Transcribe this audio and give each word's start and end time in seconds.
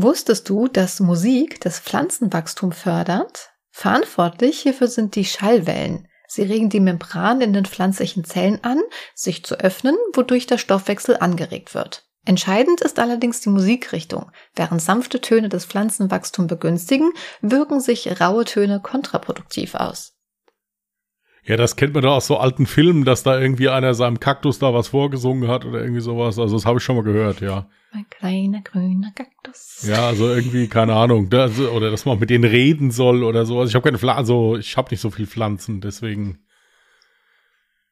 Wusstest 0.00 0.48
du, 0.48 0.68
dass 0.68 1.00
Musik 1.00 1.60
das 1.60 1.80
Pflanzenwachstum 1.80 2.70
fördert? 2.70 3.50
Verantwortlich 3.72 4.60
hierfür 4.60 4.86
sind 4.86 5.16
die 5.16 5.24
Schallwellen. 5.24 6.06
Sie 6.28 6.42
regen 6.42 6.70
die 6.70 6.78
Membran 6.78 7.40
in 7.40 7.52
den 7.52 7.64
pflanzlichen 7.64 8.22
Zellen 8.22 8.62
an, 8.62 8.80
sich 9.16 9.44
zu 9.44 9.56
öffnen, 9.56 9.96
wodurch 10.14 10.46
der 10.46 10.58
Stoffwechsel 10.58 11.16
angeregt 11.16 11.74
wird. 11.74 12.06
Entscheidend 12.24 12.80
ist 12.80 13.00
allerdings 13.00 13.40
die 13.40 13.48
Musikrichtung. 13.48 14.30
Während 14.54 14.80
sanfte 14.80 15.20
Töne 15.20 15.48
das 15.48 15.64
Pflanzenwachstum 15.64 16.46
begünstigen, 16.46 17.10
wirken 17.40 17.80
sich 17.80 18.20
raue 18.20 18.44
Töne 18.44 18.78
kontraproduktiv 18.80 19.74
aus. 19.74 20.12
Ja, 21.48 21.56
das 21.56 21.76
kennt 21.76 21.94
man 21.94 22.02
doch 22.02 22.12
aus 22.12 22.26
so 22.26 22.36
alten 22.36 22.66
Filmen, 22.66 23.06
dass 23.06 23.22
da 23.22 23.40
irgendwie 23.40 23.70
einer 23.70 23.94
seinem 23.94 24.20
Kaktus 24.20 24.58
da 24.58 24.74
was 24.74 24.88
vorgesungen 24.88 25.48
hat 25.48 25.64
oder 25.64 25.80
irgendwie 25.80 26.02
sowas. 26.02 26.38
Also 26.38 26.56
das 26.56 26.66
habe 26.66 26.76
ich 26.76 26.84
schon 26.84 26.96
mal 26.96 27.04
gehört, 27.04 27.40
ja. 27.40 27.66
Mein 27.90 28.06
kleiner 28.10 28.60
grüner 28.60 29.12
Kaktus. 29.14 29.86
Ja, 29.88 30.08
also 30.08 30.28
irgendwie, 30.28 30.68
keine 30.68 30.94
Ahnung. 30.94 31.30
Das, 31.30 31.58
oder 31.58 31.90
dass 31.90 32.04
man 32.04 32.18
mit 32.18 32.28
denen 32.28 32.44
reden 32.44 32.90
soll 32.90 33.24
oder 33.24 33.46
so. 33.46 33.58
Also 33.58 33.70
ich 33.70 33.74
habe 33.74 33.84
keine 33.84 33.98
Pflanzen, 33.98 34.18
also 34.18 34.56
ich 34.58 34.76
habe 34.76 34.90
nicht 34.90 35.00
so 35.00 35.08
viel 35.08 35.26
Pflanzen, 35.26 35.80
deswegen. 35.80 36.44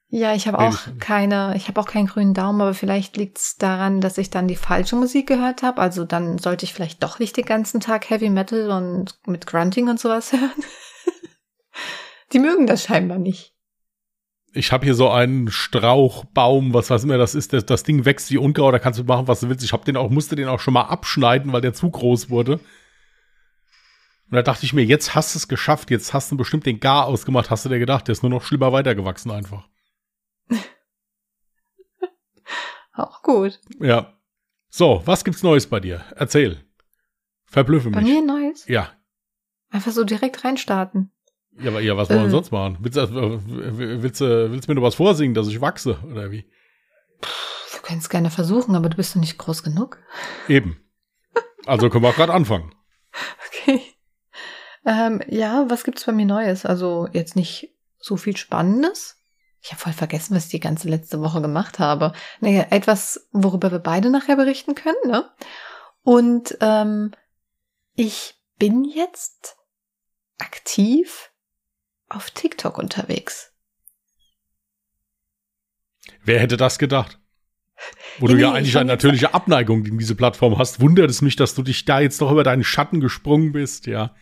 Ja, 0.08 0.34
ich 0.34 0.46
habe 0.46 0.58
auch 0.58 0.76
keine, 0.98 1.54
ich 1.56 1.66
habe 1.68 1.80
auch 1.80 1.86
keinen 1.86 2.08
grünen 2.08 2.34
Daumen, 2.34 2.60
aber 2.60 2.74
vielleicht 2.74 3.16
liegt 3.16 3.38
es 3.38 3.56
daran, 3.56 4.02
dass 4.02 4.18
ich 4.18 4.28
dann 4.28 4.48
die 4.48 4.56
falsche 4.56 4.96
Musik 4.96 5.26
gehört 5.28 5.62
habe. 5.62 5.80
Also 5.80 6.04
dann 6.04 6.36
sollte 6.36 6.66
ich 6.66 6.74
vielleicht 6.74 7.02
doch 7.02 7.18
nicht 7.18 7.38
den 7.38 7.46
ganzen 7.46 7.80
Tag 7.80 8.10
Heavy 8.10 8.28
Metal 8.28 8.70
und 8.70 9.18
mit 9.26 9.46
Grunting 9.46 9.88
und 9.88 9.98
sowas 9.98 10.32
hören. 10.34 10.62
Die 12.34 12.38
mögen 12.38 12.66
das 12.66 12.82
scheinbar 12.84 13.18
nicht. 13.18 13.55
Ich 14.56 14.72
habe 14.72 14.84
hier 14.84 14.94
so 14.94 15.10
einen 15.10 15.50
Strauchbaum, 15.50 16.72
was 16.72 16.88
weiß 16.88 17.04
immer 17.04 17.18
das 17.18 17.34
ist. 17.34 17.52
Das, 17.52 17.66
das 17.66 17.82
Ding 17.82 18.06
wächst 18.06 18.30
wie 18.30 18.38
Unkraut, 18.38 18.72
da 18.72 18.78
kannst 18.78 18.98
du 18.98 19.04
machen, 19.04 19.28
was 19.28 19.40
du 19.40 19.48
willst. 19.48 19.62
Ich 19.62 19.72
hab 19.72 19.84
den 19.84 19.96
auch, 19.96 20.08
musste 20.08 20.34
den 20.34 20.48
auch 20.48 20.60
schon 20.60 20.74
mal 20.74 20.84
abschneiden, 20.84 21.52
weil 21.52 21.60
der 21.60 21.74
zu 21.74 21.90
groß 21.90 22.30
wurde. 22.30 22.54
Und 24.28 24.34
da 24.34 24.42
dachte 24.42 24.64
ich 24.64 24.72
mir, 24.72 24.84
jetzt 24.84 25.14
hast 25.14 25.34
du 25.34 25.38
es 25.38 25.46
geschafft, 25.46 25.90
jetzt 25.90 26.14
hast 26.14 26.32
du 26.32 26.36
bestimmt 26.36 26.64
den 26.64 26.80
Gar 26.80 27.06
ausgemacht, 27.06 27.50
hast 27.50 27.64
du 27.64 27.68
dir 27.68 27.78
gedacht, 27.78 28.08
der 28.08 28.14
ist 28.14 28.22
nur 28.22 28.30
noch 28.30 28.42
schlimmer 28.42 28.72
weitergewachsen 28.72 29.30
einfach. 29.30 29.68
auch 32.92 33.22
gut. 33.22 33.60
Ja. 33.78 34.14
So, 34.68 35.02
was 35.04 35.22
gibt's 35.22 35.42
Neues 35.42 35.66
bei 35.66 35.80
dir? 35.80 36.04
Erzähl. 36.16 36.64
Verblüffe 37.44 37.88
mich. 37.88 37.96
Bei 37.96 38.02
mir 38.02 38.22
Neues? 38.22 38.66
Ja. 38.66 38.90
Einfach 39.70 39.92
so 39.92 40.02
direkt 40.04 40.44
reinstarten. 40.44 41.12
Ja, 41.58 41.70
aber 41.70 41.80
ja, 41.80 41.96
was 41.96 42.10
wollen 42.10 42.20
wir 42.20 42.28
äh. 42.28 42.30
sonst 42.30 42.50
machen? 42.50 42.76
Willst, 42.80 42.98
äh, 42.98 43.08
willst, 43.10 44.20
willst, 44.20 44.68
du 44.68 44.70
mir 44.70 44.74
nur 44.74 44.84
was 44.84 44.94
vorsingen, 44.96 45.34
dass 45.34 45.48
ich 45.48 45.60
wachse, 45.60 45.98
oder 46.10 46.30
wie? 46.30 46.44
Wir 47.72 47.80
können 47.82 48.00
es 48.00 48.08
gerne 48.08 48.30
versuchen, 48.30 48.74
aber 48.74 48.88
du 48.88 48.96
bist 48.96 49.14
doch 49.14 49.20
nicht 49.20 49.38
groß 49.38 49.62
genug. 49.62 49.98
Eben. 50.48 50.80
Also 51.66 51.88
können 51.88 52.04
wir 52.04 52.10
auch 52.10 52.16
gerade 52.16 52.34
anfangen. 52.34 52.72
Okay. 53.48 53.80
Ähm, 54.84 55.20
ja, 55.26 55.68
was 55.68 55.82
gibt's 55.82 56.04
bei 56.04 56.12
mir 56.12 56.26
Neues? 56.26 56.64
Also 56.64 57.08
jetzt 57.12 57.34
nicht 57.34 57.74
so 57.98 58.16
viel 58.16 58.36
Spannendes. 58.36 59.16
Ich 59.60 59.72
habe 59.72 59.80
voll 59.80 59.92
vergessen, 59.92 60.36
was 60.36 60.44
ich 60.44 60.50
die 60.50 60.60
ganze 60.60 60.88
letzte 60.88 61.20
Woche 61.20 61.40
gemacht 61.40 61.80
habe. 61.80 62.12
Naja, 62.40 62.66
etwas, 62.70 63.28
worüber 63.32 63.72
wir 63.72 63.80
beide 63.80 64.10
nachher 64.10 64.36
berichten 64.36 64.76
können, 64.76 64.94
ne? 65.06 65.28
Und 66.02 66.56
ähm, 66.60 67.12
ich 67.94 68.34
bin 68.58 68.84
jetzt 68.84 69.56
aktiv 70.38 71.32
auf 72.08 72.30
TikTok 72.30 72.78
unterwegs. 72.78 73.52
Wer 76.22 76.40
hätte 76.40 76.56
das 76.56 76.78
gedacht? 76.78 77.20
Wo 78.18 78.26
ja, 78.26 78.34
du 78.34 78.40
ja 78.40 78.50
nee, 78.50 78.58
eigentlich 78.58 78.76
eine 78.78 78.88
natürliche 78.88 79.34
Abneigung 79.34 79.84
gegen 79.84 79.98
diese 79.98 80.14
Plattform 80.14 80.58
hast, 80.58 80.80
wundert 80.80 81.10
es 81.10 81.22
mich, 81.22 81.36
dass 81.36 81.54
du 81.54 81.62
dich 81.62 81.84
da 81.84 82.00
jetzt 82.00 82.20
doch 82.20 82.30
über 82.30 82.44
deinen 82.44 82.64
Schatten 82.64 83.00
gesprungen 83.00 83.52
bist, 83.52 83.86
ja. 83.86 84.14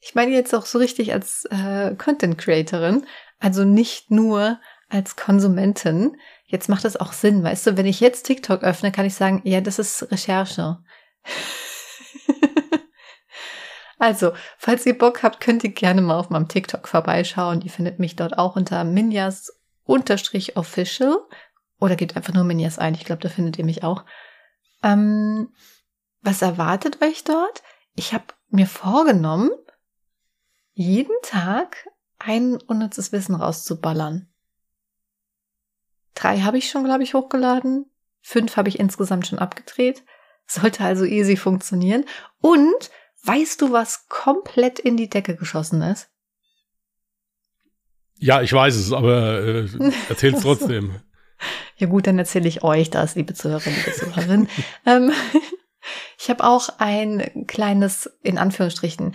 Ich 0.00 0.14
meine 0.14 0.32
jetzt 0.32 0.54
auch 0.54 0.66
so 0.66 0.78
richtig 0.78 1.12
als 1.12 1.44
äh, 1.50 1.94
Content 1.96 2.36
Creatorin, 2.36 3.06
also 3.38 3.64
nicht 3.64 4.10
nur 4.10 4.60
als 4.88 5.16
Konsumentin. 5.16 6.16
Jetzt 6.44 6.68
macht 6.68 6.84
es 6.84 6.96
auch 6.96 7.12
Sinn, 7.12 7.42
weißt 7.42 7.68
du, 7.68 7.76
wenn 7.76 7.86
ich 7.86 8.00
jetzt 8.00 8.24
TikTok 8.24 8.62
öffne, 8.62 8.90
kann 8.90 9.06
ich 9.06 9.14
sagen, 9.14 9.40
ja, 9.44 9.60
das 9.60 9.78
ist 9.78 10.10
Recherche. 10.10 10.78
Also, 14.02 14.32
falls 14.58 14.84
ihr 14.84 14.98
Bock 14.98 15.22
habt, 15.22 15.38
könnt 15.38 15.62
ihr 15.62 15.70
gerne 15.70 16.00
mal 16.00 16.18
auf 16.18 16.28
meinem 16.28 16.48
TikTok 16.48 16.88
vorbeischauen. 16.88 17.60
Ihr 17.60 17.70
findet 17.70 18.00
mich 18.00 18.16
dort 18.16 18.36
auch 18.36 18.56
unter 18.56 18.82
Minjas 18.82 19.56
unterstrich 19.84 20.56
official 20.56 21.18
oder 21.78 21.94
gebt 21.94 22.16
einfach 22.16 22.34
nur 22.34 22.42
Minjas 22.42 22.80
ein. 22.80 22.94
Ich 22.94 23.04
glaube, 23.04 23.22
da 23.22 23.28
findet 23.28 23.58
ihr 23.58 23.64
mich 23.64 23.84
auch. 23.84 24.04
Ähm, 24.82 25.54
was 26.20 26.42
erwartet 26.42 27.00
euch 27.00 27.22
dort? 27.22 27.62
Ich 27.94 28.12
habe 28.12 28.24
mir 28.48 28.66
vorgenommen, 28.66 29.52
jeden 30.72 31.14
Tag 31.22 31.88
ein 32.18 32.56
unnützes 32.56 33.12
Wissen 33.12 33.36
rauszuballern. 33.36 34.26
Drei 36.16 36.40
habe 36.40 36.58
ich 36.58 36.68
schon, 36.68 36.82
glaube 36.82 37.04
ich, 37.04 37.14
hochgeladen. 37.14 37.88
Fünf 38.20 38.56
habe 38.56 38.68
ich 38.68 38.80
insgesamt 38.80 39.28
schon 39.28 39.38
abgedreht. 39.38 40.02
Sollte 40.48 40.82
also 40.82 41.04
easy 41.04 41.36
funktionieren. 41.36 42.04
Und 42.40 42.90
Weißt 43.24 43.60
du, 43.60 43.72
was 43.72 44.08
komplett 44.08 44.78
in 44.78 44.96
die 44.96 45.08
Decke 45.08 45.36
geschossen 45.36 45.82
ist? 45.82 46.08
Ja, 48.18 48.42
ich 48.42 48.52
weiß 48.52 48.76
es, 48.76 48.92
aber 48.92 49.40
äh, 49.40 49.68
erzähl 50.08 50.34
es 50.34 50.42
trotzdem. 50.42 51.00
ja 51.76 51.86
gut, 51.86 52.06
dann 52.06 52.18
erzähle 52.18 52.48
ich 52.48 52.62
euch 52.62 52.90
das, 52.90 53.14
liebe 53.14 53.34
Zuhörerinnen, 53.34 53.78
liebe 53.78 53.96
Zuhörerinnen. 53.96 54.48
ähm, 54.86 55.12
ich 56.18 56.30
habe 56.30 56.44
auch 56.44 56.68
ein 56.78 57.46
kleines, 57.46 58.10
in 58.22 58.38
Anführungsstrichen, 58.38 59.14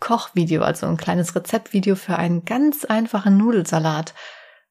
Kochvideo, 0.00 0.62
also 0.62 0.86
ein 0.86 0.98
kleines 0.98 1.34
Rezeptvideo 1.34 1.96
für 1.96 2.16
einen 2.16 2.44
ganz 2.44 2.84
einfachen 2.84 3.38
Nudelsalat 3.38 4.14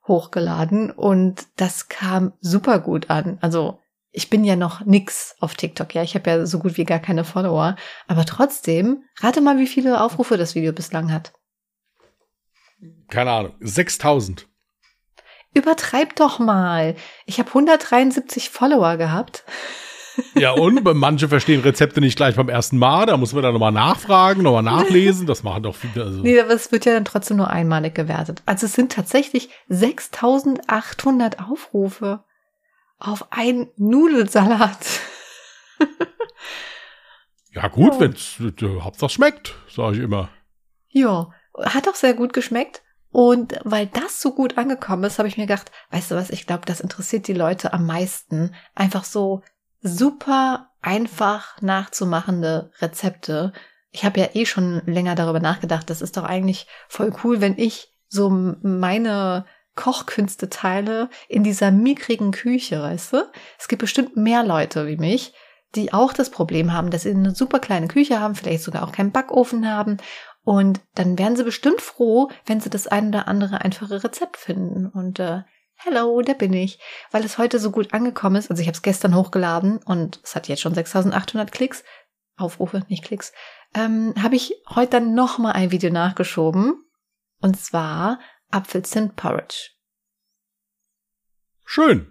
hochgeladen 0.07 0.91
und 0.91 1.47
das 1.55 1.87
kam 1.87 2.33
super 2.39 2.79
gut 2.79 3.09
an. 3.09 3.39
Also 3.41 3.79
ich 4.15 4.29
bin 4.29 4.45
ja 4.45 4.55
noch 4.55 4.85
nix 4.85 5.35
auf 5.39 5.55
TikTok, 5.55 5.93
ja. 5.93 6.01
Ich 6.01 6.15
habe 6.15 6.29
ja 6.29 6.45
so 6.45 6.59
gut 6.59 6.77
wie 6.77 6.85
gar 6.85 6.99
keine 6.99 7.25
Follower. 7.25 7.75
Aber 8.07 8.25
trotzdem, 8.25 9.03
rate 9.19 9.41
mal, 9.41 9.59
wie 9.59 9.67
viele 9.67 10.01
Aufrufe 10.01 10.37
das 10.37 10.55
Video 10.55 10.71
bislang 10.71 11.11
hat. 11.11 11.33
Keine 13.09 13.31
Ahnung, 13.31 13.55
6000. 13.59 14.47
Übertreib 15.53 16.15
doch 16.15 16.39
mal. 16.39 16.95
Ich 17.25 17.39
habe 17.39 17.49
173 17.49 18.49
Follower 18.49 18.97
gehabt. 18.97 19.43
Ja, 20.33 20.51
und 20.51 20.81
manche 20.93 21.27
verstehen 21.27 21.59
Rezepte 21.59 21.99
nicht 21.99 22.15
gleich 22.15 22.37
beim 22.37 22.47
ersten 22.47 22.77
Mal. 22.77 23.05
Da 23.05 23.17
muss 23.17 23.33
man 23.33 23.43
dann 23.43 23.51
nochmal 23.51 23.73
nachfragen, 23.73 24.43
nochmal 24.43 24.63
nachlesen. 24.63 25.27
Das 25.27 25.43
machen 25.43 25.63
doch 25.63 25.75
viele. 25.75 26.05
Also. 26.05 26.21
Nee, 26.21 26.39
aber 26.39 26.51
es 26.51 26.71
wird 26.71 26.85
ja 26.85 26.93
dann 26.93 27.03
trotzdem 27.03 27.35
nur 27.35 27.49
einmalig 27.49 27.95
gewertet. 27.95 28.41
Also 28.45 28.65
es 28.65 28.71
sind 28.71 28.93
tatsächlich 28.93 29.49
6800 29.67 31.41
Aufrufe 31.41 32.23
auf 32.97 33.31
einen 33.31 33.69
Nudelsalat. 33.77 35.01
ja, 37.51 37.67
gut, 37.67 37.93
oh. 37.95 37.99
wenn's, 37.99 38.39
äh, 38.39 38.81
Hauptsache 38.81 39.11
schmeckt, 39.11 39.55
sage 39.69 39.97
ich 39.97 40.03
immer. 40.03 40.29
Ja, 40.89 41.31
hat 41.57 41.87
auch 41.87 41.95
sehr 41.95 42.13
gut 42.13 42.33
geschmeckt. 42.33 42.81
Und 43.11 43.57
weil 43.63 43.87
das 43.87 44.21
so 44.21 44.33
gut 44.33 44.57
angekommen 44.57 45.05
ist, 45.05 45.19
habe 45.19 45.29
ich 45.29 45.37
mir 45.37 45.47
gedacht, 45.47 45.71
weißt 45.91 46.11
du 46.11 46.15
was, 46.15 46.29
ich 46.31 46.45
glaube, 46.45 46.65
das 46.65 46.81
interessiert 46.81 47.29
die 47.29 47.33
Leute 47.33 47.71
am 47.71 47.85
meisten. 47.85 48.53
Einfach 48.75 49.05
so 49.05 49.41
super 49.81 50.71
einfach 50.81 51.61
nachzumachende 51.61 52.71
Rezepte. 52.79 53.53
Ich 53.91 54.03
habe 54.03 54.19
ja 54.19 54.29
eh 54.33 54.45
schon 54.45 54.81
länger 54.85 55.15
darüber 55.15 55.39
nachgedacht, 55.39 55.89
das 55.89 56.01
ist 56.01 56.17
doch 56.17 56.23
eigentlich 56.23 56.67
voll 56.89 57.13
cool, 57.23 57.39
wenn 57.39 57.57
ich 57.57 57.95
so 58.07 58.29
meine 58.29 59.45
Kochkünste 59.75 60.49
teile 60.49 61.09
in 61.27 61.43
dieser 61.43 61.71
mickrigen 61.71 62.31
Küche, 62.31 62.81
weißt 62.81 63.13
du? 63.13 63.17
Es 63.59 63.67
gibt 63.67 63.81
bestimmt 63.81 64.15
mehr 64.15 64.43
Leute 64.43 64.87
wie 64.87 64.97
mich, 64.97 65.33
die 65.75 65.93
auch 65.93 66.13
das 66.13 66.29
Problem 66.29 66.73
haben, 66.73 66.89
dass 66.89 67.03
sie 67.03 67.11
eine 67.11 67.35
super 67.35 67.59
kleine 67.59 67.87
Küche 67.87 68.19
haben, 68.19 68.35
vielleicht 68.35 68.63
sogar 68.63 68.83
auch 68.83 68.91
keinen 68.91 69.11
Backofen 69.11 69.69
haben. 69.69 69.97
Und 70.43 70.79
dann 70.93 71.17
wären 71.17 71.35
sie 71.35 71.43
bestimmt 71.43 71.81
froh, 71.81 72.29
wenn 72.45 72.61
sie 72.61 72.69
das 72.69 72.87
ein 72.87 73.09
oder 73.09 73.27
andere 73.27 73.61
einfache 73.61 74.03
Rezept 74.03 74.37
finden. 74.37 74.87
Und 74.87 75.19
äh, 75.19 75.41
hello, 75.75 76.21
da 76.21 76.33
bin 76.33 76.53
ich. 76.53 76.79
Weil 77.11 77.25
es 77.25 77.37
heute 77.37 77.59
so 77.59 77.71
gut 77.71 77.93
angekommen 77.93 78.35
ist. 78.37 78.49
Also 78.49 78.61
ich 78.61 78.67
habe 78.67 78.75
es 78.75 78.83
gestern 78.83 79.15
hochgeladen 79.15 79.79
und 79.85 80.19
es 80.23 80.35
hat 80.35 80.47
jetzt 80.47 80.61
schon 80.61 80.75
6800 80.75 81.51
Klicks. 81.51 81.83
Aufrufe, 82.37 82.83
nicht 82.89 83.03
Klicks. 83.03 83.33
Ähm, 83.73 84.13
habe 84.21 84.35
ich 84.35 84.53
heute 84.69 84.91
dann 84.91 85.15
nochmal 85.15 85.53
ein 85.53 85.71
Video 85.71 85.91
nachgeschoben. 85.91 86.75
Und 87.41 87.59
zwar 87.59 88.19
Apfelzimt-Porridge. 88.51 89.71
Schön. 91.63 92.07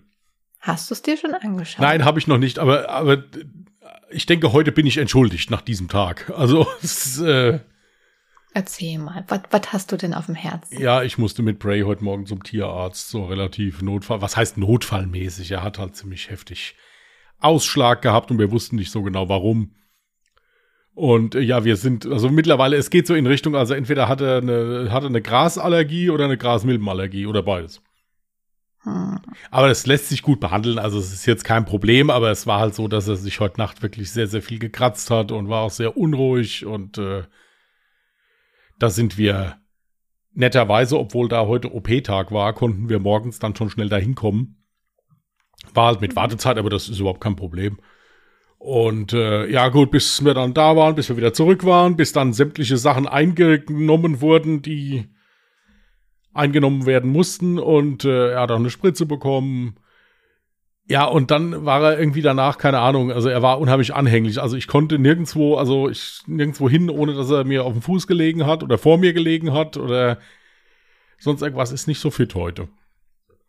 Hast 0.60 0.90
du 0.90 0.94
es 0.94 1.02
dir 1.02 1.16
schon 1.16 1.34
angeschaut? 1.34 1.80
Nein, 1.80 2.04
habe 2.04 2.18
ich 2.18 2.26
noch 2.26 2.38
nicht, 2.38 2.58
aber, 2.58 2.88
aber 2.88 3.24
ich 4.10 4.26
denke, 4.26 4.52
heute 4.52 4.72
bin 4.72 4.86
ich 4.86 4.96
entschuldigt 4.96 5.50
nach 5.50 5.62
diesem 5.62 5.88
Tag. 5.88 6.32
Also, 6.36 6.66
es, 6.82 7.18
äh, 7.20 7.60
Erzähl 8.56 8.98
mal, 8.98 9.24
was, 9.26 9.40
was 9.50 9.72
hast 9.72 9.90
du 9.90 9.96
denn 9.96 10.14
auf 10.14 10.26
dem 10.26 10.36
Herzen? 10.36 10.80
Ja, 10.80 11.02
ich 11.02 11.18
musste 11.18 11.42
mit 11.42 11.58
Bray 11.58 11.82
heute 11.82 12.04
Morgen 12.04 12.24
zum 12.24 12.44
Tierarzt, 12.44 13.08
so 13.08 13.24
relativ 13.24 13.82
Notfall. 13.82 14.22
Was 14.22 14.36
heißt 14.36 14.58
notfallmäßig? 14.58 15.50
Er 15.50 15.64
hat 15.64 15.80
halt 15.80 15.96
ziemlich 15.96 16.30
heftig 16.30 16.76
Ausschlag 17.40 18.00
gehabt 18.00 18.30
und 18.30 18.38
wir 18.38 18.52
wussten 18.52 18.76
nicht 18.76 18.92
so 18.92 19.02
genau 19.02 19.28
warum. 19.28 19.74
Und 20.94 21.34
äh, 21.34 21.40
ja, 21.40 21.64
wir 21.64 21.76
sind, 21.76 22.06
also 22.06 22.28
mittlerweile, 22.28 22.76
es 22.76 22.90
geht 22.90 23.06
so 23.06 23.14
in 23.14 23.26
Richtung, 23.26 23.56
also 23.56 23.74
entweder 23.74 24.08
hat 24.08 24.20
er 24.20 24.38
eine, 24.38 24.88
hat 24.90 25.02
er 25.02 25.08
eine 25.08 25.22
Grasallergie 25.22 26.10
oder 26.10 26.24
eine 26.24 26.38
Grasmilbenallergie 26.38 27.26
oder 27.26 27.42
beides. 27.42 27.82
Hm. 28.82 29.20
Aber 29.50 29.68
das 29.68 29.86
lässt 29.86 30.08
sich 30.08 30.22
gut 30.22 30.40
behandeln, 30.40 30.78
also 30.78 30.98
es 30.98 31.12
ist 31.12 31.26
jetzt 31.26 31.44
kein 31.44 31.64
Problem, 31.64 32.10
aber 32.10 32.30
es 32.30 32.46
war 32.46 32.60
halt 32.60 32.74
so, 32.74 32.86
dass 32.86 33.08
er 33.08 33.16
sich 33.16 33.40
heute 33.40 33.58
Nacht 33.58 33.82
wirklich 33.82 34.12
sehr, 34.12 34.28
sehr 34.28 34.42
viel 34.42 34.58
gekratzt 34.58 35.10
hat 35.10 35.32
und 35.32 35.48
war 35.48 35.62
auch 35.62 35.70
sehr 35.70 35.96
unruhig 35.96 36.64
und 36.64 36.98
äh, 36.98 37.24
da 38.78 38.90
sind 38.90 39.18
wir 39.18 39.56
netterweise, 40.32 40.98
obwohl 40.98 41.28
da 41.28 41.46
heute 41.46 41.74
OP-Tag 41.74 42.30
war, 42.30 42.52
konnten 42.52 42.88
wir 42.88 42.98
morgens 42.98 43.38
dann 43.38 43.56
schon 43.56 43.70
schnell 43.70 43.88
dahin 43.88 44.14
kommen. 44.14 44.64
War 45.72 45.86
halt 45.86 46.00
mit 46.00 46.12
mhm. 46.12 46.16
Wartezeit, 46.16 46.58
aber 46.58 46.70
das 46.70 46.88
ist 46.88 46.98
überhaupt 46.98 47.20
kein 47.20 47.36
Problem. 47.36 47.78
Und 48.64 49.12
äh, 49.12 49.46
ja 49.50 49.68
gut, 49.68 49.90
bis 49.90 50.24
wir 50.24 50.32
dann 50.32 50.54
da 50.54 50.74
waren, 50.74 50.94
bis 50.94 51.10
wir 51.10 51.18
wieder 51.18 51.34
zurück 51.34 51.66
waren, 51.66 51.96
bis 51.96 52.14
dann 52.14 52.32
sämtliche 52.32 52.78
Sachen 52.78 53.06
eingenommen 53.06 54.22
wurden, 54.22 54.62
die 54.62 55.10
eingenommen 56.32 56.86
werden 56.86 57.12
mussten. 57.12 57.58
Und 57.58 58.06
äh, 58.06 58.30
er 58.30 58.40
hat 58.40 58.50
auch 58.50 58.56
eine 58.56 58.70
Spritze 58.70 59.04
bekommen. 59.04 59.74
Ja, 60.88 61.04
und 61.04 61.30
dann 61.30 61.66
war 61.66 61.82
er 61.82 61.98
irgendwie 61.98 62.22
danach, 62.22 62.56
keine 62.56 62.78
Ahnung, 62.78 63.12
also 63.12 63.28
er 63.28 63.42
war 63.42 63.60
unheimlich 63.60 63.94
anhänglich. 63.94 64.40
Also 64.40 64.56
ich 64.56 64.66
konnte 64.66 64.98
nirgendwo, 64.98 65.56
also 65.56 65.90
ich 65.90 66.22
nirgendwo 66.26 66.66
hin, 66.66 66.88
ohne 66.88 67.12
dass 67.12 67.30
er 67.30 67.44
mir 67.44 67.66
auf 67.66 67.74
dem 67.74 67.82
Fuß 67.82 68.06
gelegen 68.06 68.46
hat 68.46 68.62
oder 68.62 68.78
vor 68.78 68.96
mir 68.96 69.12
gelegen 69.12 69.52
hat 69.52 69.76
oder 69.76 70.16
sonst 71.18 71.42
irgendwas. 71.42 71.70
Ist 71.70 71.86
nicht 71.86 72.00
so 72.00 72.10
fit 72.10 72.34
heute. 72.34 72.68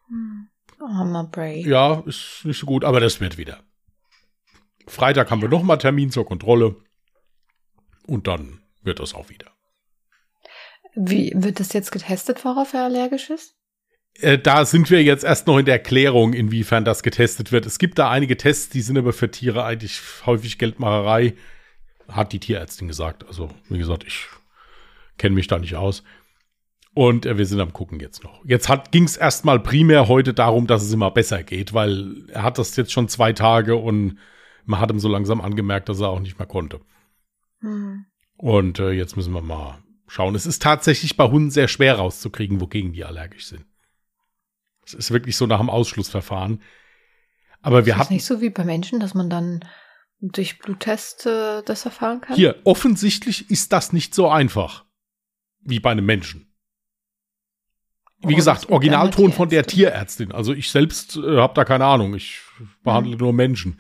Hm. 0.10 0.50
Armer 0.82 1.30
Bray. 1.32 1.66
Ja, 1.66 2.04
ist 2.06 2.42
nicht 2.44 2.60
so 2.60 2.66
gut, 2.66 2.84
aber 2.84 3.00
das 3.00 3.22
wird 3.22 3.38
wieder. 3.38 3.62
Freitag 4.88 5.32
haben 5.32 5.42
wir 5.42 5.50
nochmal 5.50 5.78
Termin 5.78 6.12
zur 6.12 6.26
Kontrolle. 6.26 6.76
Und 8.08 8.28
dann 8.28 8.62
wird 8.84 9.00
das 9.00 9.14
auch 9.14 9.30
wieder. 9.30 9.48
Wie 10.96 11.34
wird 11.36 11.60
das 11.60 11.74
jetzt 11.74 11.92
getestet, 11.92 12.46
worauf 12.46 12.74
er 12.74 12.86
allergisch 12.86 13.30
ist? 13.30 13.56
Äh, 14.16 14.38
da 14.38 14.64
sind 14.64 14.90
wir 14.90 15.04
jetzt 15.04 15.26
erst 15.26 15.48
noch 15.48 15.58
in 15.58 15.66
der 15.66 15.76
Erklärung, 15.76 16.34
inwiefern 16.34 16.86
das 16.86 17.04
getestet 17.04 17.52
wird. 17.52 17.66
Es 17.66 17.80
gibt 17.80 18.00
da 18.00 18.10
einige 18.10 18.38
Tests, 18.38 18.70
die 18.70 18.82
sind 18.82 18.98
aber 18.98 19.12
für 19.12 19.30
Tiere 19.30 19.66
eigentlich 19.66 20.02
häufig 20.26 20.58
Geldmacherei, 20.58 21.34
hat 22.08 22.32
die 22.32 22.40
Tierärztin 22.40 22.88
gesagt. 22.88 23.28
Also, 23.28 23.50
wie 23.68 23.78
gesagt, 23.78 24.06
ich 24.06 24.28
kenne 25.18 25.36
mich 25.36 25.48
da 25.48 25.60
nicht 25.60 25.76
aus. 25.76 26.04
Und 26.94 27.26
äh, 27.26 27.38
wir 27.38 27.46
sind 27.46 27.60
am 27.60 27.74
gucken 27.74 28.00
jetzt 28.00 28.24
noch. 28.24 28.40
Jetzt 28.46 28.70
ging 28.92 29.04
es 29.04 29.18
erstmal 29.18 29.60
primär 29.60 30.08
heute 30.08 30.34
darum, 30.34 30.66
dass 30.66 30.82
es 30.82 30.94
immer 30.94 31.12
besser 31.12 31.44
geht, 31.44 31.74
weil 31.74 32.30
er 32.30 32.44
hat 32.44 32.58
das 32.58 32.76
jetzt 32.78 32.94
schon 32.94 33.10
zwei 33.10 33.34
Tage 33.34 33.76
und 33.76 34.18
man 34.66 34.80
hat 34.80 34.92
ihm 34.92 35.00
so 35.00 35.08
langsam 35.08 35.42
angemerkt, 35.42 35.90
dass 35.90 36.00
er 36.00 36.10
auch 36.10 36.20
nicht 36.20 36.38
mehr 36.38 36.48
konnte. 36.48 36.82
Hm. 37.60 38.06
Und 38.38 38.80
äh, 38.80 38.92
jetzt 38.92 39.16
müssen 39.16 39.34
wir 39.34 39.42
mal 39.42 39.80
schauen. 40.08 40.36
Es 40.36 40.46
ist 40.46 40.62
tatsächlich 40.62 41.18
bei 41.18 41.26
Hunden 41.26 41.52
sehr 41.52 41.68
schwer 41.68 41.96
rauszukriegen, 41.96 42.62
wogegen 42.62 42.94
die 42.94 43.06
allergisch 43.06 43.48
sind. 43.48 43.66
Es 44.86 44.94
ist 44.94 45.12
wirklich 45.12 45.36
so 45.36 45.48
nach 45.48 45.60
dem 45.60 45.70
Ausschlussverfahren. 45.70 46.62
Aber 47.62 47.86
wir 47.86 47.98
haben. 47.98 48.14
nicht 48.14 48.26
so 48.26 48.42
wie 48.42 48.52
bei 48.52 48.64
Menschen, 48.64 49.00
dass 49.00 49.16
man 49.16 49.30
dann 49.30 49.66
durch 50.20 50.60
Bluttest 50.60 51.26
äh, 51.26 51.64
das 51.64 51.86
erfahren 51.86 52.22
kann? 52.22 52.36
Hier, 52.36 52.62
offensichtlich 52.64 53.50
ist 53.50 53.74
das 53.74 53.94
nicht 53.94 54.14
so 54.14 54.30
einfach. 54.30 54.86
Wie 55.62 55.80
bei 55.80 55.92
einem 55.92 56.06
Menschen. 56.06 56.54
Wie 58.20 58.34
oh, 58.34 58.36
gesagt, 58.38 58.70
Originalton 58.70 59.34
von 59.34 59.50
der 59.50 59.66
Tierärztin. 59.66 60.32
Also 60.32 60.54
ich 60.54 60.70
selbst 60.70 61.18
äh, 61.18 61.38
habe 61.38 61.54
da 61.56 61.66
keine 61.66 61.86
Ahnung. 61.86 62.14
Ich 62.14 62.40
behandle 62.84 63.14
hm. 63.14 63.20
nur 63.20 63.34
Menschen. 63.34 63.80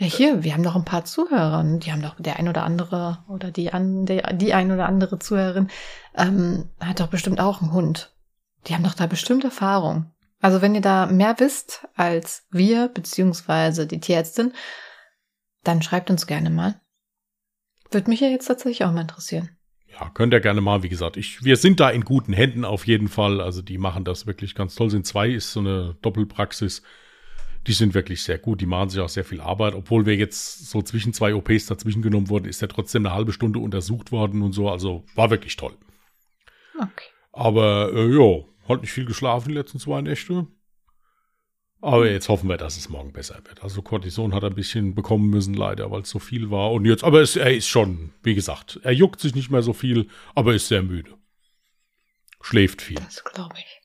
Ja, 0.00 0.06
hier, 0.06 0.42
wir 0.42 0.54
haben 0.54 0.62
noch 0.62 0.76
ein 0.76 0.86
paar 0.86 1.04
Zuhörer. 1.04 1.62
Die 1.78 1.92
haben 1.92 2.00
doch 2.00 2.14
der 2.18 2.38
ein 2.38 2.48
oder 2.48 2.64
andere 2.64 3.18
oder 3.28 3.50
die, 3.50 3.70
an, 3.70 4.06
der, 4.06 4.32
die 4.32 4.54
ein 4.54 4.72
oder 4.72 4.86
andere 4.86 5.18
Zuhörerin 5.18 5.68
ähm, 6.16 6.70
hat 6.80 7.00
doch 7.00 7.08
bestimmt 7.08 7.38
auch 7.38 7.60
einen 7.60 7.74
Hund. 7.74 8.10
Die 8.66 8.74
haben 8.74 8.82
doch 8.82 8.94
da 8.94 9.06
bestimmt 9.06 9.44
Erfahrung. 9.44 10.10
Also 10.40 10.62
wenn 10.62 10.74
ihr 10.74 10.80
da 10.80 11.04
mehr 11.04 11.38
wisst 11.38 11.86
als 11.96 12.46
wir, 12.50 12.88
beziehungsweise 12.88 13.86
die 13.86 14.00
Tierärztin, 14.00 14.54
dann 15.64 15.82
schreibt 15.82 16.08
uns 16.08 16.26
gerne 16.26 16.48
mal. 16.48 16.80
Würde 17.90 18.08
mich 18.08 18.20
ja 18.20 18.28
jetzt 18.28 18.46
tatsächlich 18.46 18.86
auch 18.86 18.92
mal 18.92 19.02
interessieren. 19.02 19.50
Ja, 19.86 20.08
könnt 20.14 20.32
ihr 20.32 20.40
gerne 20.40 20.62
mal, 20.62 20.82
wie 20.82 20.88
gesagt, 20.88 21.18
ich, 21.18 21.44
wir 21.44 21.56
sind 21.58 21.78
da 21.78 21.90
in 21.90 22.06
guten 22.06 22.32
Händen 22.32 22.64
auf 22.64 22.86
jeden 22.86 23.08
Fall. 23.08 23.42
Also 23.42 23.60
die 23.60 23.76
machen 23.76 24.04
das 24.04 24.26
wirklich 24.26 24.54
ganz 24.54 24.76
toll. 24.76 24.88
Sind 24.88 25.06
zwei, 25.06 25.28
ist 25.28 25.52
so 25.52 25.60
eine 25.60 25.98
Doppelpraxis. 26.00 26.80
Die 27.70 27.74
sind 27.74 27.94
wirklich 27.94 28.24
sehr 28.24 28.36
gut. 28.36 28.60
Die 28.60 28.66
machen 28.66 28.90
sich 28.90 29.00
auch 29.00 29.08
sehr 29.08 29.24
viel 29.24 29.40
Arbeit. 29.40 29.76
Obwohl 29.76 30.04
wir 30.04 30.16
jetzt 30.16 30.68
so 30.68 30.82
zwischen 30.82 31.12
zwei 31.12 31.36
OPs 31.36 31.66
dazwischen 31.66 32.02
genommen 32.02 32.28
wurden, 32.28 32.46
ist 32.46 32.60
er 32.62 32.66
trotzdem 32.66 33.06
eine 33.06 33.14
halbe 33.14 33.32
Stunde 33.32 33.60
untersucht 33.60 34.10
worden 34.10 34.42
und 34.42 34.54
so. 34.54 34.68
Also 34.68 35.04
war 35.14 35.30
wirklich 35.30 35.54
toll. 35.54 35.76
Okay. 36.74 37.06
Aber 37.30 37.92
äh, 37.94 38.12
ja, 38.12 38.42
hat 38.68 38.80
nicht 38.80 38.90
viel 38.90 39.04
geschlafen 39.04 39.50
die 39.50 39.54
letzten 39.54 39.78
zwei 39.78 40.02
Nächte. 40.02 40.48
Aber 41.80 42.10
jetzt 42.10 42.28
hoffen 42.28 42.48
wir, 42.48 42.56
dass 42.56 42.76
es 42.76 42.88
morgen 42.88 43.12
besser 43.12 43.40
wird. 43.44 43.62
Also 43.62 43.82
Cortison 43.82 44.34
hat 44.34 44.42
er 44.42 44.50
ein 44.50 44.56
bisschen 44.56 44.96
bekommen 44.96 45.30
müssen, 45.30 45.54
leider, 45.54 45.92
weil 45.92 46.00
es 46.00 46.10
so 46.10 46.18
viel 46.18 46.50
war. 46.50 46.72
Und 46.72 46.86
jetzt, 46.86 47.04
aber 47.04 47.20
es, 47.20 47.36
er 47.36 47.54
ist 47.54 47.68
schon, 47.68 48.12
wie 48.24 48.34
gesagt, 48.34 48.80
er 48.82 48.90
juckt 48.90 49.20
sich 49.20 49.36
nicht 49.36 49.52
mehr 49.52 49.62
so 49.62 49.74
viel, 49.74 50.08
aber 50.34 50.56
ist 50.56 50.66
sehr 50.66 50.82
müde. 50.82 51.14
Schläft 52.40 52.82
viel. 52.82 52.96
Das 52.96 53.22
glaube 53.22 53.54
ich. 53.58 53.79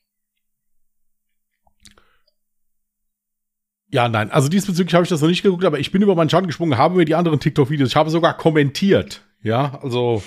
Ja, 3.96 4.10
nein, 4.10 4.30
also 4.30 4.50
diesbezüglich 4.50 4.92
habe 4.92 5.04
ich 5.04 5.08
das 5.08 5.22
noch 5.22 5.28
nicht 5.28 5.42
geguckt, 5.42 5.64
aber 5.64 5.78
ich 5.78 5.90
bin 5.90 6.02
über 6.02 6.14
meinen 6.14 6.28
Schatten 6.28 6.48
gesprungen, 6.48 6.76
habe 6.76 6.96
mir 6.96 7.06
die 7.06 7.14
anderen 7.14 7.40
TikTok-Videos, 7.40 7.88
ich 7.88 7.96
habe 7.96 8.10
sogar 8.10 8.36
kommentiert. 8.36 9.24
Ja, 9.42 9.80
also 9.82 10.22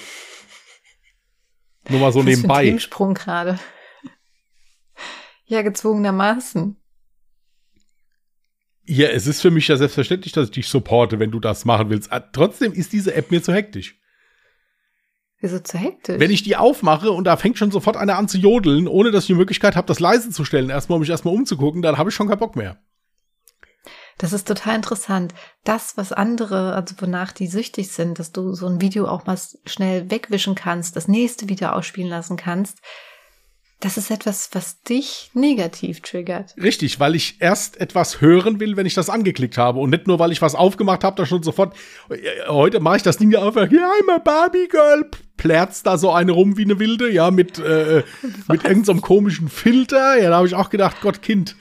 nur 1.88 2.00
mal 2.00 2.12
so 2.12 2.18
Was 2.18 2.26
nebenbei. 2.26 2.66
Für 2.66 2.72
ein 2.72 2.80
Sprung 2.80 3.14
gerade. 3.14 3.60
Ja, 5.46 5.62
gezwungenermaßen. 5.62 6.78
Ja, 8.86 9.10
es 9.10 9.28
ist 9.28 9.40
für 9.40 9.52
mich 9.52 9.68
ja 9.68 9.78
selbstverständlich, 9.78 10.34
dass 10.34 10.46
ich 10.46 10.52
dich 10.52 10.68
supporte, 10.68 11.20
wenn 11.20 11.30
du 11.30 11.40
das 11.40 11.64
machen 11.64 11.92
willst. 11.92 12.12
Ah, 12.12 12.22
trotzdem 12.22 12.74
ist 12.74 12.92
diese 12.92 13.14
App 13.14 13.30
mir 13.30 13.44
zu 13.44 13.54
hektisch. 13.54 14.00
Wieso 15.42 15.60
zu 15.60 15.78
hektisch? 15.78 16.20
Wenn 16.20 16.32
ich 16.32 16.42
die 16.42 16.56
aufmache 16.56 17.12
und 17.12 17.26
da 17.26 17.38
fängt 17.38 17.60
schon 17.60 17.70
sofort 17.70 17.98
einer 17.98 18.18
an 18.18 18.28
zu 18.28 18.40
jodeln, 18.40 18.88
ohne 18.88 19.12
dass 19.12 19.26
ich 19.26 19.28
die 19.28 19.36
Möglichkeit 19.36 19.76
habe, 19.76 19.86
das 19.86 20.00
leise 20.00 20.32
zu 20.32 20.44
stellen, 20.44 20.72
erstmal, 20.72 20.96
um 20.96 21.02
mich 21.02 21.12
erstmal 21.12 21.36
umzugucken, 21.36 21.84
dann 21.84 22.00
habe 22.00 22.10
ich 22.10 22.16
schon 22.16 22.28
keinen 22.28 22.40
Bock 22.40 22.56
mehr. 22.56 22.82
Das 24.20 24.34
ist 24.34 24.48
total 24.48 24.76
interessant. 24.76 25.34
Das, 25.64 25.96
was 25.96 26.12
andere, 26.12 26.76
also 26.76 26.94
wonach 27.00 27.32
die 27.32 27.48
süchtig 27.48 27.88
sind, 27.92 28.20
dass 28.20 28.34
du 28.34 28.54
so 28.54 28.68
ein 28.68 28.82
Video 28.82 29.08
auch 29.08 29.26
mal 29.26 29.38
schnell 29.66 30.12
wegwischen 30.12 30.56
kannst, 30.56 30.98
das 30.98 31.08
nächste 31.08 31.48
Video 31.48 31.70
ausspielen 31.70 32.10
lassen 32.10 32.36
kannst, 32.36 32.80
das 33.80 33.96
ist 33.96 34.12
etwas, 34.12 34.50
was 34.52 34.84
dich 34.84 35.32
negativ 35.34 36.02
triggert. 36.02 36.54
Richtig, 36.62 37.00
weil 37.00 37.16
ich 37.16 37.38
erst 37.40 37.80
etwas 37.80 38.20
hören 38.20 38.60
will, 38.60 38.76
wenn 38.76 38.86
ich 38.86 38.94
das 38.94 39.10
angeklickt 39.10 39.58
habe 39.58 39.80
und 39.80 39.90
nicht 39.90 40.06
nur, 40.06 40.20
weil 40.20 40.34
ich 40.34 40.42
was 40.42 40.54
aufgemacht 40.54 41.06
habe, 41.06 41.16
da 41.16 41.26
schon 41.26 41.44
sofort. 41.44 41.74
Heute 42.50 42.82
mache 42.82 42.98
ich 42.98 43.04
das 43.04 43.16
Ding 43.16 43.32
ja 43.32 43.42
einfach. 43.42 43.72
Ja, 43.72 43.90
I'm 44.02 44.14
a 44.14 44.18
Barbie 44.18 44.68
Girl. 44.68 45.10
Plärzt 45.38 45.88
da 45.88 45.98
so 45.98 46.12
eine 46.12 46.34
rum 46.34 46.58
wie 46.58 46.66
eine 46.66 46.78
Wilde, 46.78 47.10
ja, 47.10 47.32
mit, 47.32 47.58
äh, 47.60 48.04
mit 48.50 48.66
irgendeinem 48.66 48.84
so 48.84 48.96
komischen 48.96 49.48
Filter. 49.48 50.22
Ja, 50.22 50.30
da 50.30 50.36
habe 50.36 50.48
ich 50.48 50.56
auch 50.56 50.70
gedacht, 50.70 50.98
Gott, 51.00 51.22
Kind 51.22 51.56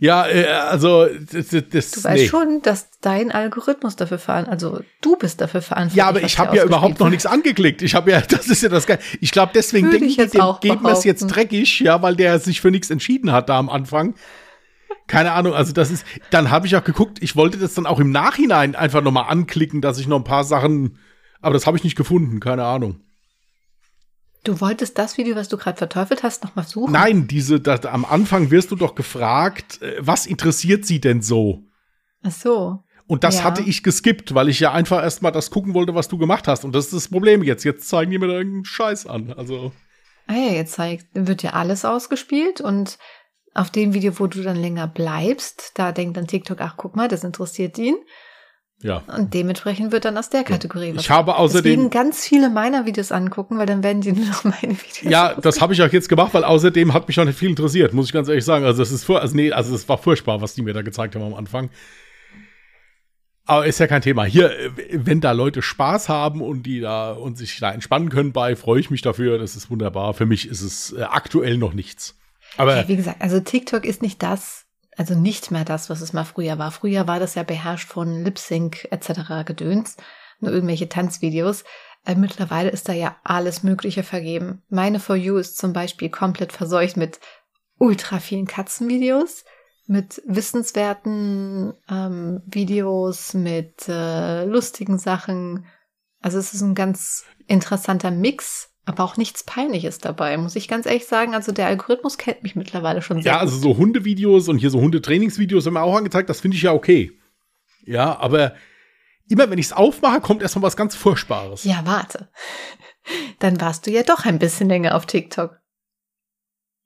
ja, 0.00 0.26
äh, 0.26 0.46
also 0.46 1.06
das, 1.06 1.48
das, 1.48 1.90
Du 1.90 2.04
weißt 2.04 2.22
nee. 2.22 2.28
schon, 2.28 2.62
dass 2.62 2.88
dein 3.00 3.30
Algorithmus 3.30 3.96
dafür 3.96 4.18
verantwortlich, 4.18 4.52
also 4.52 4.84
du 5.00 5.16
bist 5.16 5.40
dafür 5.40 5.62
verantwortlich. 5.62 5.96
Ja, 5.96 6.08
aber 6.08 6.22
ich 6.22 6.38
habe 6.38 6.56
ja 6.56 6.64
überhaupt 6.64 7.00
noch 7.00 7.08
nichts 7.08 7.26
angeklickt. 7.26 7.82
Ich 7.82 7.94
habe 7.94 8.10
ja, 8.10 8.20
das 8.28 8.48
ist 8.48 8.62
ja 8.62 8.68
das 8.68 8.86
Geil. 8.86 8.98
Ich 9.20 9.30
glaube, 9.32 9.52
deswegen 9.54 9.90
denke 9.90 10.06
ich, 10.06 10.16
dem 10.16 10.54
geben 10.60 10.82
wir 10.82 10.92
es 10.92 11.04
jetzt 11.04 11.26
dreckig, 11.26 11.80
ja, 11.80 12.02
weil 12.02 12.16
der 12.16 12.38
sich 12.38 12.60
für 12.60 12.70
nichts 12.70 12.90
entschieden 12.90 13.32
hat 13.32 13.48
da 13.48 13.58
am 13.58 13.68
Anfang. 13.68 14.14
Keine 15.06 15.32
Ahnung, 15.32 15.52
also 15.54 15.72
das 15.72 15.90
ist, 15.90 16.06
dann 16.30 16.50
habe 16.50 16.66
ich 16.66 16.76
auch 16.76 16.84
geguckt, 16.84 17.18
ich 17.22 17.36
wollte 17.36 17.58
das 17.58 17.74
dann 17.74 17.86
auch 17.86 18.00
im 18.00 18.10
Nachhinein 18.10 18.74
einfach 18.74 19.02
nochmal 19.02 19.26
anklicken, 19.28 19.82
dass 19.82 19.98
ich 19.98 20.06
noch 20.06 20.16
ein 20.16 20.24
paar 20.24 20.44
Sachen, 20.44 20.98
aber 21.42 21.52
das 21.52 21.66
habe 21.66 21.76
ich 21.76 21.84
nicht 21.84 21.96
gefunden, 21.96 22.40
keine 22.40 22.64
Ahnung. 22.64 23.00
Du 24.44 24.60
wolltest 24.60 24.98
das 24.98 25.16
Video, 25.16 25.36
was 25.36 25.48
du 25.48 25.56
gerade 25.56 25.78
verteufelt 25.78 26.22
hast, 26.22 26.44
nochmal 26.44 26.66
suchen? 26.66 26.92
Nein, 26.92 27.26
diese, 27.26 27.60
das, 27.60 27.86
am 27.86 28.04
Anfang 28.04 28.50
wirst 28.50 28.70
du 28.70 28.76
doch 28.76 28.94
gefragt, 28.94 29.80
äh, 29.80 29.96
was 29.98 30.26
interessiert 30.26 30.84
sie 30.84 31.00
denn 31.00 31.22
so? 31.22 31.64
Ach 32.22 32.30
so. 32.30 32.84
Und 33.06 33.24
das 33.24 33.38
ja. 33.38 33.44
hatte 33.44 33.62
ich 33.62 33.82
geskippt, 33.82 34.34
weil 34.34 34.48
ich 34.48 34.60
ja 34.60 34.72
einfach 34.72 35.02
erstmal 35.02 35.32
das 35.32 35.50
gucken 35.50 35.74
wollte, 35.74 35.94
was 35.94 36.08
du 36.08 36.18
gemacht 36.18 36.46
hast. 36.46 36.64
Und 36.64 36.74
das 36.74 36.86
ist 36.86 36.94
das 36.94 37.08
Problem 37.08 37.42
jetzt. 37.42 37.64
Jetzt 37.64 37.88
zeigen 37.88 38.10
die 38.10 38.18
mir 38.18 38.28
da 38.28 38.34
irgendeinen 38.34 38.64
Scheiß 38.64 39.06
an. 39.06 39.32
Also. 39.32 39.72
Ah 40.26 40.34
ja, 40.34 40.52
jetzt 40.52 40.74
zeigt, 40.74 41.06
wird 41.12 41.42
ja 41.42 41.50
alles 41.50 41.84
ausgespielt 41.84 42.60
und 42.60 42.98
auf 43.54 43.70
dem 43.70 43.94
Video, 43.94 44.18
wo 44.18 44.26
du 44.26 44.42
dann 44.42 44.56
länger 44.56 44.88
bleibst, 44.88 45.72
da 45.74 45.92
denkt 45.92 46.16
dann 46.16 46.26
TikTok, 46.26 46.60
ach 46.60 46.76
guck 46.76 46.96
mal, 46.96 47.08
das 47.08 47.24
interessiert 47.24 47.78
ihn. 47.78 47.96
Ja. 48.84 49.02
Und 49.06 49.32
dementsprechend 49.32 49.92
wird 49.92 50.04
dann 50.04 50.18
aus 50.18 50.28
der 50.28 50.44
Kategorie 50.44 50.94
was. 50.94 51.04
Ich 51.04 51.10
habe 51.10 51.36
außerdem 51.36 51.62
Deswegen 51.62 51.90
ganz 51.90 52.26
viele 52.26 52.50
meiner 52.50 52.84
Videos 52.84 53.12
angucken, 53.12 53.56
weil 53.56 53.64
dann 53.64 53.82
werden 53.82 54.02
die 54.02 54.12
nur 54.12 54.26
noch 54.26 54.44
meine 54.44 54.74
Videos. 54.74 55.10
Ja, 55.10 55.34
das 55.40 55.62
habe 55.62 55.72
ich 55.72 55.82
auch 55.82 55.90
jetzt 55.90 56.10
gemacht, 56.10 56.34
weil 56.34 56.44
außerdem 56.44 56.92
hat 56.92 57.08
mich 57.08 57.18
auch 57.18 57.24
nicht 57.24 57.38
viel 57.38 57.48
interessiert, 57.48 57.94
muss 57.94 58.06
ich 58.06 58.12
ganz 58.12 58.28
ehrlich 58.28 58.44
sagen. 58.44 58.66
Also 58.66 58.82
das 58.82 58.92
ist 58.92 59.08
also 59.08 59.34
nee, 59.34 59.52
also 59.52 59.74
es 59.74 59.88
war 59.88 59.96
furchtbar, 59.96 60.42
was 60.42 60.54
die 60.54 60.60
mir 60.60 60.74
da 60.74 60.82
gezeigt 60.82 61.14
haben 61.14 61.24
am 61.24 61.32
Anfang. 61.32 61.70
Aber 63.46 63.64
ist 63.66 63.80
ja 63.80 63.86
kein 63.86 64.02
Thema. 64.02 64.24
Hier, 64.24 64.52
wenn 64.92 65.22
da 65.22 65.32
Leute 65.32 65.62
Spaß 65.62 66.10
haben 66.10 66.42
und 66.42 66.64
die 66.64 66.80
da 66.80 67.12
und 67.12 67.38
sich 67.38 67.58
da 67.60 67.72
entspannen 67.72 68.10
können 68.10 68.32
bei, 68.32 68.54
freue 68.54 68.80
ich 68.80 68.90
mich 68.90 69.00
dafür. 69.00 69.38
Das 69.38 69.56
ist 69.56 69.70
wunderbar. 69.70 70.12
Für 70.12 70.26
mich 70.26 70.46
ist 70.46 70.60
es 70.60 70.92
äh, 70.92 71.04
aktuell 71.04 71.56
noch 71.56 71.72
nichts. 71.72 72.18
Aber 72.58 72.76
ja, 72.76 72.88
wie 72.88 72.96
gesagt, 72.96 73.22
also 73.22 73.40
TikTok 73.40 73.86
ist 73.86 74.02
nicht 74.02 74.22
das, 74.22 74.63
also 74.96 75.14
nicht 75.14 75.50
mehr 75.50 75.64
das, 75.64 75.90
was 75.90 76.00
es 76.00 76.12
mal 76.12 76.24
früher 76.24 76.58
war. 76.58 76.70
Früher 76.70 77.06
war 77.06 77.18
das 77.18 77.34
ja 77.34 77.42
beherrscht 77.42 77.88
von 77.88 78.24
Lip 78.24 78.38
Sync 78.38 78.86
etc. 78.90 79.44
Gedöns, 79.44 79.96
nur 80.40 80.52
irgendwelche 80.52 80.88
Tanzvideos. 80.88 81.64
Äh, 82.04 82.14
mittlerweile 82.16 82.70
ist 82.70 82.88
da 82.88 82.92
ja 82.92 83.16
alles 83.24 83.62
Mögliche 83.62 84.02
vergeben. 84.02 84.62
Meine 84.68 85.00
For 85.00 85.16
You 85.16 85.36
ist 85.36 85.58
zum 85.58 85.72
Beispiel 85.72 86.10
komplett 86.10 86.52
verseucht 86.52 86.96
mit 86.96 87.20
ultra 87.78 88.20
vielen 88.20 88.46
Katzenvideos, 88.46 89.44
mit 89.86 90.22
wissenswerten 90.26 91.74
ähm, 91.90 92.42
Videos, 92.46 93.34
mit 93.34 93.88
äh, 93.88 94.44
lustigen 94.44 94.98
Sachen. 94.98 95.66
Also 96.20 96.38
es 96.38 96.54
ist 96.54 96.62
ein 96.62 96.74
ganz 96.74 97.24
interessanter 97.46 98.10
Mix, 98.10 98.73
aber 98.86 99.04
auch 99.04 99.16
nichts 99.16 99.44
Peinliches 99.44 99.98
dabei, 99.98 100.36
muss 100.36 100.56
ich 100.56 100.68
ganz 100.68 100.86
ehrlich 100.86 101.06
sagen. 101.06 101.34
Also 101.34 101.52
der 101.52 101.66
Algorithmus 101.66 102.18
kennt 102.18 102.42
mich 102.42 102.54
mittlerweile 102.54 103.02
schon 103.02 103.22
sehr. 103.22 103.32
Ja, 103.32 103.38
also 103.38 103.56
so 103.56 103.76
Hundevideos 103.76 104.48
und 104.48 104.58
hier 104.58 104.70
so 104.70 104.80
Hundetrainingsvideos 104.80 105.66
haben 105.66 105.74
wir 105.74 105.82
auch 105.82 105.96
angezeigt, 105.96 106.28
das 106.28 106.40
finde 106.40 106.56
ich 106.56 106.62
ja 106.62 106.72
okay. 106.72 107.12
Ja, 107.86 108.18
aber 108.18 108.54
immer 109.28 109.48
wenn 109.50 109.58
ich 109.58 109.66
es 109.66 109.72
aufmache, 109.72 110.20
kommt 110.20 110.42
erstmal 110.42 110.64
was 110.64 110.76
ganz 110.76 110.94
Furchtbares. 110.94 111.64
Ja, 111.64 111.82
warte. 111.84 112.28
Dann 113.38 113.60
warst 113.60 113.86
du 113.86 113.90
ja 113.90 114.02
doch 114.02 114.24
ein 114.24 114.38
bisschen 114.38 114.68
länger 114.68 114.94
auf 114.94 115.06
TikTok. 115.06 115.58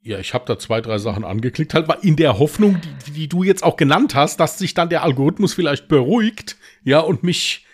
Ja, 0.00 0.19
ich 0.19 0.33
habe 0.33 0.45
da 0.47 0.59
zwei, 0.59 0.81
drei 0.81 0.99
Sachen 0.99 1.25
angeklickt, 1.25 1.75
halt 1.75 1.88
in 2.02 2.17
der 2.17 2.38
Hoffnung, 2.38 2.81
die, 3.07 3.11
die 3.12 3.28
du 3.28 3.43
jetzt 3.43 3.64
auch 3.64 3.76
genannt 3.76 4.14
hast, 4.14 4.38
dass 4.38 4.59
sich 4.59 4.73
dann 4.73 4.88
der 4.88 5.02
Algorithmus 5.02 5.55
vielleicht 5.55 5.88
beruhigt, 5.88 6.57
ja, 6.85 7.00
und 7.00 7.25
mich 7.25 7.67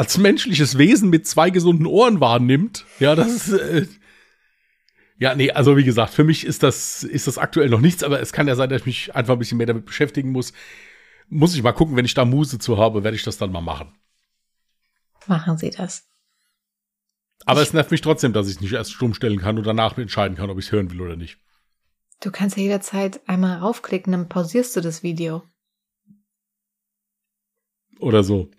als 0.00 0.16
menschliches 0.16 0.78
Wesen 0.78 1.10
mit 1.10 1.26
zwei 1.26 1.50
gesunden 1.50 1.84
Ohren 1.84 2.20
wahrnimmt. 2.20 2.86
Ja, 3.00 3.14
das 3.14 3.48
ist, 3.48 3.52
äh, 3.52 3.86
ja, 5.18 5.34
nee, 5.34 5.50
also 5.50 5.76
wie 5.76 5.84
gesagt, 5.84 6.14
für 6.14 6.24
mich 6.24 6.46
ist 6.46 6.62
das, 6.62 7.04
ist 7.04 7.26
das 7.26 7.36
aktuell 7.36 7.68
noch 7.68 7.82
nichts, 7.82 8.02
aber 8.02 8.18
es 8.18 8.32
kann 8.32 8.48
ja 8.48 8.54
sein, 8.54 8.70
dass 8.70 8.80
ich 8.80 8.86
mich 8.86 9.14
einfach 9.14 9.34
ein 9.34 9.38
bisschen 9.38 9.58
mehr 9.58 9.66
damit 9.66 9.84
beschäftigen 9.84 10.32
muss. 10.32 10.54
Muss 11.28 11.54
ich 11.54 11.62
mal 11.62 11.72
gucken, 11.72 11.96
wenn 11.96 12.06
ich 12.06 12.14
da 12.14 12.24
Muse 12.24 12.58
zu 12.58 12.78
habe, 12.78 13.04
werde 13.04 13.14
ich 13.14 13.24
das 13.24 13.36
dann 13.36 13.52
mal 13.52 13.60
machen. 13.60 13.92
Machen 15.26 15.58
Sie 15.58 15.68
das. 15.68 16.08
Aber 17.44 17.60
ich 17.60 17.68
es 17.68 17.74
nervt 17.74 17.90
mich 17.90 18.00
trotzdem, 18.00 18.32
dass 18.32 18.48
ich 18.48 18.54
es 18.54 18.60
nicht 18.62 18.72
erst 18.72 18.94
stumm 18.94 19.12
stellen 19.12 19.38
kann 19.38 19.58
und 19.58 19.66
danach 19.66 19.98
entscheiden 19.98 20.38
kann, 20.38 20.48
ob 20.48 20.58
ich 20.58 20.64
es 20.64 20.72
hören 20.72 20.90
will 20.90 21.02
oder 21.02 21.16
nicht. 21.16 21.36
Du 22.22 22.30
kannst 22.30 22.56
ja 22.56 22.62
jederzeit 22.62 23.20
einmal 23.28 23.58
raufklicken, 23.58 24.12
dann 24.12 24.30
pausierst 24.30 24.74
du 24.76 24.80
das 24.80 25.02
Video. 25.02 25.42
Oder 27.98 28.24
so. 28.24 28.50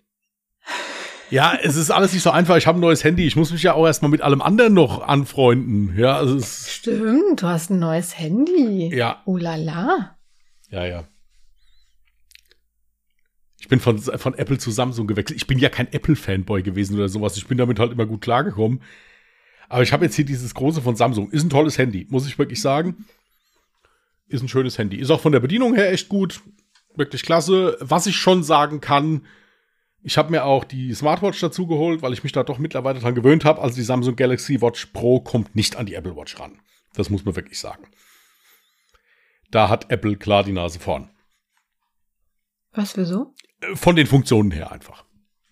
Ja, 1.32 1.58
es 1.62 1.76
ist 1.76 1.90
alles 1.90 2.12
nicht 2.12 2.22
so 2.22 2.30
einfach. 2.30 2.58
Ich 2.58 2.66
habe 2.66 2.78
ein 2.78 2.82
neues 2.82 3.04
Handy. 3.04 3.26
Ich 3.26 3.36
muss 3.36 3.50
mich 3.52 3.62
ja 3.62 3.72
auch 3.72 3.86
erstmal 3.86 4.10
mit 4.10 4.20
allem 4.20 4.42
anderen 4.42 4.74
noch 4.74 5.00
anfreunden. 5.00 5.96
Ja, 5.96 6.16
also 6.18 6.38
Stimmt, 6.42 7.40
du 7.40 7.46
hast 7.46 7.70
ein 7.70 7.78
neues 7.78 8.18
Handy. 8.18 8.94
Ja. 8.94 9.22
Oh 9.24 9.38
la 9.38 9.56
la. 9.56 10.18
Ja, 10.68 10.84
ja. 10.84 11.04
Ich 13.58 13.66
bin 13.66 13.80
von, 13.80 13.98
von 13.98 14.34
Apple 14.34 14.58
zu 14.58 14.70
Samsung 14.70 15.06
gewechselt. 15.06 15.38
Ich 15.38 15.46
bin 15.46 15.58
ja 15.58 15.70
kein 15.70 15.90
Apple-Fanboy 15.90 16.62
gewesen 16.62 16.96
oder 16.96 17.08
sowas. 17.08 17.38
Ich 17.38 17.46
bin 17.46 17.56
damit 17.56 17.78
halt 17.78 17.92
immer 17.92 18.04
gut 18.04 18.20
klargekommen. 18.20 18.82
Aber 19.70 19.82
ich 19.82 19.94
habe 19.94 20.04
jetzt 20.04 20.16
hier 20.16 20.26
dieses 20.26 20.54
große 20.54 20.82
von 20.82 20.96
Samsung. 20.96 21.30
Ist 21.30 21.44
ein 21.44 21.50
tolles 21.50 21.78
Handy, 21.78 22.06
muss 22.10 22.26
ich 22.26 22.38
wirklich 22.38 22.60
sagen. 22.60 23.06
Ist 24.28 24.42
ein 24.42 24.48
schönes 24.48 24.76
Handy. 24.76 24.98
Ist 24.98 25.10
auch 25.10 25.20
von 25.22 25.32
der 25.32 25.40
Bedienung 25.40 25.74
her 25.74 25.92
echt 25.92 26.10
gut. 26.10 26.42
Wirklich 26.94 27.22
klasse. 27.22 27.78
Was 27.80 28.06
ich 28.06 28.16
schon 28.16 28.42
sagen 28.42 28.82
kann, 28.82 29.22
ich 30.02 30.18
habe 30.18 30.30
mir 30.30 30.44
auch 30.44 30.64
die 30.64 30.92
Smartwatch 30.94 31.40
dazu 31.40 31.66
geholt, 31.66 32.02
weil 32.02 32.12
ich 32.12 32.24
mich 32.24 32.32
da 32.32 32.42
doch 32.42 32.58
mittlerweile 32.58 32.98
dran 32.98 33.14
gewöhnt 33.14 33.44
habe. 33.44 33.60
Also 33.60 33.76
die 33.76 33.82
Samsung 33.82 34.16
Galaxy 34.16 34.60
Watch 34.60 34.86
Pro 34.86 35.20
kommt 35.20 35.54
nicht 35.54 35.76
an 35.76 35.86
die 35.86 35.94
Apple 35.94 36.16
Watch 36.16 36.38
ran. 36.40 36.58
Das 36.94 37.08
muss 37.08 37.24
man 37.24 37.36
wirklich 37.36 37.58
sagen. 37.58 37.86
Da 39.50 39.68
hat 39.68 39.90
Apple 39.90 40.16
klar 40.16 40.42
die 40.44 40.52
Nase 40.52 40.80
vorn. 40.80 41.10
Was, 42.72 42.96
wieso? 42.96 43.34
Äh, 43.60 43.76
von 43.76 43.96
den 43.96 44.06
Funktionen 44.06 44.50
her 44.50 44.72
einfach. 44.72 45.04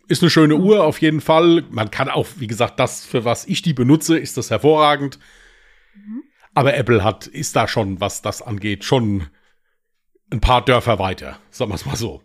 Ist 0.09 0.23
eine 0.23 0.30
schöne 0.30 0.57
Uhr 0.57 0.85
auf 0.85 1.00
jeden 1.00 1.21
Fall. 1.21 1.62
Man 1.71 1.90
kann 1.90 2.09
auch, 2.09 2.26
wie 2.37 2.49
gesagt, 2.49 2.80
das, 2.80 3.04
für 3.04 3.25
was 3.25 3.47
ich 3.47 3.62
die 3.62 3.75
benutze, 3.75 4.19
ist 4.19 4.37
das 4.37 4.50
hervorragend. 4.50 5.21
Mhm. 5.95 6.25
Aber 6.54 6.75
Apple 6.75 7.04
hat, 7.04 7.28
ist 7.28 7.54
da 7.54 7.69
schon, 7.69 8.00
was 8.00 8.23
das 8.23 8.42
angeht, 8.42 8.85
schon 8.85 9.28
ein 10.30 10.40
paar 10.40 10.64
Dörfer 10.64 10.99
weiter. 10.99 11.38
Sagen 11.50 11.71
wir 11.71 11.76
es 11.76 11.87
mal 11.87 11.97
so. 11.97 12.23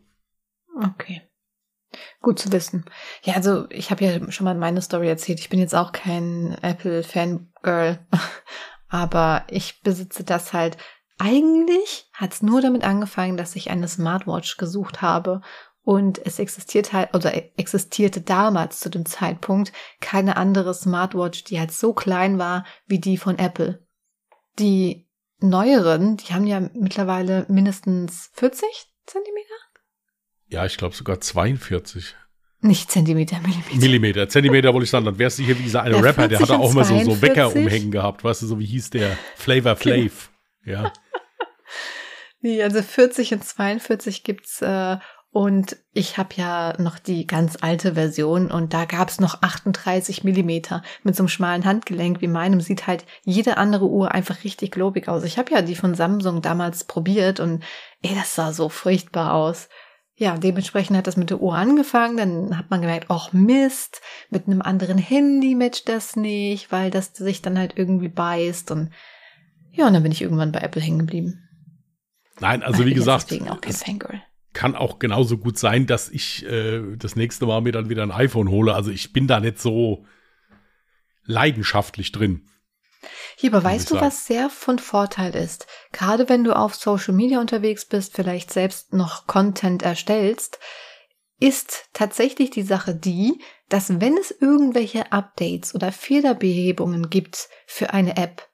Okay. 0.76 1.22
Gut 2.26 2.40
zu 2.40 2.52
wissen. 2.52 2.86
Ja, 3.22 3.36
also 3.36 3.70
ich 3.70 3.92
habe 3.92 4.04
ja 4.04 4.32
schon 4.32 4.46
mal 4.46 4.56
meine 4.56 4.82
Story 4.82 5.08
erzählt. 5.08 5.40
Ich 5.40 5.50
bin 5.50 5.60
jetzt 5.60 5.76
auch 5.76 5.92
kein 5.92 6.58
Apple-Fangirl, 6.64 8.00
aber 8.90 9.44
ich 9.48 9.84
besitze 9.84 10.24
das 10.24 10.52
halt. 10.52 10.76
Eigentlich 11.20 12.10
hat 12.14 12.34
es 12.34 12.42
nur 12.42 12.62
damit 12.62 12.84
angefangen, 12.84 13.38
dass 13.38 13.56
ich 13.56 13.70
eine 13.70 13.88
Smartwatch 13.88 14.58
gesucht 14.58 15.04
habe 15.04 15.42
und 15.84 16.18
es 16.26 16.40
existiert 16.40 16.94
halt 16.94 17.14
oder 17.14 17.32
existierte 17.60 18.22
damals 18.22 18.80
zu 18.80 18.90
dem 18.90 19.06
Zeitpunkt 19.06 19.72
keine 20.02 20.36
andere 20.36 20.74
Smartwatch, 20.74 21.44
die 21.44 21.60
halt 21.60 21.74
so 21.74 21.94
klein 21.94 22.40
war 22.40 22.66
wie 22.88 22.98
die 22.98 23.18
von 23.18 23.38
Apple. 23.38 23.86
Die 24.58 25.08
neueren, 25.38 26.18
die 26.18 26.34
haben 26.34 26.48
ja 26.48 26.60
mittlerweile 26.74 27.46
mindestens 27.50 28.32
40 28.34 28.68
Zentimeter 29.06 29.54
ja, 30.48 30.66
ich 30.66 30.78
glaube 30.78 30.96
sogar 30.96 31.20
42. 31.20 32.16
Nicht 32.62 32.90
Zentimeter, 32.92 33.40
Millimeter. 33.42 33.76
Millimeter. 33.76 34.30
Zentimeter 34.30 34.74
wollte 34.74 34.86
ich 34.86 34.90
sagen. 34.90 35.06
Dann 35.06 35.20
wärst 35.20 35.38
du 35.38 35.44
hier 35.44 35.58
wie 35.60 35.64
dieser 35.64 35.84
eine 35.84 35.96
ja, 35.96 36.02
Rapper, 36.02 36.28
der 36.28 36.40
hatte 36.40 36.58
auch 36.58 36.72
immer 36.72 36.84
so, 36.84 37.00
so 37.04 37.22
Wecker 37.22 37.56
umhängen 37.56 37.92
gehabt. 37.92 38.24
Weißt 38.24 38.42
du, 38.42 38.48
so 38.48 38.60
wie 38.60 38.66
hieß 38.66 38.90
der? 38.90 39.18
Flavor 39.36 39.76
genau. 39.76 39.96
Flav. 39.96 40.32
Ja. 40.66 40.94
Nee, 42.42 42.62
also 42.62 42.84
40 42.84 43.34
und 43.34 43.44
42 43.44 44.24
gibt's 44.24 44.62
äh, 44.62 44.98
und 45.32 45.78
ich 45.94 46.20
habe 46.20 46.30
ja 46.36 46.80
noch 46.80 47.00
die 47.00 47.26
ganz 47.26 47.58
alte 47.60 47.96
Version 47.96 48.52
und 48.52 48.72
da 48.72 48.86
gab's 48.86 49.20
noch 49.20 49.42
38 49.42 50.24
Millimeter 50.24 50.84
mit 51.02 51.16
so 51.16 51.24
einem 51.24 51.28
schmalen 51.28 51.66
Handgelenk 51.66 52.22
wie 52.22 52.28
meinem. 52.28 52.62
Sieht 52.62 52.86
halt 52.86 53.04
jede 53.24 53.58
andere 53.58 53.88
Uhr 53.88 54.14
einfach 54.14 54.44
richtig 54.44 54.72
globig 54.72 55.10
aus. 55.10 55.24
Ich 55.24 55.40
habe 55.40 55.52
ja 55.52 55.64
die 55.64 55.76
von 55.76 55.96
Samsung 55.96 56.44
damals 56.44 56.84
probiert 56.84 57.40
und 57.40 57.64
ey, 58.04 58.14
das 58.14 58.36
sah 58.36 58.54
so 58.54 58.70
furchtbar 58.70 59.34
aus 59.34 59.68
ja, 60.18 60.38
dementsprechend 60.38 60.96
hat 60.96 61.08
das 61.08 61.18
mit 61.18 61.30
der 61.30 61.42
Uhr 61.42 61.56
angefangen. 61.56 62.18
Dann 62.18 62.58
hat 62.58 62.70
man 62.70 62.82
gemerkt, 62.82 63.08
ach 63.10 63.34
Mist, 63.34 64.02
mit 64.30 64.48
einem 64.48 64.62
anderen 64.62 64.98
Handy 64.98 65.56
matcht 65.56 65.90
das 65.90 66.16
nicht, 66.16 66.72
weil 66.72 66.90
das 66.90 67.08
sich 67.14 67.42
dann 67.42 67.58
halt 67.58 67.74
irgendwie 67.76 68.08
beißt. 68.08 68.72
Und 68.72 68.92
ja, 69.72 69.88
und 69.88 69.94
dann 69.94 70.04
bin 70.04 70.14
ich 70.14 70.22
irgendwann 70.22 70.54
bei 70.54 70.60
Apple 70.60 70.82
hängen 70.82 71.00
geblieben. 71.00 71.42
Nein, 72.40 72.64
also 72.64 72.86
wie 72.86 72.94
gesagt, 72.94 73.32
auch 73.50 73.62
kann 74.56 74.74
auch 74.74 75.00
genauso 75.00 75.38
gut 75.38 75.60
sein, 75.60 75.86
dass 75.86 76.10
ich 76.10 76.46
äh, 76.46 76.96
das 76.96 77.16
nächste 77.16 77.46
Mal 77.46 77.62
mir 77.62 77.74
dann 77.74 77.90
wieder 77.90 78.04
ein 78.04 78.12
iPhone 78.12 78.50
hole. 78.50 78.74
Also 78.74 78.90
ich 78.90 79.14
bin 79.14 79.28
da 79.28 79.40
nicht 79.40 79.60
so 79.60 80.06
leidenschaftlich 81.26 82.12
drin. 82.12 82.48
Hier, 83.36 83.52
weißt 83.52 83.92
du, 83.92 84.00
was 84.00 84.26
sehr 84.26 84.50
von 84.50 84.80
Vorteil 84.80 85.36
ist? 85.36 85.68
Gerade 85.92 86.30
wenn 86.30 86.44
du 86.44 86.56
auf 86.56 86.76
Social 86.76 87.14
Media 87.14 87.40
unterwegs 87.40 87.86
bist, 87.86 88.14
vielleicht 88.16 88.52
selbst 88.52 88.94
noch 88.94 89.28
Content 89.28 89.84
erstellst, 89.84 90.60
ist 91.40 91.90
tatsächlich 91.94 92.50
die 92.50 92.64
Sache 92.64 92.96
die, 92.96 93.42
dass 93.70 94.00
wenn 94.00 94.18
es 94.18 94.32
irgendwelche 94.32 95.12
Updates 95.12 95.76
oder 95.76 95.92
Fehlerbehebungen 95.92 97.10
gibt 97.10 97.50
für 97.66 97.94
eine 97.94 98.18
App, 98.18 98.48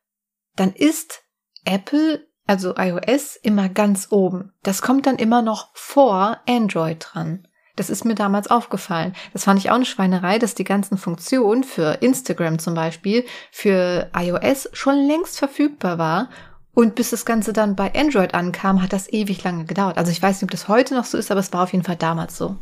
dann 0.55 0.74
ist 0.74 1.24
Apple, 1.63 2.27
also 2.48 2.75
iOS, 2.75 3.36
immer 3.36 3.70
ganz 3.70 4.08
oben. 4.12 4.53
Das 4.63 4.81
kommt 4.81 5.05
dann 5.05 5.17
immer 5.17 5.41
noch 5.41 5.70
vor 5.74 6.41
Android 6.48 7.05
dran. 7.08 7.48
Das 7.75 7.90
ist 7.90 8.06
mir 8.06 8.16
damals 8.16 8.50
aufgefallen. 8.50 9.13
Das 9.34 9.46
fand 9.46 9.60
ich 9.60 9.70
auch 9.70 9.75
eine 9.75 9.86
Schweinerei, 9.86 10.40
dass 10.40 10.56
die 10.56 10.63
ganzen 10.63 10.98
Funktionen 10.98 11.63
für 11.63 11.98
Instagram 12.01 12.60
zum 12.60 12.74
Beispiel 12.74 13.25
für 13.51 14.10
iOS 14.16 14.70
schon 14.74 14.96
längst 15.08 15.38
verfügbar 15.38 15.98
war. 15.98 16.30
Und 16.74 16.96
bis 16.96 17.10
das 17.10 17.25
Ganze 17.25 17.51
dann 17.51 17.75
bei 17.75 17.94
Android 17.94 18.34
ankam, 18.34 18.82
hat 18.82 18.94
das 18.94 19.12
ewig 19.12 19.44
lange 19.44 19.66
gedauert. 19.66 19.98
Also 19.98 20.12
ich 20.12 20.22
weiß 20.22 20.38
nicht, 20.38 20.44
ob 20.44 20.51
das 20.51 20.68
heute 20.68 20.96
noch 20.96 21.06
so 21.06 21.18
ist, 21.18 21.30
aber 21.30 21.40
es 21.40 21.51
war 21.51 21.63
auf 21.63 21.74
jeden 21.74 21.84
Fall 21.84 21.98
damals 21.98 22.38
so. 22.38 22.58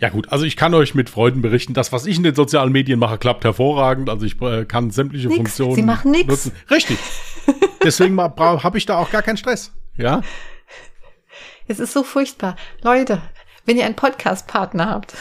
Ja 0.00 0.10
gut, 0.10 0.30
also 0.30 0.44
ich 0.44 0.56
kann 0.56 0.74
euch 0.74 0.94
mit 0.94 1.10
Freuden 1.10 1.42
berichten, 1.42 1.74
das, 1.74 1.90
was 1.90 2.06
ich 2.06 2.16
in 2.16 2.22
den 2.22 2.34
sozialen 2.34 2.70
Medien 2.70 3.00
mache, 3.00 3.18
klappt 3.18 3.44
hervorragend. 3.44 4.08
Also 4.08 4.26
ich 4.26 4.40
äh, 4.40 4.64
kann 4.64 4.90
sämtliche 4.90 5.26
nix. 5.26 5.38
Funktionen 5.38 5.74
Sie 5.74 5.82
machen 5.82 6.12
nichts. 6.12 6.28
nutzen. 6.28 6.52
Richtig. 6.70 6.98
Deswegen 7.82 8.18
habe 8.20 8.78
ich 8.78 8.86
da 8.86 8.96
auch 8.96 9.10
gar 9.10 9.22
keinen 9.22 9.36
Stress. 9.36 9.72
Ja. 9.96 10.22
Es 11.68 11.78
ist 11.78 11.92
so 11.92 12.02
furchtbar. 12.02 12.56
Leute, 12.82 13.22
wenn 13.66 13.76
ihr 13.76 13.84
einen 13.84 13.94
Podcast-Partner 13.94 14.88
habt, 14.88 15.14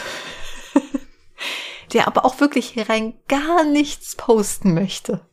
der 1.93 2.07
aber 2.07 2.25
auch 2.25 2.39
wirklich 2.39 2.69
hier 2.69 2.89
rein 2.89 3.19
gar 3.27 3.65
nichts 3.65 4.15
posten 4.15 4.73
möchte. 4.73 5.27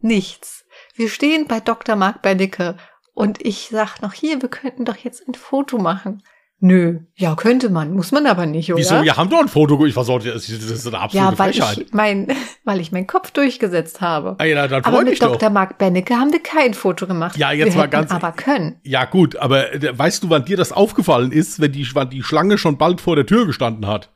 Nichts. 0.00 0.66
Wir 0.94 1.08
stehen 1.08 1.46
bei 1.46 1.60
Dr. 1.60 1.94
Mark 1.94 2.22
Berlicke 2.22 2.76
und 3.14 3.44
ich 3.44 3.68
sag 3.70 4.02
noch 4.02 4.12
hier, 4.12 4.42
wir 4.42 4.48
könnten 4.48 4.84
doch 4.84 4.96
jetzt 4.96 5.26
ein 5.28 5.34
Foto 5.34 5.78
machen. 5.78 6.24
Nö, 6.60 6.98
ja, 7.14 7.36
könnte 7.36 7.70
man, 7.70 7.92
muss 7.92 8.10
man 8.10 8.26
aber 8.26 8.44
nicht, 8.44 8.72
oder? 8.72 8.80
Wieso? 8.80 9.02
Wir 9.04 9.16
haben 9.16 9.30
doch 9.30 9.38
ein 9.38 9.46
Foto. 9.46 9.86
Ich 9.86 9.94
versorge, 9.94 10.32
das 10.32 10.48
ist 10.48 10.86
eine 10.88 10.98
absolute 10.98 11.32
ja, 11.32 11.38
weil 11.38 11.52
Frechheit. 11.52 11.78
ich 11.78 11.92
mein, 11.92 12.26
weil 12.64 12.80
ich 12.80 12.90
meinen 12.90 13.06
Kopf 13.06 13.30
durchgesetzt 13.30 14.00
habe. 14.00 14.34
Ah, 14.38 14.44
ja, 14.44 14.66
dann 14.66 14.82
aber 14.84 14.98
mit 15.02 15.12
dich 15.12 15.18
doch. 15.20 15.32
Dr. 15.32 15.50
Mark 15.50 15.78
Bennecke 15.78 16.16
haben 16.16 16.32
wir 16.32 16.42
kein 16.42 16.74
Foto 16.74 17.06
gemacht. 17.06 17.36
Ja, 17.36 17.52
jetzt 17.52 17.74
wir 17.74 17.82
mal 17.82 17.88
ganz- 17.88 18.10
aber 18.10 18.32
können. 18.32 18.80
Ja, 18.82 19.04
gut, 19.04 19.36
aber 19.36 19.72
äh, 19.72 19.96
weißt 19.96 20.24
du, 20.24 20.30
wann 20.30 20.46
dir 20.46 20.56
das 20.56 20.72
aufgefallen 20.72 21.30
ist, 21.30 21.60
wenn 21.60 21.70
die, 21.70 21.86
wann 21.94 22.10
die 22.10 22.24
Schlange 22.24 22.58
schon 22.58 22.76
bald 22.76 23.00
vor 23.00 23.14
der 23.14 23.26
Tür 23.26 23.46
gestanden 23.46 23.86
hat? 23.86 24.10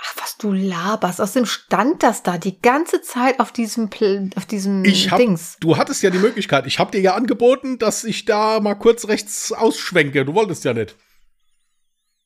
Ach, 0.00 0.14
was 0.22 0.38
du 0.38 0.50
laberst. 0.52 1.20
Außerdem 1.20 1.44
stand 1.46 2.02
das 2.02 2.22
da 2.22 2.38
die 2.38 2.60
ganze 2.60 3.02
Zeit 3.02 3.38
auf 3.38 3.52
diesem, 3.52 3.90
Pl 3.90 4.30
auf 4.36 4.46
diesem 4.46 4.82
Ich 4.84 5.10
hab, 5.10 5.18
Dings. 5.18 5.58
du 5.60 5.76
hattest 5.76 6.02
ja 6.02 6.08
die 6.08 6.18
Möglichkeit. 6.18 6.66
Ich 6.66 6.78
habe 6.78 6.90
dir 6.90 7.00
ja 7.00 7.14
angeboten, 7.14 7.78
dass 7.78 8.04
ich 8.04 8.24
da 8.24 8.60
mal 8.60 8.74
kurz 8.74 9.08
rechts 9.08 9.52
ausschwenke. 9.52 10.24
Du 10.24 10.34
wolltest 10.34 10.64
ja 10.64 10.72
nicht. 10.72 10.96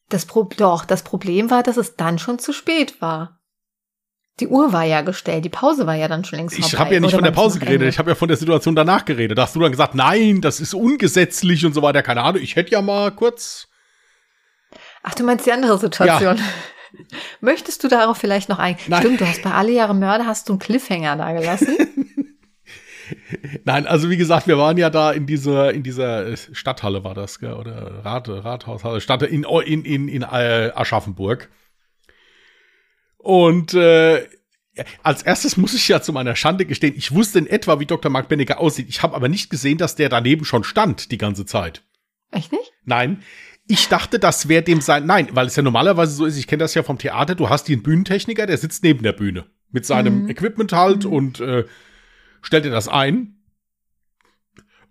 Das 0.08 0.26
Pro 0.26 0.44
doch, 0.44 0.84
das 0.84 1.02
Problem 1.02 1.50
war, 1.50 1.62
dass 1.62 1.76
es 1.76 1.96
dann 1.96 2.18
schon 2.18 2.38
zu 2.38 2.52
spät 2.52 3.00
war. 3.00 3.40
Die 4.40 4.46
Uhr 4.46 4.72
war 4.72 4.84
ja 4.84 5.00
gestellt, 5.00 5.44
die 5.44 5.48
Pause 5.50 5.86
war 5.86 5.96
ja 5.96 6.06
dann 6.06 6.24
schon 6.24 6.38
längst 6.38 6.56
Ich 6.58 6.70
vorbei. 6.70 6.84
habe 6.84 6.94
ja 6.94 7.00
nicht 7.00 7.08
Oder 7.08 7.16
von 7.18 7.24
der 7.24 7.32
Pause 7.32 7.58
geredet, 7.58 7.88
ich 7.88 7.98
habe 7.98 8.10
ja 8.10 8.14
von 8.14 8.28
der 8.28 8.36
Situation 8.36 8.76
danach 8.76 9.04
geredet. 9.04 9.36
Da 9.36 9.42
hast 9.42 9.56
du 9.56 9.60
dann 9.60 9.72
gesagt, 9.72 9.94
nein, 9.96 10.40
das 10.40 10.60
ist 10.60 10.74
ungesetzlich 10.74 11.66
und 11.66 11.74
so 11.74 11.82
weiter. 11.82 12.02
Keine 12.02 12.22
Ahnung, 12.22 12.40
ich 12.40 12.54
hätte 12.54 12.70
ja 12.70 12.80
mal 12.80 13.10
kurz. 13.10 13.66
Ach, 15.02 15.14
du 15.14 15.24
meinst 15.24 15.44
die 15.46 15.52
andere 15.52 15.76
Situation. 15.78 16.38
Möchtest 17.40 17.82
du 17.82 17.88
darauf 17.88 18.16
vielleicht 18.16 18.48
noch 18.48 18.58
ein? 18.58 18.76
Nein. 18.86 19.00
Stimmt, 19.00 19.20
du 19.20 19.28
hast 19.28 19.42
bei 19.42 19.50
Alle 19.50 19.72
Jahre 19.72 19.94
Mörder 19.94 20.26
hast 20.26 20.48
du 20.48 20.54
einen 20.54 20.60
Cliffhanger 20.60 21.16
da 21.16 21.32
gelassen. 21.32 21.76
Nein, 23.64 23.86
also 23.86 24.10
wie 24.10 24.16
gesagt, 24.16 24.46
wir 24.46 24.58
waren 24.58 24.76
ja 24.76 24.90
da 24.90 25.12
in 25.12 25.26
dieser, 25.26 25.72
in 25.72 25.82
dieser 25.82 26.26
äh, 26.26 26.36
Stadthalle 26.36 27.04
war 27.04 27.14
das, 27.14 27.38
gell? 27.38 27.52
oder 27.54 28.04
Rat, 28.04 28.28
Rathaushalle, 28.28 29.00
Stadt 29.00 29.22
in, 29.22 29.44
in, 29.44 29.84
in, 29.84 30.08
in 30.08 30.22
äh, 30.22 30.70
Aschaffenburg. 30.74 31.48
Und 33.18 33.74
äh, 33.74 34.26
als 35.02 35.22
erstes 35.22 35.56
muss 35.56 35.74
ich 35.74 35.88
ja 35.88 36.00
zu 36.00 36.12
meiner 36.12 36.36
Schande 36.36 36.64
gestehen, 36.64 36.94
ich 36.96 37.12
wusste 37.12 37.38
in 37.40 37.46
etwa, 37.46 37.80
wie 37.80 37.86
Dr. 37.86 38.10
Mark 38.10 38.28
Bennecker 38.28 38.60
aussieht. 38.60 38.88
Ich 38.88 39.02
habe 39.02 39.16
aber 39.16 39.28
nicht 39.28 39.50
gesehen, 39.50 39.78
dass 39.78 39.96
der 39.96 40.08
daneben 40.08 40.44
schon 40.44 40.64
stand 40.64 41.10
die 41.10 41.18
ganze 41.18 41.44
Zeit. 41.44 41.82
Echt 42.30 42.52
nicht? 42.52 42.72
Nein. 42.84 43.22
Ich 43.66 43.88
dachte, 43.88 44.18
das 44.18 44.48
wäre 44.48 44.62
dem 44.62 44.80
sein. 44.80 45.04
Nein, 45.04 45.28
weil 45.32 45.46
es 45.46 45.56
ja 45.56 45.62
normalerweise 45.62 46.12
so 46.14 46.24
ist, 46.24 46.38
ich 46.38 46.46
kenne 46.46 46.60
das 46.62 46.74
ja 46.74 46.82
vom 46.82 46.96
Theater, 46.98 47.34
du 47.34 47.50
hast 47.50 47.68
den 47.68 47.82
Bühnentechniker, 47.82 48.46
der 48.46 48.56
sitzt 48.56 48.82
neben 48.82 49.02
der 49.02 49.12
Bühne. 49.12 49.44
Mit 49.70 49.84
seinem 49.84 50.22
Mhm. 50.22 50.30
Equipment 50.30 50.72
halt 50.72 51.04
Mhm. 51.04 51.12
und 51.12 51.40
äh, 51.40 51.64
stellt 52.42 52.64
dir 52.64 52.70
das 52.70 52.88
ein. 52.88 53.34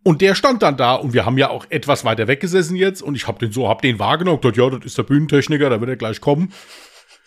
Und 0.03 0.21
der 0.21 0.35
stand 0.35 0.63
dann 0.63 0.77
da 0.77 0.95
und 0.95 1.13
wir 1.13 1.25
haben 1.25 1.37
ja 1.37 1.49
auch 1.49 1.65
etwas 1.69 2.05
weiter 2.05 2.27
weggesessen 2.27 2.77
jetzt 2.77 3.01
und 3.01 3.15
ich 3.15 3.27
hab 3.27 3.39
den 3.39 3.51
so, 3.51 3.67
hab 3.67 3.81
den 3.81 3.99
wahrgenommen, 3.99 4.39
gedacht, 4.39 4.57
ja, 4.57 4.69
das 4.69 4.85
ist 4.85 4.97
der 4.97 5.03
Bühnentechniker, 5.03 5.69
da 5.69 5.81
wird 5.81 5.89
er 5.89 5.97
gleich 5.97 6.21
kommen. 6.21 6.53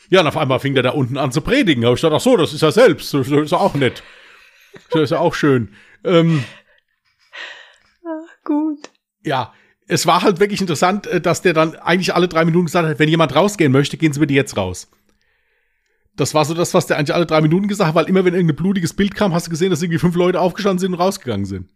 Ja, 0.08 0.20
und 0.20 0.26
auf 0.26 0.36
einmal 0.36 0.60
fing 0.60 0.74
der 0.74 0.82
da 0.82 0.90
unten 0.90 1.18
an 1.18 1.30
zu 1.30 1.40
predigen. 1.40 1.84
Hab 1.84 1.94
ich 1.94 2.00
gedacht, 2.00 2.16
ach 2.16 2.22
so, 2.22 2.36
das 2.36 2.54
ist 2.54 2.62
er 2.62 2.72
selbst, 2.72 3.12
das 3.12 3.28
ist 3.28 3.52
ja 3.52 3.58
auch 3.58 3.74
nett. 3.74 4.02
Das 4.90 5.02
ist 5.02 5.10
ja 5.10 5.18
auch 5.18 5.34
schön. 5.34 5.74
Ähm, 6.04 6.44
Gut. 8.44 8.90
ja, 9.24 9.52
es 9.86 10.06
war 10.06 10.22
halt 10.22 10.40
wirklich 10.40 10.60
interessant, 10.60 11.06
äh, 11.06 11.20
dass 11.20 11.42
der 11.42 11.52
dann 11.52 11.74
eigentlich 11.76 12.14
alle 12.14 12.28
drei 12.28 12.44
Minuten 12.44 12.66
gesagt 12.66 12.88
hat, 12.88 12.98
wenn 12.98 13.08
jemand 13.08 13.34
rausgehen 13.34 13.72
möchte, 13.72 13.96
gehen 13.96 14.12
Sie 14.12 14.20
bitte 14.20 14.32
jetzt 14.32 14.56
raus. 14.56 14.90
Das 16.20 16.34
war 16.34 16.44
so 16.44 16.52
das, 16.52 16.74
was 16.74 16.86
der 16.86 16.98
eigentlich 16.98 17.14
alle 17.14 17.24
drei 17.24 17.40
Minuten 17.40 17.66
gesagt 17.66 17.88
hat, 17.88 17.94
weil 17.94 18.08
immer 18.08 18.26
wenn 18.26 18.34
irgendein 18.34 18.56
blutiges 18.56 18.92
Bild 18.92 19.14
kam, 19.14 19.32
hast 19.32 19.46
du 19.46 19.50
gesehen, 19.50 19.70
dass 19.70 19.80
irgendwie 19.80 19.98
fünf 19.98 20.14
Leute 20.16 20.38
aufgestanden 20.38 20.78
sind 20.78 20.92
und 20.92 21.00
rausgegangen 21.00 21.46
sind. 21.46 21.70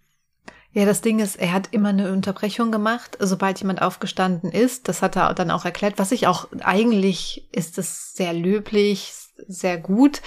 Ja, 0.72 0.84
das 0.84 1.00
Ding 1.00 1.18
ist, 1.18 1.36
er 1.36 1.52
hat 1.52 1.68
immer 1.70 1.88
eine 1.88 2.12
Unterbrechung 2.12 2.70
gemacht, 2.70 3.16
sobald 3.20 3.58
jemand 3.60 3.80
aufgestanden 3.80 4.52
ist. 4.52 4.86
Das 4.86 5.00
hat 5.00 5.16
er 5.16 5.32
dann 5.32 5.50
auch 5.50 5.64
erklärt. 5.64 5.94
Was 5.96 6.12
ich 6.12 6.26
auch 6.26 6.48
eigentlich 6.60 7.48
ist 7.52 7.78
es 7.78 8.12
sehr 8.12 8.34
löblich, 8.34 9.14
sehr 9.48 9.78
gut, 9.78 10.20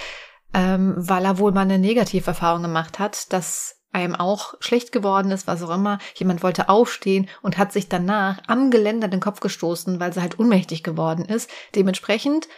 ähm, 0.52 0.94
weil 0.96 1.24
er 1.24 1.38
wohl 1.38 1.52
mal 1.52 1.60
eine 1.60 1.78
Negativerfahrung 1.78 2.62
gemacht 2.62 2.98
hat, 2.98 3.32
dass 3.32 3.76
einem 3.92 4.16
auch 4.16 4.54
schlecht 4.58 4.90
geworden 4.90 5.30
ist, 5.30 5.46
was 5.46 5.62
auch 5.62 5.72
immer. 5.72 5.98
Jemand 6.16 6.42
wollte 6.42 6.68
aufstehen 6.68 7.28
und 7.40 7.56
hat 7.56 7.72
sich 7.72 7.88
danach 7.88 8.40
am 8.48 8.72
Geländer 8.72 9.06
den 9.06 9.20
Kopf 9.20 9.38
gestoßen, 9.38 10.00
weil 10.00 10.12
sie 10.12 10.22
halt 10.22 10.40
ohnmächtig 10.40 10.82
geworden 10.82 11.24
ist. 11.24 11.48
Dementsprechend 11.76 12.48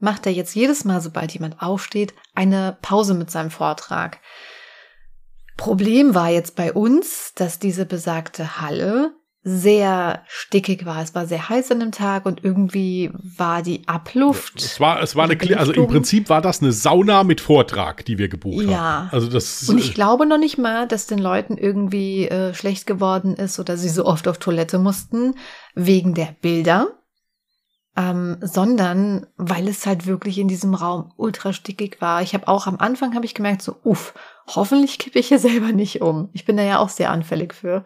macht 0.00 0.26
er 0.26 0.32
jetzt 0.32 0.54
jedes 0.54 0.84
Mal, 0.84 1.00
sobald 1.00 1.32
jemand 1.32 1.62
aufsteht, 1.62 2.14
eine 2.34 2.76
Pause 2.82 3.14
mit 3.14 3.30
seinem 3.30 3.50
Vortrag. 3.50 4.18
Problem 5.56 6.14
war 6.14 6.30
jetzt 6.30 6.56
bei 6.56 6.72
uns, 6.72 7.32
dass 7.34 7.58
diese 7.58 7.84
besagte 7.84 8.60
Halle 8.60 9.12
sehr 9.42 10.22
stickig 10.28 10.84
war. 10.84 11.02
Es 11.02 11.14
war 11.14 11.26
sehr 11.26 11.48
heiß 11.48 11.70
an 11.70 11.80
dem 11.80 11.92
Tag 11.92 12.26
und 12.26 12.44
irgendwie 12.44 13.10
war 13.38 13.62
die 13.62 13.88
Abluft. 13.88 14.56
Es 14.62 14.80
war, 14.80 15.02
es 15.02 15.16
war 15.16 15.24
eine, 15.24 15.34
Kli- 15.34 15.54
also 15.54 15.72
im 15.72 15.76
Belüftung. 15.76 15.88
Prinzip 15.88 16.28
war 16.28 16.42
das 16.42 16.60
eine 16.60 16.72
Sauna 16.72 17.24
mit 17.24 17.40
Vortrag, 17.40 18.04
die 18.04 18.18
wir 18.18 18.28
gebucht 18.28 18.66
Ja. 18.66 18.78
haben. 18.78 19.08
Also 19.12 19.28
das 19.28 19.66
Und 19.70 19.78
ich 19.78 19.94
glaube 19.94 20.26
noch 20.26 20.36
nicht 20.36 20.58
mal, 20.58 20.86
dass 20.86 21.06
den 21.06 21.18
Leuten 21.18 21.56
irgendwie 21.56 22.28
äh, 22.28 22.52
schlecht 22.52 22.86
geworden 22.86 23.34
ist 23.34 23.58
oder 23.58 23.78
sie 23.78 23.88
so 23.88 24.04
oft 24.04 24.28
auf 24.28 24.36
Toilette 24.36 24.78
mussten 24.78 25.34
wegen 25.74 26.12
der 26.12 26.34
Bilder, 26.42 26.88
ähm, 28.00 28.38
sondern 28.40 29.26
weil 29.36 29.68
es 29.68 29.84
halt 29.84 30.06
wirklich 30.06 30.38
in 30.38 30.48
diesem 30.48 30.72
Raum 30.72 31.12
ultra 31.18 31.52
stickig 31.52 32.00
war. 32.00 32.22
Ich 32.22 32.32
habe 32.32 32.48
auch 32.48 32.66
am 32.66 32.78
Anfang 32.78 33.14
habe 33.14 33.26
ich 33.26 33.34
gemerkt 33.34 33.60
so, 33.60 33.76
uff, 33.84 34.14
hoffentlich 34.46 34.98
kippe 34.98 35.18
ich 35.18 35.28
hier 35.28 35.38
selber 35.50 35.72
nicht 35.72 36.00
um. 36.00 36.30
Ich 36.32 36.46
bin 36.46 36.56
da 36.56 36.62
ja 36.62 36.78
auch 36.78 36.88
sehr 36.88 37.10
anfällig 37.10 37.52
für. 37.52 37.84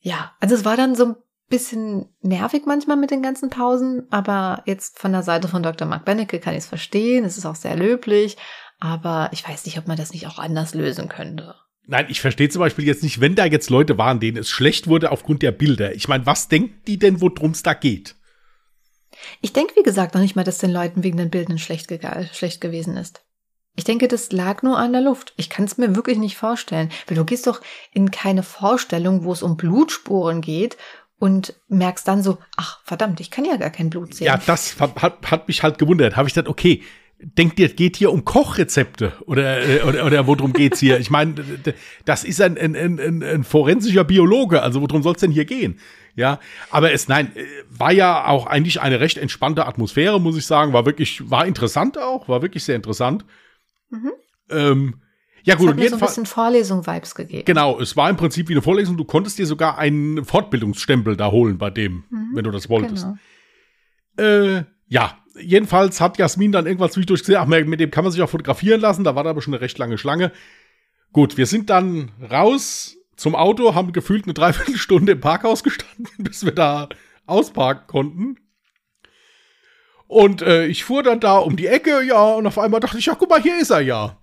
Ja, 0.00 0.32
also 0.40 0.54
es 0.54 0.64
war 0.64 0.78
dann 0.78 0.94
so 0.94 1.04
ein 1.04 1.16
bisschen 1.50 2.06
nervig 2.22 2.62
manchmal 2.66 2.96
mit 2.96 3.10
den 3.10 3.22
ganzen 3.22 3.50
Pausen, 3.50 4.06
aber 4.10 4.62
jetzt 4.64 4.98
von 4.98 5.12
der 5.12 5.22
Seite 5.22 5.48
von 5.48 5.62
Dr. 5.62 5.86
Mark 5.86 6.06
Bennecke 6.06 6.40
kann 6.40 6.54
ich 6.54 6.60
es 6.60 6.66
verstehen. 6.66 7.24
Es 7.24 7.36
ist 7.36 7.44
auch 7.44 7.56
sehr 7.56 7.76
löblich, 7.76 8.38
aber 8.80 9.28
ich 9.32 9.46
weiß 9.46 9.66
nicht, 9.66 9.76
ob 9.76 9.86
man 9.86 9.98
das 9.98 10.14
nicht 10.14 10.26
auch 10.26 10.38
anders 10.38 10.74
lösen 10.74 11.10
könnte. 11.10 11.54
Nein, 11.86 12.06
ich 12.08 12.22
verstehe 12.22 12.48
zum 12.48 12.60
Beispiel 12.60 12.86
jetzt 12.86 13.02
nicht, 13.02 13.20
wenn 13.20 13.34
da 13.34 13.44
jetzt 13.44 13.68
Leute 13.68 13.98
waren, 13.98 14.18
denen 14.18 14.38
es 14.38 14.48
schlecht 14.48 14.88
wurde 14.88 15.12
aufgrund 15.12 15.42
der 15.42 15.52
Bilder. 15.52 15.94
Ich 15.94 16.08
meine, 16.08 16.24
was 16.24 16.48
denken 16.48 16.80
die 16.86 16.98
denn, 16.98 17.20
worum 17.20 17.50
es 17.50 17.62
da 17.62 17.74
geht? 17.74 18.16
Ich 19.40 19.52
denke, 19.52 19.74
wie 19.76 19.82
gesagt, 19.82 20.14
noch 20.14 20.20
nicht 20.20 20.36
mal, 20.36 20.44
dass 20.44 20.58
den 20.58 20.70
Leuten 20.70 21.02
wegen 21.02 21.16
den 21.16 21.30
Bildern 21.30 21.58
schlecht, 21.58 21.92
schlecht 22.32 22.60
gewesen 22.60 22.96
ist. 22.96 23.24
Ich 23.76 23.84
denke, 23.84 24.06
das 24.06 24.30
lag 24.30 24.62
nur 24.62 24.78
an 24.78 24.92
der 24.92 25.02
Luft. 25.02 25.32
Ich 25.36 25.50
kann 25.50 25.64
es 25.64 25.78
mir 25.78 25.96
wirklich 25.96 26.18
nicht 26.18 26.36
vorstellen. 26.36 26.90
Weil 27.06 27.16
du 27.16 27.24
gehst 27.24 27.46
doch 27.46 27.60
in 27.92 28.10
keine 28.10 28.42
Vorstellung, 28.42 29.24
wo 29.24 29.32
es 29.32 29.42
um 29.42 29.56
Blutspuren 29.56 30.40
geht 30.40 30.76
und 31.18 31.54
merkst 31.68 32.06
dann 32.06 32.22
so, 32.22 32.38
ach 32.56 32.80
verdammt, 32.84 33.20
ich 33.20 33.30
kann 33.30 33.44
ja 33.44 33.56
gar 33.56 33.70
kein 33.70 33.90
Blut 33.90 34.14
sehen. 34.14 34.26
Ja, 34.26 34.36
das 34.36 34.78
hat, 34.78 35.02
hat, 35.02 35.48
mich 35.48 35.62
halt 35.62 35.78
gewundert. 35.78 36.16
Habe 36.16 36.28
ich 36.28 36.34
gedacht, 36.34 36.50
okay, 36.50 36.82
denkt 37.18 37.58
ihr, 37.58 37.68
geht 37.68 37.96
hier 37.96 38.12
um 38.12 38.24
Kochrezepte 38.24 39.14
oder, 39.26 39.66
äh, 39.66 39.82
oder, 39.82 40.04
oder 40.06 40.26
worum 40.26 40.52
geht's 40.52 40.80
hier? 40.80 41.00
Ich 41.00 41.10
meine, 41.10 41.34
das 42.04 42.24
ist 42.24 42.40
ein, 42.40 42.58
ein, 42.58 42.76
ein, 42.76 43.22
ein, 43.22 43.44
forensischer 43.44 44.04
Biologe, 44.04 44.62
also 44.62 44.82
worum 44.82 45.02
soll's 45.02 45.20
denn 45.20 45.30
hier 45.30 45.44
gehen? 45.44 45.80
Ja, 46.16 46.38
aber 46.70 46.92
es, 46.92 47.08
nein, 47.08 47.34
äh, 47.34 47.44
war 47.68 47.92
ja 47.92 48.26
auch 48.26 48.46
eigentlich 48.46 48.80
eine 48.80 49.00
recht 49.00 49.18
entspannte 49.18 49.66
Atmosphäre, 49.66 50.20
muss 50.20 50.36
ich 50.36 50.46
sagen. 50.46 50.72
War 50.72 50.86
wirklich, 50.86 51.28
war 51.30 51.46
interessant 51.46 51.98
auch, 51.98 52.28
war 52.28 52.42
wirklich 52.42 52.64
sehr 52.64 52.76
interessant. 52.76 53.24
Mhm. 53.90 54.12
Ähm, 54.50 54.94
ja, 55.42 55.54
das 55.54 55.60
gut, 55.60 55.68
hat 55.68 55.74
auf 55.74 55.82
mir 55.82 55.90
so 55.90 55.96
ein 55.96 56.00
bisschen 56.00 56.26
Vorlesung-Vibes 56.26 57.14
gegeben. 57.14 57.44
Genau, 57.44 57.78
es 57.80 57.96
war 57.96 58.08
im 58.08 58.16
Prinzip 58.16 58.48
wie 58.48 58.54
eine 58.54 58.62
Vorlesung. 58.62 58.96
Du 58.96 59.04
konntest 59.04 59.38
dir 59.38 59.46
sogar 59.46 59.76
einen 59.76 60.24
Fortbildungsstempel 60.24 61.16
da 61.16 61.30
holen 61.30 61.58
bei 61.58 61.70
dem, 61.70 62.04
Mhm, 62.08 62.30
wenn 62.34 62.44
du 62.44 62.50
das 62.50 62.68
wolltest. 62.68 63.06
Genau. 64.16 64.56
Äh, 64.56 64.64
ja, 64.86 65.18
jedenfalls 65.38 66.00
hat 66.00 66.16
Jasmin 66.16 66.52
dann 66.52 66.66
irgendwann 66.66 66.90
zwischendurch 66.90 67.20
gesehen, 67.20 67.36
ach, 67.36 67.46
mit 67.46 67.80
dem 67.80 67.90
kann 67.90 68.04
man 68.04 68.12
sich 68.12 68.22
auch 68.22 68.30
fotografieren 68.30 68.80
lassen. 68.80 69.04
Da 69.04 69.14
war 69.14 69.24
da 69.24 69.30
aber 69.30 69.42
schon 69.42 69.54
eine 69.54 69.60
recht 69.60 69.76
lange 69.78 69.98
Schlange. 69.98 70.32
Gut, 71.12 71.36
wir 71.36 71.46
sind 71.46 71.70
dann 71.70 72.10
raus 72.30 72.93
zum 73.16 73.34
Auto, 73.34 73.74
haben 73.74 73.92
gefühlt 73.92 74.24
eine 74.24 74.34
Dreiviertelstunde 74.34 75.12
im 75.12 75.20
Parkhaus 75.20 75.62
gestanden, 75.62 76.08
bis 76.18 76.44
wir 76.44 76.52
da 76.52 76.88
ausparken 77.26 77.86
konnten. 77.86 78.36
Und 80.06 80.42
äh, 80.42 80.66
ich 80.66 80.84
fuhr 80.84 81.02
dann 81.02 81.20
da 81.20 81.38
um 81.38 81.56
die 81.56 81.66
Ecke, 81.66 82.02
ja, 82.02 82.22
und 82.22 82.46
auf 82.46 82.58
einmal 82.58 82.80
dachte 82.80 82.98
ich, 82.98 83.06
ja, 83.06 83.14
guck 83.14 83.30
mal, 83.30 83.42
hier 83.42 83.58
ist 83.58 83.70
er 83.70 83.80
ja. 83.80 84.18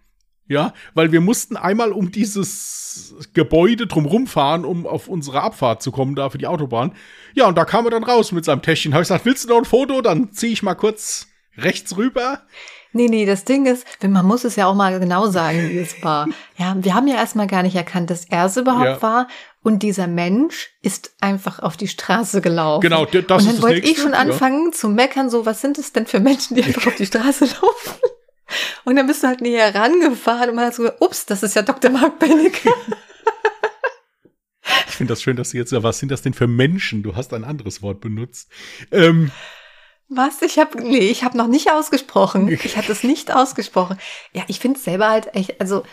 Ja, 0.48 0.74
weil 0.94 1.14
wir 1.14 1.22
mussten 1.22 1.56
einmal 1.56 1.94
um 1.94 2.12
dieses 2.12 3.16
Gebäude 3.34 3.88
drumrum 3.88 4.28
fahren, 4.28 4.66
um 4.66 4.86
auf 4.86 5.08
unsere 5.08 5.42
Abfahrt 5.42 5.82
zu 5.82 5.92
kommen, 5.92 6.14
da 6.14 6.30
für 6.30 6.38
die 6.38 6.48
Autobahn. 6.48 6.94
Ja, 7.34 7.48
und 7.48 7.58
da 7.58 7.64
kam 7.64 7.86
er 7.86 7.92
dann 7.92 8.04
raus 8.04 8.34
mit 8.34 8.44
seinem 8.44 8.62
Täschchen. 8.62 8.94
Habe 8.94 9.02
ich 9.02 9.08
gesagt, 9.08 9.26
willst 9.26 9.46
du 9.46 9.50
noch 9.50 9.60
ein 9.60 9.66
Foto? 9.66 10.02
Dann 10.02 10.34
ziehe 10.34 10.52
ich 10.52 10.62
mal 10.62 10.76
kurz 10.76 11.28
rechts 11.56 11.96
rüber. 11.96 12.42
Nee, 12.94 13.08
nee, 13.08 13.26
das 13.26 13.46
Ding 13.46 13.66
ist, 13.66 13.86
man 14.06 14.26
muss 14.26 14.44
es 14.44 14.56
ja 14.58 14.68
auch 14.68 14.76
mal 14.76 15.00
genau 15.00 15.30
sagen, 15.30 15.70
wie 15.70 15.78
es 15.78 16.02
war. 16.04 16.28
Ja, 16.58 16.76
wir 16.78 16.94
haben 16.94 17.08
ja 17.08 17.16
erstmal 17.16 17.48
gar 17.48 17.64
nicht 17.64 17.76
erkannt, 17.76 18.10
dass 18.10 18.26
er 18.26 18.46
es 18.46 18.58
überhaupt 18.58 18.86
Ja. 18.86 19.02
war. 19.02 19.28
Und 19.64 19.84
dieser 19.84 20.08
Mensch 20.08 20.72
ist 20.82 21.14
einfach 21.22 21.60
auf 21.60 21.78
die 21.78 21.88
Straße 21.88 22.42
gelaufen. 22.42 22.82
Genau, 22.82 23.06
d- 23.06 23.22
das 23.22 23.44
und 23.44 23.48
dann 23.48 23.56
ist 23.56 23.56
das 23.58 23.62
wollte 23.62 23.88
ich 23.88 23.98
schon 24.00 24.12
ja. 24.14 24.18
anfangen 24.18 24.74
zu 24.74 24.90
meckern, 24.90 25.30
so, 25.30 25.46
was 25.46 25.62
sind 25.62 25.78
es 25.78 25.94
denn 25.94 26.08
für 26.08 26.20
Menschen, 26.20 26.56
die 26.56 26.64
einfach 26.64 26.88
auf 26.88 26.96
die 26.96 27.06
Straße 27.06 27.46
laufen? 27.46 28.00
Und 28.84 28.96
dann 28.98 29.08
bist 29.08 29.24
du 29.24 29.28
halt 29.28 29.40
näher 29.42 29.74
rangefahren 29.74 30.50
und 30.50 30.56
man 30.58 30.66
hat 30.66 30.76
so, 30.76 30.90
ups, 31.00 31.26
das 31.28 31.44
ist 31.44 31.56
ja 31.56 31.62
Dr. 31.62 31.90
Mark 31.92 32.20
Bennecke. 32.20 32.70
Ich 34.88 34.96
finde 34.96 35.14
das 35.14 35.22
schön, 35.22 35.36
dass 35.36 35.52
du 35.52 35.58
jetzt, 35.58 35.72
was 35.84 36.00
sind 36.00 36.10
das 36.12 36.22
denn 36.22 36.34
für 36.34 36.48
Menschen? 36.48 37.02
Du 37.04 37.16
hast 37.16 37.34
ein 37.34 37.44
anderes 37.44 37.82
Wort 37.82 38.02
benutzt. 38.02 38.50
Ähm, 38.92 39.32
Was? 40.14 40.42
Ich 40.42 40.60
habe 40.60 40.82
nee, 40.82 41.10
ich 41.10 41.24
habe 41.24 41.38
noch 41.38 41.48
nicht 41.48 41.72
ausgesprochen. 41.72 42.50
Ich 42.50 42.76
hatte 42.76 42.92
es 42.92 43.04
nicht 43.04 43.34
ausgesprochen. 43.34 43.98
Ja, 44.34 44.44
ich 44.48 44.60
finde 44.60 44.78
es 44.78 44.84
selber 44.84 45.10
halt 45.10 45.34
echt, 45.34 45.62
also 45.62 45.84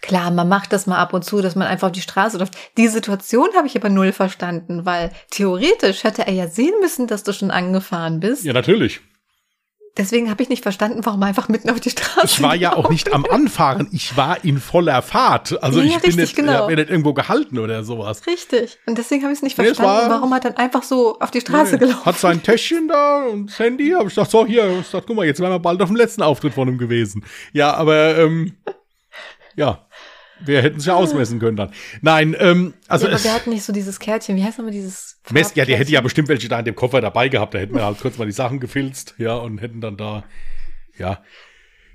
klar, 0.00 0.30
man 0.30 0.48
macht 0.48 0.72
das 0.72 0.86
mal 0.86 0.98
ab 0.98 1.12
und 1.12 1.24
zu, 1.24 1.42
dass 1.42 1.56
man 1.56 1.66
einfach 1.66 1.88
auf 1.88 1.92
die 1.92 2.00
Straße 2.00 2.38
läuft. 2.38 2.56
Die 2.76 2.86
Situation 2.86 3.48
habe 3.56 3.66
ich 3.66 3.74
aber 3.76 3.88
null 3.88 4.12
verstanden, 4.12 4.86
weil 4.86 5.10
theoretisch 5.30 6.04
hätte 6.04 6.24
er 6.24 6.32
ja 6.32 6.46
sehen 6.46 6.74
müssen, 6.80 7.08
dass 7.08 7.24
du 7.24 7.32
schon 7.32 7.50
angefahren 7.50 8.20
bist. 8.20 8.44
ja, 8.44 8.52
natürlich. 8.52 9.00
Deswegen 9.96 10.28
habe 10.28 10.42
ich 10.42 10.48
nicht 10.48 10.64
verstanden, 10.64 11.00
warum 11.04 11.22
er 11.22 11.28
einfach 11.28 11.48
mitten 11.48 11.70
auf 11.70 11.78
die 11.78 11.90
Straße. 11.90 12.26
Ich 12.26 12.42
war 12.42 12.56
ja 12.56 12.74
auch 12.74 12.90
nicht 12.90 13.12
am 13.12 13.24
Anfahren, 13.26 13.86
ich 13.92 14.16
war 14.16 14.42
in 14.44 14.58
voller 14.58 15.02
Fahrt. 15.02 15.62
Also 15.62 15.78
Ja, 15.78 15.84
ich 15.86 15.92
bin 15.92 16.00
richtig, 16.02 16.16
nicht, 16.16 16.36
genau. 16.36 16.66
mir 16.66 16.74
nicht 16.74 16.90
irgendwo 16.90 17.14
gehalten 17.14 17.58
oder 17.60 17.84
sowas. 17.84 18.26
Richtig. 18.26 18.78
Und 18.86 18.98
deswegen 18.98 19.22
habe 19.22 19.32
ich 19.32 19.38
es 19.38 19.42
nicht 19.44 19.56
Nee, 19.56 19.66
verstanden, 19.66 19.92
war- 20.10 20.10
warum 20.10 20.32
er 20.32 20.40
dann 20.40 20.56
einfach 20.56 20.82
so 20.82 21.18
auf 21.20 21.30
die 21.30 21.40
Straße 21.40 21.78
gelaufen 21.78 22.04
Hat 22.04 22.18
sein 22.18 22.42
Täschchen 22.42 22.88
da 22.88 23.24
und 23.26 23.50
das 23.50 23.58
Handy. 23.60 23.90
Hab 23.90 24.08
ich 24.08 24.14
gedacht, 24.16 24.30
so 24.32 24.44
hier, 24.44 24.80
ich 24.80 24.90
dachte, 24.90 25.04
guck 25.06 25.14
mal, 25.16 25.26
jetzt 25.26 25.38
wären 25.40 25.52
wir 25.52 25.60
bald 25.60 25.80
auf 25.80 25.88
dem 25.88 25.96
letzten 25.96 26.22
Auftritt 26.22 26.54
von 26.54 26.66
ihm 26.66 26.78
gewesen. 26.78 27.24
Ja, 27.52 27.74
aber 27.74 28.18
ähm, 28.18 28.56
ja, 29.54 29.86
wir 30.46 30.62
hätten 30.62 30.78
es 30.78 30.86
ja 30.86 30.94
ausmessen 30.94 31.38
können 31.38 31.56
dann. 31.56 31.72
Nein, 32.02 32.36
ähm, 32.38 32.74
also 32.88 33.06
ja, 33.06 33.12
aber 33.12 33.24
wir 33.24 33.34
hatten 33.34 33.50
nicht 33.50 33.64
so 33.64 33.72
dieses 33.72 33.98
Kärtchen. 33.98 34.36
Wie 34.36 34.44
heißt 34.44 34.58
nochmal 34.58 34.72
dieses? 34.72 35.20
Mess, 35.30 35.54
ja, 35.54 35.64
der 35.64 35.78
hätte 35.78 35.90
ja 35.90 36.00
bestimmt 36.00 36.28
welche 36.28 36.48
da 36.48 36.58
in 36.58 36.64
dem 36.64 36.74
Koffer 36.74 37.00
dabei 37.00 37.28
gehabt. 37.28 37.54
Da 37.54 37.58
hätten 37.58 37.74
wir 37.74 37.84
halt 37.84 38.00
kurz 38.00 38.18
mal 38.18 38.26
die 38.26 38.32
Sachen 38.32 38.60
gefilzt, 38.60 39.14
ja, 39.18 39.34
und 39.34 39.60
hätten 39.60 39.80
dann 39.80 39.96
da, 39.96 40.24
ja, 40.98 41.22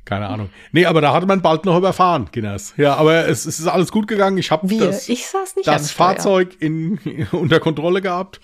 keine 0.09 0.27
Ahnung. 0.27 0.49
Nee, 0.71 0.85
aber 0.85 1.01
da 1.01 1.13
hatte 1.13 1.27
man 1.27 1.41
bald 1.41 1.65
noch 1.65 1.77
überfahren, 1.77 2.31
Kinders. 2.31 2.73
Ja, 2.77 2.95
aber 2.95 3.27
es, 3.27 3.45
es 3.45 3.59
ist 3.59 3.67
alles 3.67 3.91
gut 3.91 4.07
gegangen. 4.07 4.39
Ich 4.39 4.49
habe 4.49 4.67
das, 4.75 5.07
ich 5.07 5.27
saß 5.27 5.55
nicht 5.55 5.67
das. 5.67 5.91
Fahrzeug 5.91 6.55
in, 6.59 7.27
unter 7.31 7.59
Kontrolle 7.59 8.01
gehabt. 8.01 8.39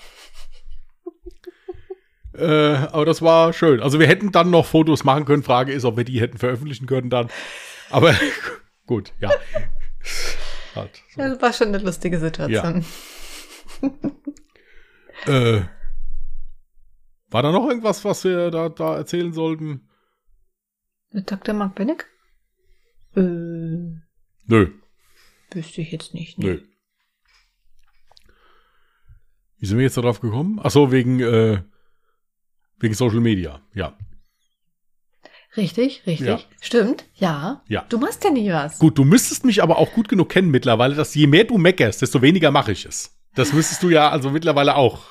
äh, 2.37 2.45
aber 2.45 3.05
das 3.05 3.23
war 3.23 3.51
schön. 3.51 3.81
Also 3.81 3.99
wir 3.99 4.05
hätten 4.05 4.31
dann 4.31 4.51
noch 4.51 4.67
Fotos 4.67 5.03
machen 5.03 5.25
können. 5.25 5.41
Frage 5.41 5.73
ist, 5.73 5.85
ob 5.85 5.97
wir 5.97 6.03
die 6.03 6.21
hätten 6.21 6.37
veröffentlichen 6.37 6.85
können 6.85 7.09
dann. 7.09 7.29
Aber 7.89 8.13
gut, 8.85 9.13
ja. 9.19 9.31
Halt, 10.75 11.01
so. 11.13 11.21
Ja, 11.21 11.29
das 11.29 11.41
war 11.41 11.53
schon 11.53 11.69
eine 11.69 11.77
lustige 11.79 12.19
Situation. 12.19 12.83
Äh, 15.25 15.61
war 17.29 17.41
da 17.43 17.51
noch 17.51 17.67
irgendwas, 17.67 18.03
was 18.05 18.23
wir 18.25 18.51
da, 18.51 18.69
da 18.69 18.97
erzählen 18.97 19.33
sollten? 19.33 19.89
Mit 21.11 21.31
Dr. 21.31 21.53
Mark 21.53 21.75
Bennick? 21.75 22.05
Äh, 23.15 23.21
Nö, 24.47 24.71
wüsste 25.51 25.81
ich 25.81 25.91
jetzt 25.91 26.13
nicht. 26.13 26.37
nö. 26.37 26.61
Wie 29.57 29.65
sind 29.65 29.77
wir 29.77 29.85
jetzt 29.85 29.97
darauf 29.97 30.19
gekommen? 30.19 30.59
Ach 30.61 30.69
so, 30.69 30.91
wegen, 30.91 31.21
äh, 31.21 31.63
wegen 32.77 32.93
Social 32.93 33.21
Media. 33.21 33.61
Ja. 33.73 33.97
Richtig, 35.57 36.03
richtig. 36.05 36.27
Ja. 36.27 36.39
Stimmt, 36.61 37.05
ja. 37.15 37.61
Ja. 37.67 37.85
Du 37.89 37.97
machst 37.97 38.23
ja 38.23 38.29
nie 38.29 38.51
was. 38.51 38.79
Gut, 38.79 38.97
du 38.97 39.05
müsstest 39.05 39.45
mich 39.45 39.63
aber 39.63 39.77
auch 39.77 39.93
gut 39.93 40.09
genug 40.09 40.29
kennen 40.29 40.51
mittlerweile, 40.51 40.95
dass 40.95 41.15
je 41.15 41.27
mehr 41.27 41.45
du 41.45 41.57
meckerst, 41.57 42.01
desto 42.01 42.21
weniger 42.21 42.51
mache 42.51 42.73
ich 42.73 42.85
es. 42.85 43.15
Das 43.35 43.53
müsstest 43.53 43.83
du 43.83 43.89
ja 43.89 44.09
also 44.09 44.29
mittlerweile 44.29 44.75
auch. 44.75 45.03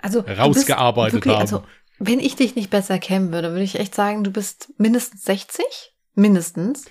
Also, 0.00 0.20
Rausgearbeitet 0.20 1.14
wirklich, 1.14 1.34
haben. 1.34 1.40
Also, 1.40 1.62
wenn 1.98 2.20
ich 2.20 2.36
dich 2.36 2.56
nicht 2.56 2.70
besser 2.70 2.98
kennen 2.98 3.32
würde, 3.32 3.50
würde 3.50 3.62
ich 3.62 3.78
echt 3.78 3.94
sagen, 3.94 4.24
du 4.24 4.30
bist 4.30 4.72
mindestens 4.78 5.24
60? 5.24 5.64
Mindestens. 6.14 6.86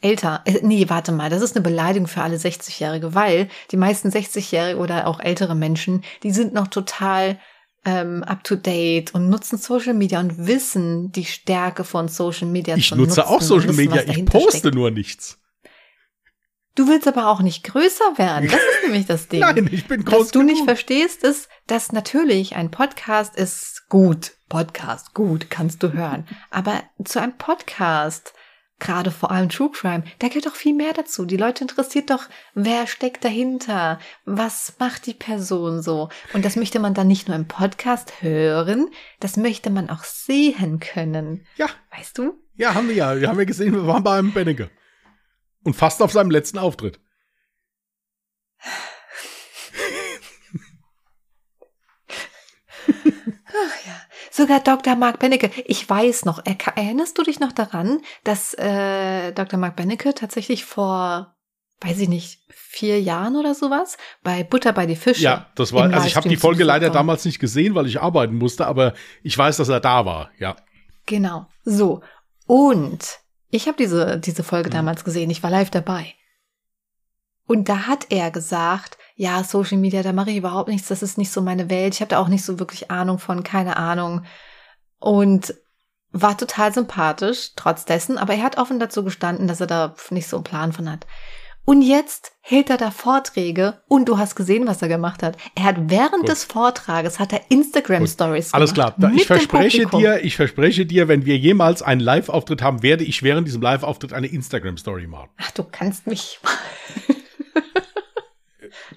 Älter. 0.00 0.42
Äh, 0.44 0.58
nee, 0.62 0.86
warte 0.88 1.12
mal, 1.12 1.30
das 1.30 1.42
ist 1.42 1.56
eine 1.56 1.62
Beleidigung 1.62 2.08
für 2.08 2.22
alle 2.22 2.36
60-Jährige, 2.36 3.14
weil 3.14 3.48
die 3.70 3.76
meisten 3.76 4.08
60-Jährige 4.08 4.78
oder 4.78 5.06
auch 5.06 5.20
ältere 5.20 5.54
Menschen, 5.54 6.04
die 6.22 6.32
sind 6.32 6.52
noch 6.52 6.66
total 6.66 7.38
ähm, 7.84 8.22
up 8.22 8.44
to 8.44 8.56
date 8.56 9.14
und 9.14 9.28
nutzen 9.28 9.58
Social 9.58 9.94
Media 9.94 10.20
und 10.20 10.46
wissen 10.46 11.10
die 11.12 11.24
Stärke 11.24 11.84
von 11.84 12.08
Social 12.08 12.46
Media 12.48 12.76
Ich 12.76 12.88
zu 12.88 12.96
nutze 12.96 13.20
nutzen 13.20 13.34
auch 13.34 13.40
Social 13.42 13.68
wissen, 13.70 13.90
Media, 13.90 14.02
ich 14.02 14.24
poste 14.24 14.58
steckt. 14.58 14.74
nur 14.74 14.90
nichts. 14.90 15.38
Du 16.74 16.88
willst 16.88 17.06
aber 17.06 17.28
auch 17.28 17.42
nicht 17.42 17.64
größer 17.64 18.16
werden. 18.16 18.48
Das 18.50 18.58
ist 18.60 18.82
nämlich 18.84 19.06
das 19.06 19.28
Ding. 19.28 19.40
Nein, 19.40 19.68
ich 19.70 19.86
bin 19.86 20.04
groß 20.04 20.20
Was 20.20 20.30
du 20.30 20.42
nicht 20.42 20.54
genug. 20.54 20.68
verstehst, 20.68 21.22
ist, 21.22 21.48
dass 21.66 21.92
natürlich 21.92 22.56
ein 22.56 22.70
Podcast 22.70 23.36
ist 23.36 23.88
gut. 23.88 24.32
Podcast, 24.48 25.12
gut, 25.12 25.50
kannst 25.50 25.82
du 25.82 25.92
hören. 25.92 26.26
Aber 26.50 26.82
zu 27.04 27.20
einem 27.20 27.36
Podcast, 27.36 28.32
gerade 28.82 29.10
vor 29.10 29.30
allem 29.30 29.48
True 29.48 29.70
Crime, 29.72 30.02
da 30.18 30.28
gehört 30.28 30.46
doch 30.46 30.56
viel 30.56 30.74
mehr 30.74 30.92
dazu. 30.92 31.24
Die 31.24 31.36
Leute 31.36 31.62
interessiert 31.62 32.10
doch, 32.10 32.24
wer 32.54 32.86
steckt 32.86 33.24
dahinter? 33.24 33.98
Was 34.24 34.74
macht 34.78 35.06
die 35.06 35.14
Person 35.14 35.82
so? 35.82 36.08
Und 36.34 36.44
das 36.44 36.56
möchte 36.56 36.80
man 36.80 36.92
dann 36.92 37.06
nicht 37.06 37.28
nur 37.28 37.36
im 37.36 37.46
Podcast 37.48 38.22
hören, 38.22 38.90
das 39.20 39.36
möchte 39.36 39.70
man 39.70 39.88
auch 39.88 40.04
sehen 40.04 40.80
können. 40.80 41.46
Ja, 41.56 41.68
Weißt 41.96 42.18
du? 42.18 42.34
ja, 42.56 42.74
haben 42.74 42.88
wir 42.88 42.94
ja. 42.94 43.20
Wir 43.20 43.28
haben 43.28 43.38
ja 43.38 43.44
gesehen, 43.44 43.72
wir 43.74 43.86
waren 43.86 44.02
beim 44.02 44.32
Bennecke. 44.32 44.70
Und 45.62 45.74
fast 45.74 46.02
auf 46.02 46.12
seinem 46.12 46.30
letzten 46.30 46.58
Auftritt. 46.58 46.98
Sogar 54.34 54.60
Dr. 54.60 54.96
Mark 54.96 55.18
Bennecke. 55.18 55.50
Ich 55.66 55.88
weiß 55.88 56.24
noch, 56.24 56.40
er, 56.46 56.56
erinnerst 56.74 57.18
du 57.18 57.22
dich 57.22 57.38
noch 57.38 57.52
daran, 57.52 58.00
dass 58.24 58.54
äh, 58.54 59.32
Dr. 59.32 59.58
Mark 59.58 59.76
Bennecke 59.76 60.14
tatsächlich 60.14 60.64
vor, 60.64 61.36
weiß 61.82 61.98
ich 61.98 62.08
nicht, 62.08 62.40
vier 62.48 62.98
Jahren 63.02 63.36
oder 63.36 63.54
sowas 63.54 63.98
bei 64.22 64.42
Butter 64.42 64.72
bei 64.72 64.86
die 64.86 64.96
Fische. 64.96 65.22
Ja, 65.22 65.50
das 65.54 65.74
war, 65.74 65.92
also 65.92 66.06
ich 66.06 66.16
habe 66.16 66.30
die 66.30 66.36
Folge 66.38 66.64
leider 66.64 66.88
damals 66.88 67.26
nicht 67.26 67.40
gesehen, 67.40 67.74
weil 67.74 67.86
ich 67.86 68.00
arbeiten 68.00 68.36
musste, 68.36 68.66
aber 68.66 68.94
ich 69.22 69.36
weiß, 69.36 69.58
dass 69.58 69.68
er 69.68 69.80
da 69.80 70.06
war, 70.06 70.30
ja. 70.38 70.56
Genau. 71.04 71.46
So. 71.64 72.00
Und 72.46 73.18
ich 73.50 73.66
habe 73.68 73.76
diese, 73.76 74.18
diese 74.18 74.44
Folge 74.44 74.70
Mhm. 74.70 74.74
damals 74.74 75.04
gesehen. 75.04 75.28
Ich 75.28 75.42
war 75.42 75.50
live 75.50 75.68
dabei. 75.70 76.14
Und 77.46 77.68
da 77.68 77.86
hat 77.86 78.06
er 78.08 78.30
gesagt, 78.30 78.96
ja, 79.22 79.44
Social 79.44 79.78
Media, 79.78 80.02
da 80.02 80.12
mache 80.12 80.30
ich 80.30 80.36
überhaupt 80.36 80.68
nichts. 80.68 80.88
Das 80.88 81.00
ist 81.00 81.16
nicht 81.16 81.30
so 81.30 81.42
meine 81.42 81.70
Welt. 81.70 81.94
Ich 81.94 82.00
habe 82.00 82.08
da 82.08 82.18
auch 82.18 82.26
nicht 82.26 82.44
so 82.44 82.58
wirklich 82.58 82.90
Ahnung 82.90 83.20
von, 83.20 83.44
keine 83.44 83.76
Ahnung. 83.76 84.24
Und 84.98 85.54
war 86.10 86.36
total 86.36 86.74
sympathisch, 86.74 87.52
trotz 87.54 87.84
dessen. 87.84 88.18
Aber 88.18 88.34
er 88.34 88.42
hat 88.42 88.58
offen 88.58 88.80
dazu 88.80 89.04
gestanden, 89.04 89.46
dass 89.46 89.60
er 89.60 89.68
da 89.68 89.94
nicht 90.10 90.26
so 90.26 90.38
einen 90.38 90.44
Plan 90.44 90.72
von 90.72 90.90
hat. 90.90 91.06
Und 91.64 91.82
jetzt 91.82 92.32
hält 92.40 92.68
er 92.68 92.78
da 92.78 92.90
Vorträge 92.90 93.80
und 93.86 94.08
du 94.08 94.18
hast 94.18 94.34
gesehen, 94.34 94.66
was 94.66 94.82
er 94.82 94.88
gemacht 94.88 95.22
hat. 95.22 95.36
Er 95.54 95.62
hat 95.66 95.76
während 95.86 96.22
Gut. 96.22 96.28
des 96.28 96.42
Vortrages 96.42 97.20
hat 97.20 97.32
er 97.32 97.42
Instagram 97.48 98.00
Gut. 98.00 98.08
Stories 98.08 98.52
Alles 98.52 98.74
klar. 98.74 98.90
gemacht. 98.90 99.04
Da, 99.04 99.08
mit 99.10 99.20
ich 99.20 99.26
verspreche 99.28 99.86
dir, 99.86 100.24
ich 100.24 100.34
verspreche 100.34 100.84
dir, 100.84 101.06
wenn 101.06 101.24
wir 101.26 101.38
jemals 101.38 101.80
einen 101.80 102.00
Live-Auftritt 102.00 102.60
haben, 102.60 102.82
werde 102.82 103.04
ich 103.04 103.22
während 103.22 103.46
diesem 103.46 103.62
Live-Auftritt 103.62 104.12
eine 104.12 104.26
Instagram-Story 104.26 105.06
machen. 105.06 105.28
Ach, 105.36 105.52
du 105.52 105.62
kannst 105.62 106.08
mich. 106.08 106.40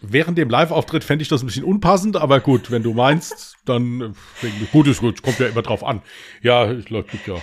Während 0.02 0.38
dem 0.38 0.50
Live-Auftritt 0.50 1.04
fände 1.04 1.24
ich 1.24 1.30
das 1.30 1.41
ein 1.43 1.45
bisschen 1.45 1.63
unpassend, 1.63 2.17
aber 2.17 2.39
gut, 2.39 2.71
wenn 2.71 2.84
du 2.84 2.93
meinst, 2.93 3.56
dann 3.65 4.15
äh, 4.41 4.48
gut 4.71 4.88
ist 4.88 5.00
gut, 5.02 5.21
kommt 5.21 5.39
ja 5.39 5.48
immer 5.48 5.62
drauf 5.62 5.84
an. 5.84 6.02
Ja, 6.41 6.71
ich 6.71 6.86
glaube, 6.86 7.08
gibt 7.10 7.28
ja, 7.28 7.36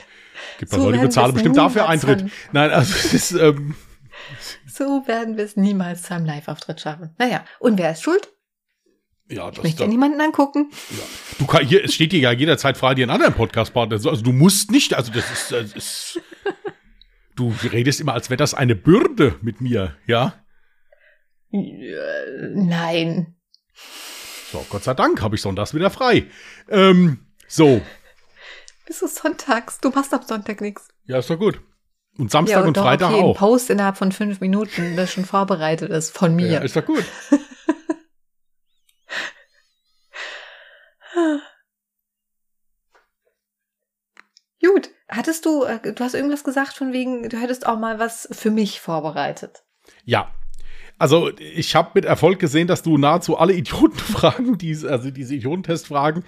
gibt 0.59 0.73
man 0.73 0.81
So 0.81 0.87
Leute, 0.87 0.99
die 1.01 1.07
bezahlen 1.07 1.33
bestimmt 1.35 1.57
dafür 1.57 1.89
Eintritt. 1.89 2.21
haben. 2.23 2.33
Nein, 2.53 2.71
also 2.71 2.93
es 2.95 3.15
ist, 3.15 3.33
ähm, 3.33 3.75
So 4.67 5.03
werden 5.07 5.37
wir 5.37 5.45
es 5.45 5.57
niemals 5.57 6.03
zu 6.03 6.15
einem 6.15 6.27
Live-Auftritt 6.27 6.81
schaffen. 6.81 7.15
Naja, 7.19 7.45
und 7.59 7.79
wer 7.79 7.93
ist 7.93 8.03
schuld? 8.03 8.29
ja, 9.31 9.49
Ich 9.49 9.55
das, 9.55 9.65
möchte 9.65 9.79
da, 9.79 9.85
ja 9.85 9.91
niemanden 9.91 10.21
angucken. 10.21 10.71
du 11.39 11.47
kann, 11.47 11.65
hier, 11.67 11.85
es 11.85 11.95
steht 11.95 12.13
dir 12.13 12.21
ja 12.21 12.33
jederzeit 12.33 12.77
frei, 12.77 12.95
dir 12.95 13.05
einen 13.05 13.13
anderen 13.13 13.35
Podcast-Partner. 13.35 13.95
Also 13.95 14.23
du 14.23 14.33
musst 14.33 14.71
nicht, 14.71 14.95
also 14.95 15.11
das 15.13 15.31
ist, 15.31 15.53
das 15.53 15.73
ist 15.73 16.21
du 17.35 17.55
redest 17.63 18.01
immer, 18.01 18.13
als 18.13 18.29
wäre 18.29 18.37
das 18.37 18.53
eine 18.55 18.75
Bürde 18.75 19.37
mit 19.41 19.61
mir, 19.61 19.97
ja. 20.07 20.35
Äh, 21.53 22.51
Nein. 22.55 23.35
So, 24.51 24.65
Gott 24.69 24.85
sei 24.85 24.95
Dank 24.95 25.23
habe 25.23 25.35
ich 25.37 25.43
sonntags 25.43 25.75
wieder 25.75 25.91
frei. 25.91 26.27
Ähm, 26.69 27.27
so, 27.49 27.81
Bist 28.87 29.03
du 29.03 29.07
sonntags? 29.09 29.79
Du 29.81 29.91
machst 29.91 30.13
am 30.13 30.23
Sonntag 30.23 30.61
nichts. 30.61 30.89
ja, 31.05 31.19
ist 31.19 31.31
doch 31.31 31.39
gut. 31.39 31.61
Und 32.19 32.31
Samstag 32.31 32.67
und 32.67 32.77
doch, 32.77 32.83
Freitag 32.83 33.09
okay, 33.11 33.21
ein 33.21 33.25
auch. 33.25 33.39
Post 33.39 33.71
innerhalb 33.71 33.97
von 33.97 34.13
fünf 34.13 34.41
Minuten, 34.41 34.97
das 34.97 35.11
schon 35.13 35.25
vorbereitet 35.25 35.91
ist 35.91 36.11
von 36.17 36.37
mir. 36.37 36.47
Ja, 36.49 36.59
ist 36.61 36.77
doch 36.77 36.85
gut. 36.85 37.05
Gut, 44.61 44.91
hattest 45.09 45.45
du, 45.45 45.65
äh, 45.65 45.81
du 45.93 46.03
hast 46.05 46.15
irgendwas 46.15 46.45
gesagt 46.45 46.75
von 46.75 46.93
wegen, 46.93 47.29
du 47.29 47.37
hättest 47.37 47.67
auch 47.67 47.79
mal 47.79 47.99
was 47.99 48.29
für 48.33 48.51
mich 48.51 48.81
vorbereitet. 48.81 49.65
Ja. 50.05 50.33
Also, 50.99 51.31
ich 51.39 51.75
habe 51.75 51.91
mit 51.95 52.05
Erfolg 52.05 52.39
gesehen, 52.39 52.69
dass 52.69 52.83
du 52.83 52.97
nahezu 52.99 53.37
alle 53.37 53.55
Idiotenfragen, 53.55 54.59
die, 54.59 54.77
also 54.87 55.11
diese 55.11 55.35
Idiotentestfragen, 55.35 56.25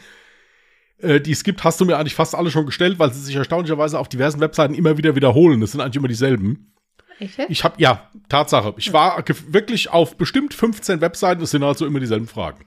äh, 0.98 1.20
die 1.20 1.32
es 1.32 1.44
gibt, 1.44 1.64
hast 1.64 1.80
du 1.80 1.84
mir 1.84 1.98
eigentlich 1.98 2.14
fast 2.14 2.34
alle 2.34 2.50
schon 2.50 2.66
gestellt, 2.66 2.98
weil 2.98 3.12
sie 3.12 3.20
sich 3.20 3.36
erstaunlicherweise 3.36 3.98
auf 3.98 4.08
diversen 4.08 4.40
Webseiten 4.40 4.74
immer 4.74 4.96
wieder 4.98 5.14
wiederholen. 5.14 5.60
Das 5.60 5.72
sind 5.72 5.80
eigentlich 5.80 5.96
immer 5.96 6.08
dieselben. 6.08 6.72
Richtig? 7.20 7.46
Ich 7.48 7.64
habe, 7.64 7.76
ja, 7.78 8.10
Tatsache. 8.28 8.74
Ich 8.76 8.92
war 8.92 9.22
wirklich 9.48 9.90
auf 9.90 10.16
bestimmt 10.16 10.54
15 10.54 11.00
Webseiten. 11.00 11.42
Es 11.42 11.50
sind 11.52 11.62
also 11.62 11.86
immer 11.86 12.00
dieselben 12.00 12.26
Fragen. 12.26 12.64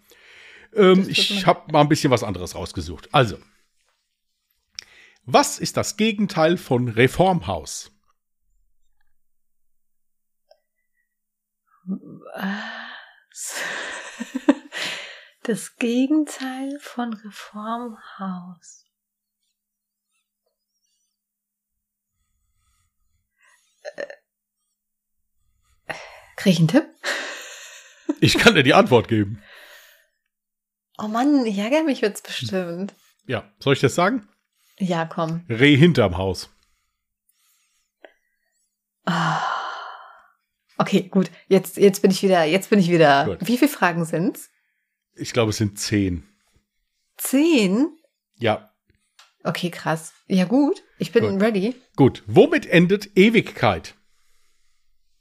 Ähm, 0.76 1.06
ich 1.10 1.46
habe 1.46 1.72
mal 1.72 1.82
ein 1.82 1.90
bisschen 1.90 2.12
was 2.12 2.24
anderes 2.24 2.56
rausgesucht. 2.56 3.10
Also, 3.12 3.38
was 5.26 5.60
ist 5.60 5.76
das 5.76 5.98
Gegenteil 5.98 6.58
von 6.58 6.88
Reformhaus? 6.88 7.92
Das 15.44 15.78
Gegenteil 15.78 16.78
von 16.82 17.14
Reformhaus. 17.14 18.86
Äh, 23.96 25.94
Krieg 26.36 26.54
ich 26.54 26.60
einen 26.60 26.68
Tipp? 26.68 26.86
Ich 28.20 28.38
kann 28.38 28.56
dir 28.56 28.64
die 28.64 28.74
Antwort 28.74 29.08
geben. 29.10 29.44
Oh 30.98 31.08
Mann, 31.08 31.46
ich 31.46 31.58
ärgere 31.60 31.84
mich 31.84 32.02
jetzt 32.02 32.26
bestimmt. 32.26 32.96
Ja, 33.28 33.50
soll 33.60 33.74
ich 33.74 33.80
das 33.80 33.94
sagen? 33.94 34.28
Ja, 34.80 35.06
komm. 35.06 35.46
Reh 35.50 35.78
hinterm 35.78 36.18
Haus. 36.18 36.50
Ah. 39.06 39.57
Okay, 40.78 41.08
gut. 41.10 41.32
Jetzt, 41.48 41.78
jetzt 41.78 42.02
bin 42.02 42.12
ich 42.12 42.22
wieder, 42.24 42.44
jetzt 42.44 42.70
bin 42.70 42.80
ich 42.80 42.90
wieder. 42.90 43.26
Gut. 43.26 43.48
Wie 43.48 43.58
viele 43.58 43.72
Fragen 43.72 44.06
sind's? 44.06 44.50
Ich 45.16 45.34
glaube, 45.34 45.50
es 45.50 45.58
sind 45.58 45.80
zehn. 45.80 46.24
Zehn? 47.18 47.90
Ja, 48.38 48.70
Okay, 49.48 49.70
krass. 49.70 50.14
Ja, 50.28 50.44
gut. 50.44 50.84
Ich 51.00 51.14
bin 51.14 51.24
Gut. 51.24 51.42
ready. 51.42 51.74
gut. 51.96 52.22
Womit 52.28 52.66
endet 52.66 53.16
Ewigkeit? 53.16 53.96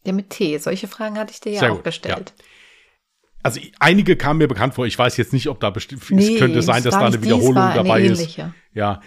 Ja, 0.04 0.12
mit 0.12 0.30
T. 0.30 0.58
Solche 0.58 0.88
Fragen 0.88 1.16
hatte 1.16 1.32
ich 1.32 1.40
dir 1.40 1.52
ja 1.52 1.60
Sehr 1.60 1.70
auch 1.72 1.76
gut, 1.76 1.84
gestellt. 1.84 2.34
Also 3.44 3.60
einige 3.78 4.16
kamen 4.16 4.38
mir 4.38 4.48
bekannt 4.48 4.74
vor. 4.74 4.84
Ich 4.86 4.98
weiß 4.98 5.16
jetzt 5.16 5.32
nicht, 5.32 5.48
ob 5.48 5.60
da 5.60 5.70
bestimmt. 5.70 6.10
Nee, 6.10 6.34
es 6.34 6.38
könnte 6.40 6.62
sein, 6.62 6.82
dass 6.82 6.94
da 6.94 7.06
eine 7.06 7.22
Wiederholung 7.22 7.56
eine 7.62 7.74
dabei 7.74 8.02
ist. 8.02 8.18
ähnliche. 8.18 8.52
Ja. 8.74 9.00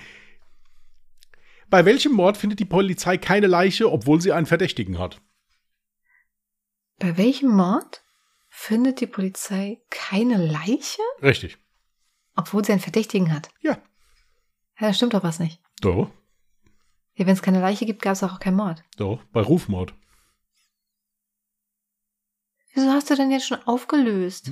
Bei 1.70 1.84
welchem 1.84 2.14
Mord 2.14 2.38
findet 2.38 2.60
die 2.60 2.66
Polizei 2.66 3.18
keine 3.18 3.48
Leiche, 3.48 3.92
obwohl 3.92 4.22
sie 4.22 4.32
einen 4.32 4.46
Verdächtigen 4.46 5.00
hat? 5.00 5.22
Bei 7.00 7.18
welchem 7.18 7.50
Mord 7.56 8.04
findet 8.50 9.00
die 9.02 9.08
Polizei 9.08 9.82
keine 9.90 10.38
Leiche, 10.38 11.02
Richtig. 11.22 11.58
obwohl 12.36 12.64
sie 12.66 12.74
einen 12.74 12.82
Verdächtigen 12.82 13.34
hat? 13.34 13.50
Ja. 13.62 13.74
Ja, 14.80 14.88
da 14.88 14.94
stimmt 14.94 15.14
doch 15.14 15.24
was 15.24 15.40
nicht. 15.40 15.62
Doch, 15.82 16.10
Ja, 17.16 17.26
wenn 17.26 17.34
es 17.34 17.42
keine 17.42 17.60
Leiche 17.62 17.86
gibt, 17.86 18.02
gab 18.02 18.14
es 18.14 18.24
auch 18.24 18.40
keinen 18.40 18.56
Mord. 18.58 18.84
doch. 18.98 19.24
Bei 19.32 19.42
Rufmord. 19.42 19.94
Wieso 22.74 22.92
hast 22.92 23.10
du 23.10 23.16
denn 23.16 23.32
jetzt 23.32 23.48
schon 23.48 23.62
aufgelöst? 23.64 24.52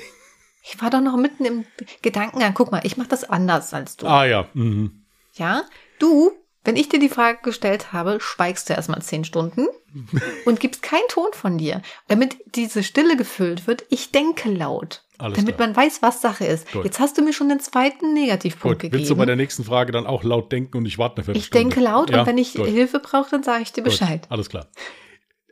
ich 0.64 0.80
war 0.82 0.90
doch 0.90 1.00
noch 1.00 1.16
mitten 1.16 1.44
im 1.44 1.64
Gedankengang. 2.02 2.52
Guck 2.54 2.72
mal, 2.72 2.84
ich 2.84 2.96
mache 2.96 3.08
das 3.08 3.24
anders 3.24 3.72
als 3.72 3.96
du. 3.96 4.06
Ah 4.06 4.24
ja. 4.26 4.48
Mhm. 4.54 5.04
Ja? 5.34 5.64
Du, 5.98 6.32
wenn 6.64 6.76
ich 6.76 6.88
dir 6.88 6.98
die 6.98 7.08
Frage 7.08 7.38
gestellt 7.42 7.92
habe, 7.92 8.18
schweigst 8.20 8.68
du 8.68 8.72
erstmal 8.74 9.02
zehn 9.02 9.24
Stunden 9.24 9.66
und 10.44 10.60
gibst 10.60 10.82
keinen 10.82 11.06
Ton 11.08 11.28
von 11.32 11.58
dir. 11.58 11.82
Damit 12.08 12.36
diese 12.54 12.82
Stille 12.82 13.16
gefüllt 13.16 13.66
wird, 13.66 13.84
ich 13.90 14.10
denke 14.12 14.50
laut. 14.50 15.02
Alles 15.18 15.36
damit 15.38 15.56
klar. 15.56 15.68
man 15.68 15.76
weiß, 15.76 16.02
was 16.02 16.20
Sache 16.20 16.44
ist. 16.44 16.72
Gut. 16.72 16.84
Jetzt 16.84 16.98
hast 16.98 17.16
du 17.16 17.22
mir 17.22 17.32
schon 17.32 17.48
den 17.48 17.60
zweiten 17.60 18.12
Negativpunkt 18.14 18.82
Gut. 18.82 18.92
Willst 18.92 19.08
du 19.10 19.14
bei 19.14 19.20
gegeben. 19.20 19.26
der 19.28 19.36
nächsten 19.44 19.62
Frage 19.64 19.92
dann 19.92 20.06
auch 20.06 20.24
laut 20.24 20.50
denken 20.50 20.76
und 20.78 20.86
ich 20.86 20.98
warte 20.98 21.16
eine 21.18 21.22
Ich 21.22 21.26
Viertelstunde? 21.50 21.68
denke 21.76 21.80
laut 21.80 22.10
Ja? 22.10 22.20
und 22.20 22.26
wenn 22.26 22.38
ich 22.38 22.54
Gut. 22.54 22.66
Hilfe 22.66 22.98
brauche, 22.98 23.30
dann 23.30 23.42
sage 23.44 23.62
ich 23.62 23.72
dir. 23.72 23.82
Bescheid. 23.82 24.26
Alles 24.30 24.48
klar. 24.48 24.66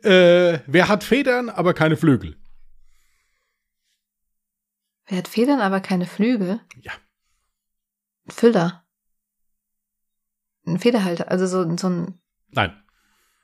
Äh, 0.03 0.59
wer 0.67 0.89
hat 0.89 1.05
Federn, 1.05 1.49
aber 1.49 1.73
keine 1.73 1.95
Flügel? 1.95 2.35
Wer 5.05 5.19
hat 5.19 5.27
Federn, 5.29 5.59
aber 5.61 5.79
keine 5.79 6.05
Flügel? 6.05 6.59
Ja. 6.81 6.91
Füller. 8.27 8.82
Ein 10.65 10.79
Federhalter, 10.79 11.29
also 11.29 11.45
so, 11.47 11.77
so 11.77 11.89
ein. 11.89 12.19
Nein. 12.51 12.81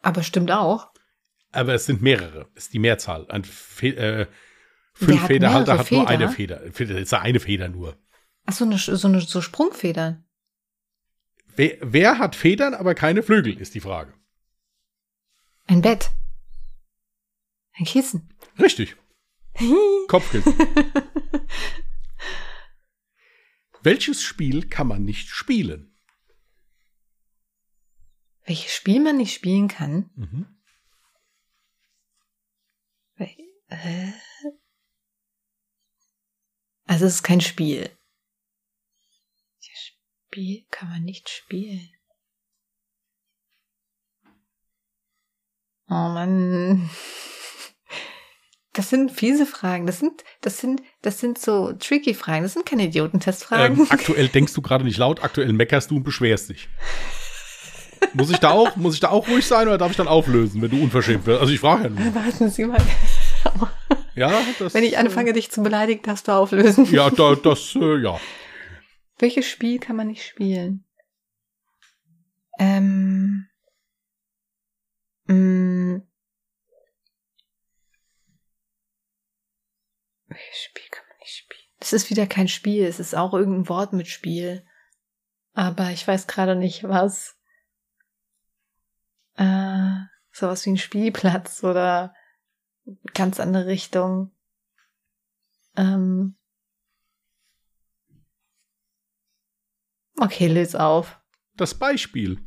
Aber 0.02 0.24
stimmt 0.24 0.52
auch. 0.52 0.92
Aber 1.52 1.74
es 1.74 1.86
sind 1.86 2.02
mehrere. 2.02 2.50
Es 2.56 2.66
ist 2.66 2.74
die 2.74 2.80
Mehrzahl. 2.80 3.30
Ein 3.30 3.44
Fe 3.44 3.88
äh, 3.90 3.94
Der 3.96 4.20
hat 4.20 4.28
Fünf-Federhalter 4.94 5.74
mehrere 5.74 5.80
hat 5.80 5.92
nur 5.92 6.08
eine 6.08 6.30
Feder? 6.30 6.60
Feder. 6.60 6.74
Feder 6.74 7.00
ist 7.00 7.12
ja 7.12 7.22
eine 7.22 7.40
Feder 7.40 7.68
nur. 7.68 7.98
Ach, 8.46 8.54
so 8.54 8.66
eine, 8.66 8.78
so 8.78 9.08
eine 9.08 9.22
so 9.22 9.42
Sprungfedern. 9.42 10.26
Wer, 11.56 11.78
wer 11.82 12.20
hat 12.20 12.36
Federn, 12.36 12.74
aber 12.74 12.96
keine 12.96 13.24
Flügel, 13.24 13.60
ist 13.60 13.76
die 13.76 13.82
Frage. 13.82 14.14
Ein 15.68 15.82
Bett. 15.82 16.12
Ein 17.74 17.86
Kissen. 17.86 18.34
Richtig. 18.60 18.96
Kopfkissen. 20.08 20.54
Welches 23.84 24.22
Spiel 24.22 24.68
kann 24.68 24.88
man 24.88 25.04
nicht 25.04 25.30
spielen? 25.30 25.96
Welches 28.50 28.74
Spiel 28.74 29.00
man 29.00 29.18
nicht 29.18 29.32
spielen 29.32 29.68
kann? 29.68 30.10
Mhm. 30.16 30.48
Äh? 33.68 34.12
Also 36.88 37.06
es 37.06 37.14
ist 37.14 37.24
kein 37.24 37.42
Spiel. 37.42 37.92
Welches 39.54 39.94
Spiel 39.94 40.66
kann 40.72 40.90
man 40.90 41.04
nicht 41.04 41.30
spielen? 41.30 41.92
Oh 45.88 46.10
Mann. 46.10 46.90
Das 48.74 48.90
sind 48.90 49.12
fiese 49.12 49.46
Fragen. 49.46 49.86
Das 49.86 50.00
sind, 50.00 50.24
das 50.42 50.58
sind, 50.58 50.82
das 51.04 51.20
sind 51.20 51.38
so 51.38 51.74
tricky 51.74 52.16
Fragen. 52.16 52.42
Das 52.42 52.54
sind 52.54 52.66
keine 52.66 52.86
Idiotentestfragen. 52.86 53.78
Ähm, 53.78 53.88
aktuell 53.92 54.28
denkst 54.28 54.56
du 54.56 54.64
gerade 54.64 54.86
nicht 54.86 54.98
laut, 54.98 55.24
aktuell 55.24 55.54
meckerst 55.54 55.92
du 55.92 55.98
und 55.98 56.04
beschwerst 56.04 56.50
dich. 56.50 56.68
Muss 58.14 58.32
ich 58.32 58.38
da 58.38 58.52
auch, 58.52 58.76
muss 58.76 58.94
ich 58.96 59.00
da 59.00 59.10
auch 59.10 59.28
ruhig 59.28 59.46
sein 59.46 59.68
oder 59.68 59.78
darf 59.78 59.92
ich 59.92 59.98
dann 59.98 60.08
auflösen, 60.08 60.62
wenn 60.62 60.72
du 60.72 60.82
unverschämt 60.82 61.26
wirst? 61.26 61.42
Also 61.42 61.54
ich 61.54 61.60
frage 61.60 61.84
ja 61.84 61.90
nur. 61.90 62.16
Warten 62.16 62.50
Sie 62.50 62.66
mal. 62.66 62.82
Ja, 64.16 64.42
das, 64.58 64.74
Wenn 64.74 64.84
ich 64.84 64.98
anfange, 64.98 65.32
dich 65.32 65.50
zu 65.50 65.64
beleidigen, 65.64 66.04
darfst 66.04 66.28
du 66.28 66.34
auflösen. 66.34 66.84
Ja, 66.92 67.10
da, 67.10 67.36
das, 67.36 67.74
äh, 67.76 68.02
ja. 68.02 68.20
Welches 69.18 69.46
Spiel 69.48 69.80
kann 69.80 69.96
man 69.96 70.08
nicht 70.08 70.26
spielen? 70.26 70.84
Ähm. 72.60 73.48
Mh, 75.28 76.02
welches 80.28 80.58
Spiel 80.64 80.84
kann 80.92 81.06
man 81.08 81.18
nicht 81.20 81.36
spielen? 81.38 81.70
Das 81.80 81.94
ist 81.94 82.10
wieder 82.10 82.28
kein 82.28 82.48
Spiel, 82.50 82.84
es 82.84 83.00
ist 83.00 83.16
auch 83.16 83.34
irgendein 83.34 83.70
Wort 83.70 83.94
mit 83.94 84.08
Spiel. 84.08 84.66
Aber 85.54 85.92
ich 85.92 86.06
weiß 86.06 86.28
gerade 86.28 86.56
nicht, 86.56 86.84
was. 86.84 87.36
Äh, 89.40 90.06
sowas 90.32 90.66
wie 90.66 90.72
ein 90.72 90.78
Spielplatz 90.78 91.64
oder 91.64 92.14
ganz 93.14 93.40
andere 93.40 93.68
Richtung. 93.68 94.36
Ähm. 95.78 96.36
Okay, 100.20 100.48
löse 100.48 100.84
auf. 100.84 101.22
Das 101.56 101.74
Beispiel. 101.74 102.46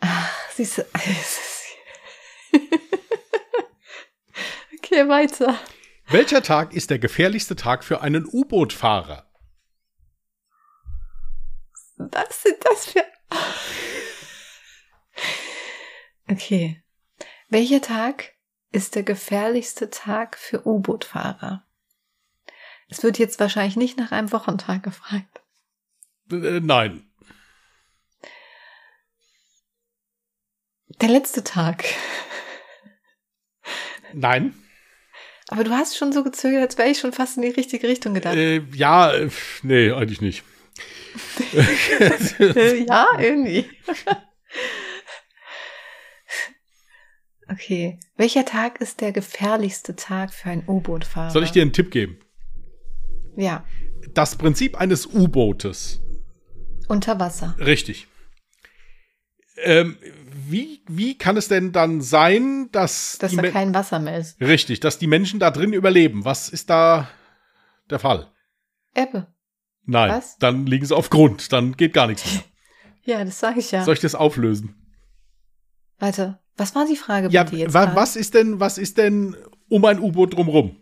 Ach, 0.00 0.34
siehst 0.50 0.78
du. 0.78 0.82
okay, 4.78 5.06
weiter. 5.06 5.58
Welcher 6.08 6.42
Tag 6.42 6.72
ist 6.72 6.88
der 6.88 6.98
gefährlichste 6.98 7.56
Tag 7.56 7.84
für 7.84 8.00
einen 8.00 8.24
U-Boot-Fahrer? 8.26 9.30
Was 11.98 12.42
sind 12.42 12.56
das 12.64 12.86
für. 12.86 13.04
Okay. 16.32 16.82
Welcher 17.50 17.82
Tag 17.82 18.32
ist 18.70 18.94
der 18.94 19.02
gefährlichste 19.02 19.90
Tag 19.90 20.38
für 20.38 20.66
U-Boot-Fahrer? 20.66 21.66
Es 22.88 23.02
wird 23.02 23.18
jetzt 23.18 23.38
wahrscheinlich 23.38 23.76
nicht 23.76 23.98
nach 23.98 24.12
einem 24.12 24.32
Wochentag 24.32 24.82
gefragt. 24.82 25.42
Äh, 26.30 26.60
nein. 26.60 27.04
Der 31.02 31.10
letzte 31.10 31.44
Tag. 31.44 31.84
Nein. 34.14 34.54
Aber 35.48 35.64
du 35.64 35.70
hast 35.70 35.98
schon 35.98 36.12
so 36.12 36.24
gezögert, 36.24 36.62
als 36.62 36.78
wäre 36.78 36.88
ich 36.88 36.98
schon 36.98 37.12
fast 37.12 37.36
in 37.36 37.42
die 37.42 37.50
richtige 37.50 37.88
Richtung 37.88 38.14
gedacht. 38.14 38.36
Äh, 38.36 38.62
ja, 38.72 39.12
äh, 39.12 39.28
nee, 39.62 39.90
eigentlich 39.90 40.22
nicht. 40.22 40.44
Ja, 42.88 43.06
irgendwie. 43.18 43.68
Okay. 47.52 47.98
Welcher 48.16 48.44
Tag 48.44 48.80
ist 48.80 49.00
der 49.00 49.12
gefährlichste 49.12 49.94
Tag 49.96 50.32
für 50.32 50.48
einen 50.50 50.64
U-Boot-Fahrer? 50.66 51.30
Soll 51.30 51.44
ich 51.44 51.50
dir 51.50 51.62
einen 51.62 51.72
Tipp 51.72 51.90
geben? 51.90 52.18
Ja. 53.36 53.64
Das 54.14 54.36
Prinzip 54.36 54.80
eines 54.80 55.06
U-Bootes. 55.06 56.00
Unter 56.88 57.18
Wasser. 57.18 57.54
Richtig. 57.58 58.06
Ähm, 59.64 59.96
wie, 60.48 60.82
wie 60.88 61.16
kann 61.18 61.36
es 61.36 61.48
denn 61.48 61.72
dann 61.72 62.00
sein, 62.00 62.68
dass, 62.72 63.18
Dass 63.18 63.34
da 63.36 63.42
kein 63.50 63.74
Wasser 63.74 63.98
mehr 63.98 64.18
ist. 64.18 64.40
richtig, 64.40 64.80
dass 64.80 64.98
die 64.98 65.06
Menschen 65.06 65.38
da 65.38 65.50
drin 65.50 65.72
überleben? 65.72 66.24
Was 66.24 66.48
ist 66.48 66.70
da 66.70 67.08
der 67.90 67.98
Fall? 67.98 68.30
Ebbe. 68.94 69.26
Nein, 69.84 70.10
Was? 70.10 70.36
dann 70.38 70.66
liegen 70.66 70.86
sie 70.86 70.96
auf 70.96 71.10
Grund, 71.10 71.52
dann 71.52 71.76
geht 71.76 71.92
gar 71.92 72.06
nichts 72.06 72.32
mehr. 72.32 72.42
Ja, 73.04 73.24
das 73.24 73.40
sage 73.40 73.58
ich 73.58 73.72
ja. 73.72 73.82
Soll 73.82 73.94
ich 73.94 74.00
das 74.00 74.14
auflösen? 74.14 74.76
Warte, 75.98 76.38
was 76.56 76.74
war 76.74 76.86
die 76.86 76.96
Frage 76.96 77.28
Ja, 77.30 77.44
bitte 77.44 77.56
jetzt? 77.56 77.74
wa 77.74 77.94
was 77.94 78.16
ist 78.16 78.34
denn, 78.34 78.60
was 78.60 78.78
ist 78.78 78.98
denn 78.98 79.36
um 79.68 79.84
ein 79.84 79.98
U-Boot 80.00 80.34
drumrum? 80.34 80.76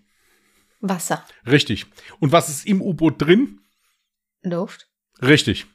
Wasser. 0.80 1.24
Richtig. 1.46 1.86
Und 2.18 2.32
was 2.32 2.48
ist 2.48 2.66
im 2.66 2.80
U-Boot 2.82 3.20
drin? 3.20 3.60
Luft. 4.42 4.88
Richtig. 5.20 5.66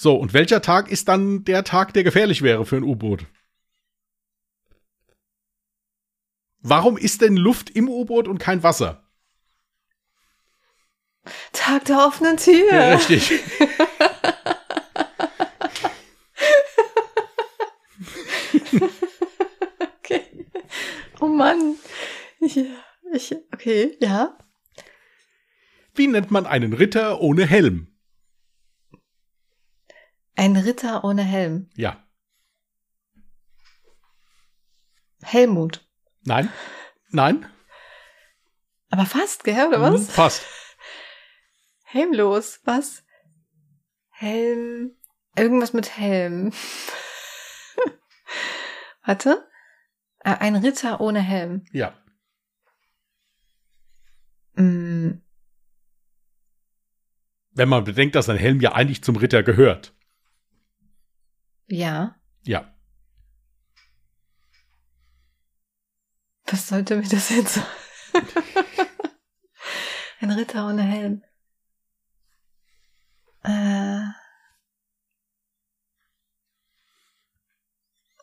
So, 0.00 0.16
und 0.16 0.32
welcher 0.32 0.62
Tag 0.62 0.90
ist 0.90 1.08
dann 1.08 1.44
der 1.44 1.64
Tag, 1.64 1.92
der 1.94 2.04
gefährlich 2.04 2.42
wäre 2.42 2.64
für 2.64 2.76
ein 2.76 2.84
U-Boot? 2.84 3.26
Warum 6.60 6.96
ist 6.96 7.20
denn 7.22 7.36
Luft 7.36 7.70
im 7.70 7.88
U-Boot 7.88 8.28
und 8.28 8.38
kein 8.38 8.62
Wasser? 8.62 9.02
Tag 11.52 11.84
der 11.84 11.98
offenen 12.06 12.36
Tür. 12.36 12.72
Ja, 12.72 12.94
richtig. 12.94 13.32
Okay. 19.98 20.46
Oh 21.20 21.26
Mann. 21.42 21.76
Ja, 22.40 22.64
ich, 23.12 23.36
okay, 23.52 23.96
ja. 24.00 24.36
Wie 25.94 26.06
nennt 26.06 26.30
man 26.30 26.46
einen 26.46 26.72
Ritter 26.72 27.20
ohne 27.20 27.46
Helm? 27.46 27.94
Ein 30.34 30.56
Ritter 30.56 31.04
ohne 31.04 31.22
Helm. 31.22 31.70
Ja. 31.76 32.02
Helmut. 35.22 35.86
Nein? 36.24 36.52
Nein? 37.10 37.46
Aber 38.90 39.06
fast, 39.06 39.44
gell, 39.44 39.68
oder 39.68 39.80
was? 39.80 40.10
Fast. 40.10 40.44
Helmlos. 41.84 42.60
Was? 42.64 43.04
Helm. 44.10 44.96
Irgendwas 45.36 45.72
mit 45.72 45.96
Helm. 45.96 46.52
Warte. 49.04 49.48
Äh, 50.24 50.36
Ein 50.38 50.56
Ritter 50.56 51.00
ohne 51.00 51.20
Helm. 51.20 51.64
Ja. 51.72 51.94
Mm, 54.54 55.22
Wenn 57.54 57.68
man 57.68 57.84
bedenkt, 57.84 58.14
dass 58.14 58.28
ein 58.28 58.36
Helm 58.36 58.60
ja 58.60 58.72
eigentlich 58.72 59.02
zum 59.02 59.16
Ritter 59.16 59.42
gehört. 59.42 59.94
ja. 61.66 62.16
Ja. 62.44 62.68
Was 66.46 66.68
sollte 66.68 66.96
mir 66.96 67.08
das 67.08 67.28
jetzt 67.30 67.54
sagen? 67.54 67.66
Ein 70.20 70.30
Ritter 70.32 70.66
ohne 70.68 70.82
Helm. 70.82 71.22
Äh. 73.44 74.08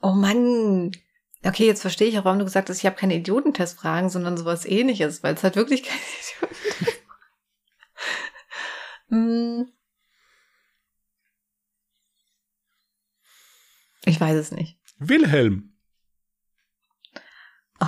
Oh 0.02 0.12
Mann. 0.14 0.92
Okay, 1.46 1.66
jetzt 1.66 1.82
verstehe 1.82 2.08
ich 2.08 2.18
auch, 2.20 2.26
warum 2.26 2.40
du 2.40 2.46
gesagt 2.46 2.70
hast, 2.70 2.80
ich 2.80 2.86
habe 2.86 2.98
keine 2.98 3.16
Idiotentestfragen, 3.16 4.10
sondern 4.10 4.36
sowas 4.38 4.66
ähnliches, 4.66 5.24
weil 5.24 5.36
es 5.36 5.44
halt 5.44 5.56
wirklich 5.56 5.84
keine 5.84 6.00
Idiotentest 6.00 7.00
Hm. 9.10 9.72
Ich 14.06 14.20
weiß 14.22 14.36
es 14.36 14.52
nicht. 14.52 14.78
Wilhelm. 15.00 15.74
Oh. 17.80 17.86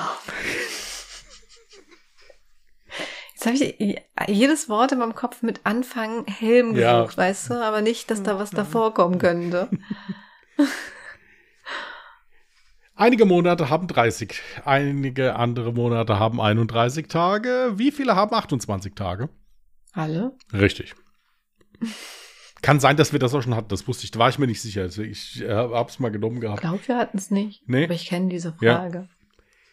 Jetzt 3.33 3.45
habe 3.45 3.55
ich 3.55 4.01
jedes 4.27 4.69
Wort 4.69 4.91
in 4.93 4.99
meinem 4.99 5.15
Kopf 5.15 5.41
mit 5.41 5.61
Anfang 5.65 6.25
Helm 6.27 6.75
Ja. 6.75 7.01
gesucht, 7.01 7.17
weißt 7.17 7.49
du, 7.51 7.53
aber 7.55 7.81
nicht, 7.81 8.09
dass 8.11 8.23
da 8.23 8.39
was 8.39 8.51
davor 8.51 8.93
kommen 8.93 9.19
könnte. 9.19 9.69
Einige 13.01 13.25
Monate 13.25 13.71
haben 13.71 13.87
30. 13.87 14.39
Einige 14.63 15.35
andere 15.35 15.73
Monate 15.73 16.19
haben 16.19 16.39
31 16.39 17.07
Tage. 17.07 17.73
Wie 17.75 17.91
viele 17.91 18.15
haben 18.15 18.31
28 18.35 18.93
Tage? 18.93 19.29
Alle? 19.91 20.37
Richtig. 20.53 20.93
Kann 22.61 22.79
sein, 22.79 22.97
dass 22.97 23.11
wir 23.11 23.17
das 23.17 23.33
auch 23.33 23.41
schon 23.41 23.55
hatten. 23.55 23.69
Das 23.69 23.87
wusste 23.87 24.03
ich. 24.03 24.11
Da 24.11 24.19
war 24.19 24.29
ich 24.29 24.37
mir 24.37 24.45
nicht 24.45 24.61
sicher. 24.61 24.83
Also 24.83 25.01
ich 25.01 25.41
äh, 25.41 25.51
hab's 25.51 25.97
mal 25.97 26.11
genommen 26.11 26.35
Ich 26.35 26.41
gehabt. 26.41 26.61
glaube, 26.61 26.87
wir 26.87 26.95
hatten 26.95 27.17
es 27.17 27.31
nicht. 27.31 27.67
Nee. 27.67 27.85
Aber 27.85 27.95
ich 27.95 28.05
kenne 28.05 28.29
diese 28.29 28.55
Ja. 28.61 28.75
Frage. 28.75 29.09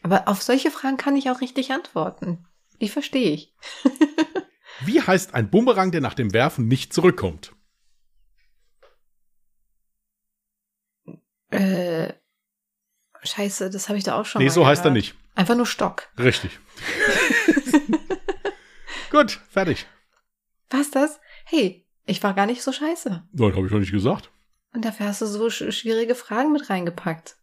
Aber 0.02 0.26
auf 0.26 0.40
solche 0.40 0.70
Fragen 0.70 0.96
kann 0.96 1.14
ich 1.14 1.28
auch 1.28 1.42
richtig 1.42 1.70
antworten. 1.70 2.46
Die 2.80 2.88
verstehe 2.88 3.30
ich. 3.32 3.54
Wie 4.86 5.02
heißt 5.02 5.34
ein 5.34 5.50
Bumerang, 5.50 5.90
der 5.90 6.00
nach 6.00 6.14
dem 6.14 6.32
Werfen 6.32 6.66
nicht 6.66 6.94
zurückkommt? 6.94 7.52
Äh, 11.50 12.14
scheiße, 13.22 13.70
das 13.70 13.88
habe 13.88 13.98
ich 13.98 14.04
da 14.04 14.18
auch 14.20 14.24
schon 14.26 14.42
nee, 14.42 14.48
so 14.48 14.66
heißt 14.66 14.81
er 14.81 14.90
gehört. 14.90 14.96
nicht. 14.96 15.14
Einfach 15.35 15.57
nur 15.57 15.66
Stock. 15.66 16.09
Richtig. 16.18 16.59
Gut, 19.11 19.40
fertig. 19.50 19.87
Was 20.70 20.90
das? 20.90 21.20
Hey, 21.44 21.87
ich 22.04 22.22
war 22.22 22.35
gar 22.35 22.46
nicht 22.46 22.62
so 22.62 22.72
scheiße. 22.72 23.22
Nein, 23.33 23.57
habe 23.57 23.66
ich 23.66 23.72
noch 23.72 23.78
nicht 23.78 23.92
gesagt. 23.92 24.31
Und 24.72 24.85
dafür 24.85 25.07
hast 25.07 25.22
du 25.22 25.26
so 25.26 25.48
sch 25.50 25.72
schwierige 25.72 26.14
Fragen 26.14 26.52
mit 26.52 26.68
reingepackt. 26.68 27.37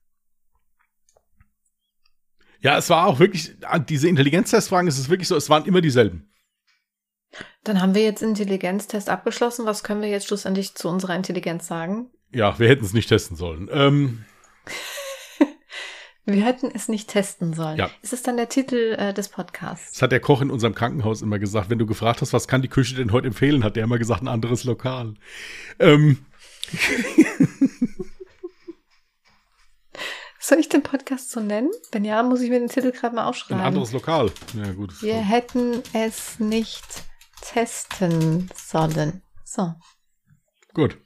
Ja, 2.61 2.77
es 2.77 2.89
war 2.89 3.05
auch 3.05 3.19
wirklich, 3.19 3.55
an 3.65 3.85
diese 3.85 4.07
Intelligenztestfragen 4.07 4.88
ist 4.88 4.97
es 4.97 5.09
wirklich 5.09 5.27
so, 5.27 5.35
es 5.35 5.49
waren 5.49 5.65
immer 5.65 5.81
dieselben. 5.81 6.31
Dann 7.63 7.81
haben 7.81 7.95
wir 7.95 8.03
jetzt 8.03 8.21
Intelligenztest 8.21 9.09
abgeschlossen. 9.09 9.65
Was 9.65 9.83
können 9.83 10.01
wir 10.01 10.09
jetzt 10.09 10.27
schlussendlich 10.27 10.75
zu 10.75 10.88
unserer 10.88 11.15
Intelligenz 11.15 11.67
sagen? 11.67 12.09
Ja, 12.31 12.57
wir 12.59 12.67
hätten 12.67 12.85
es 12.85 12.93
nicht 12.93 13.09
testen 13.09 13.35
sollen. 13.35 13.69
Ähm, 13.71 14.25
Wir 16.25 16.43
hätten 16.43 16.71
es 16.73 16.88
nicht 16.88 17.09
testen 17.09 17.53
sollen. 17.53 17.77
Ja. 17.77 17.91
Ist 18.01 18.11
es 18.13 18.23
dann 18.23 18.35
der 18.35 18.49
Titel 18.49 18.95
äh, 18.97 19.13
des 19.13 19.29
Podcasts? 19.29 19.91
das 19.91 20.01
hat 20.01 20.11
der 20.11 20.19
Koch 20.19 20.41
in 20.41 20.49
unserem 20.49 20.73
Krankenhaus 20.73 21.21
immer 21.21 21.38
gesagt. 21.38 21.69
Wenn 21.69 21.77
du 21.77 21.85
gefragt 21.85 22.21
hast, 22.21 22.33
was 22.33 22.47
kann 22.47 22.63
die 22.63 22.67
Küche 22.67 22.95
denn 22.95 23.11
heute 23.11 23.27
empfehlen, 23.27 23.63
hat 23.63 23.75
der 23.75 23.83
immer 23.83 23.99
gesagt, 23.99 24.23
ein 24.23 24.27
anderes 24.27 24.63
Lokal. 24.63 25.13
Ähm, 25.77 26.25
Soll 30.39 30.59
ich 30.59 30.69
den 30.69 30.81
Podcast 30.83 31.29
so 31.31 31.39
nennen? 31.39 31.69
Wenn 31.91 32.05
ja, 32.05 32.21
muss 32.23 32.41
ich 32.41 32.49
mir 32.49 32.59
den 32.59 32.69
Titel 32.69 32.91
gerade 32.91 33.15
mal 33.15 33.23
ein 33.23 33.27
aufschreiben. 33.27 33.63
anderes 33.63 33.91
Lokal. 33.93 34.31
Ja, 34.53 34.73
gut. 34.73 35.01
Wir 35.01 35.15
so. 35.15 35.19
hätten 35.21 35.83
es 35.93 36.39
nicht 36.39 37.03
testen 37.41 38.49
sollen. 38.55 39.21
So. 39.43 39.75
Gut. 40.73 40.97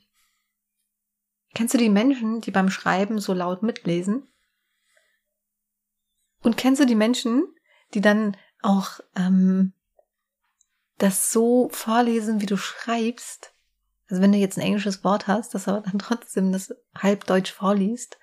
Kennst 1.55 1.73
du 1.73 1.77
die 1.77 1.89
Menschen, 1.89 2.41
die 2.41 2.51
beim 2.51 2.69
Schreiben 2.69 3.19
so 3.19 3.34
laut 3.34 3.63
mitlesen? 3.63 4.27
Und 6.41 6.58
kennst 6.58 6.82
du 6.82 6.86
die 6.86 6.95
Menschen, 6.95 7.43
die 7.93 8.02
dann 8.02 8.36
auch 8.62 8.99
ähm, 9.15 9.73
das 10.97 11.32
so 11.32 11.69
vorlesen, 11.71 12.41
wie 12.41 12.45
du 12.45 12.58
schreibst? 12.58 13.54
Also 14.10 14.21
wenn 14.21 14.32
du 14.32 14.38
jetzt 14.38 14.58
ein 14.58 14.63
englisches 14.63 15.04
Wort 15.04 15.28
hast, 15.28 15.54
das 15.54 15.67
aber 15.67 15.82
dann 15.82 15.99
trotzdem 15.99 16.52
das 16.52 16.73
halbdeutsch 16.97 17.52
vorliest, 17.52 18.17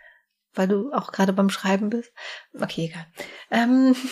weil 0.55 0.69
du 0.69 0.93
auch 0.93 1.13
gerade 1.13 1.33
beim 1.33 1.51
Schreiben 1.51 1.91
bist. 1.91 2.13
Okay, 2.55 2.87
egal. 2.87 3.07
Ähm 3.51 3.95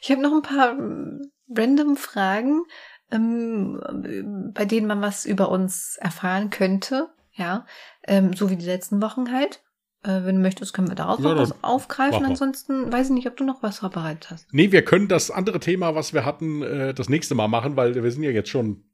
ich 0.00 0.10
habe 0.10 0.22
noch 0.22 0.32
ein 0.32 0.42
paar 0.42 0.70
ähm, 0.70 1.30
random 1.48 1.96
Fragen, 1.96 2.62
ähm, 3.10 4.52
bei 4.54 4.64
denen 4.64 4.86
man 4.86 5.02
was 5.02 5.26
über 5.26 5.50
uns 5.50 5.96
erfahren 5.96 6.50
könnte. 6.50 7.10
Ja, 7.32 7.66
ähm, 8.06 8.34
so 8.34 8.50
wie 8.50 8.56
die 8.56 8.66
letzten 8.66 9.00
Wochen 9.00 9.32
halt. 9.32 9.62
Äh, 10.02 10.24
wenn 10.24 10.36
du 10.36 10.42
möchtest, 10.42 10.72
können 10.72 10.88
wir 10.88 10.94
daraus 10.94 11.18
Ja, 11.18 11.34
noch 11.34 11.40
was 11.40 11.62
aufgreifen. 11.62 12.24
Ansonsten 12.24 12.90
weiß 12.90 13.08
ich 13.08 13.12
nicht, 13.12 13.26
ob 13.26 13.36
du 13.36 13.44
noch 13.44 13.62
was 13.62 13.80
vorbereitet 13.80 14.30
hast. 14.30 14.52
Nee, 14.52 14.72
wir 14.72 14.82
können 14.82 15.08
das 15.08 15.30
andere 15.30 15.60
Thema, 15.60 15.94
was 15.94 16.14
wir 16.14 16.24
hatten, 16.24 16.62
äh, 16.62 16.94
das 16.94 17.08
nächste 17.08 17.34
Mal 17.34 17.48
machen, 17.48 17.76
weil 17.76 17.94
wir 17.94 18.10
sind 18.10 18.22
ja 18.22 18.30
jetzt 18.30 18.48
schon 18.48 18.84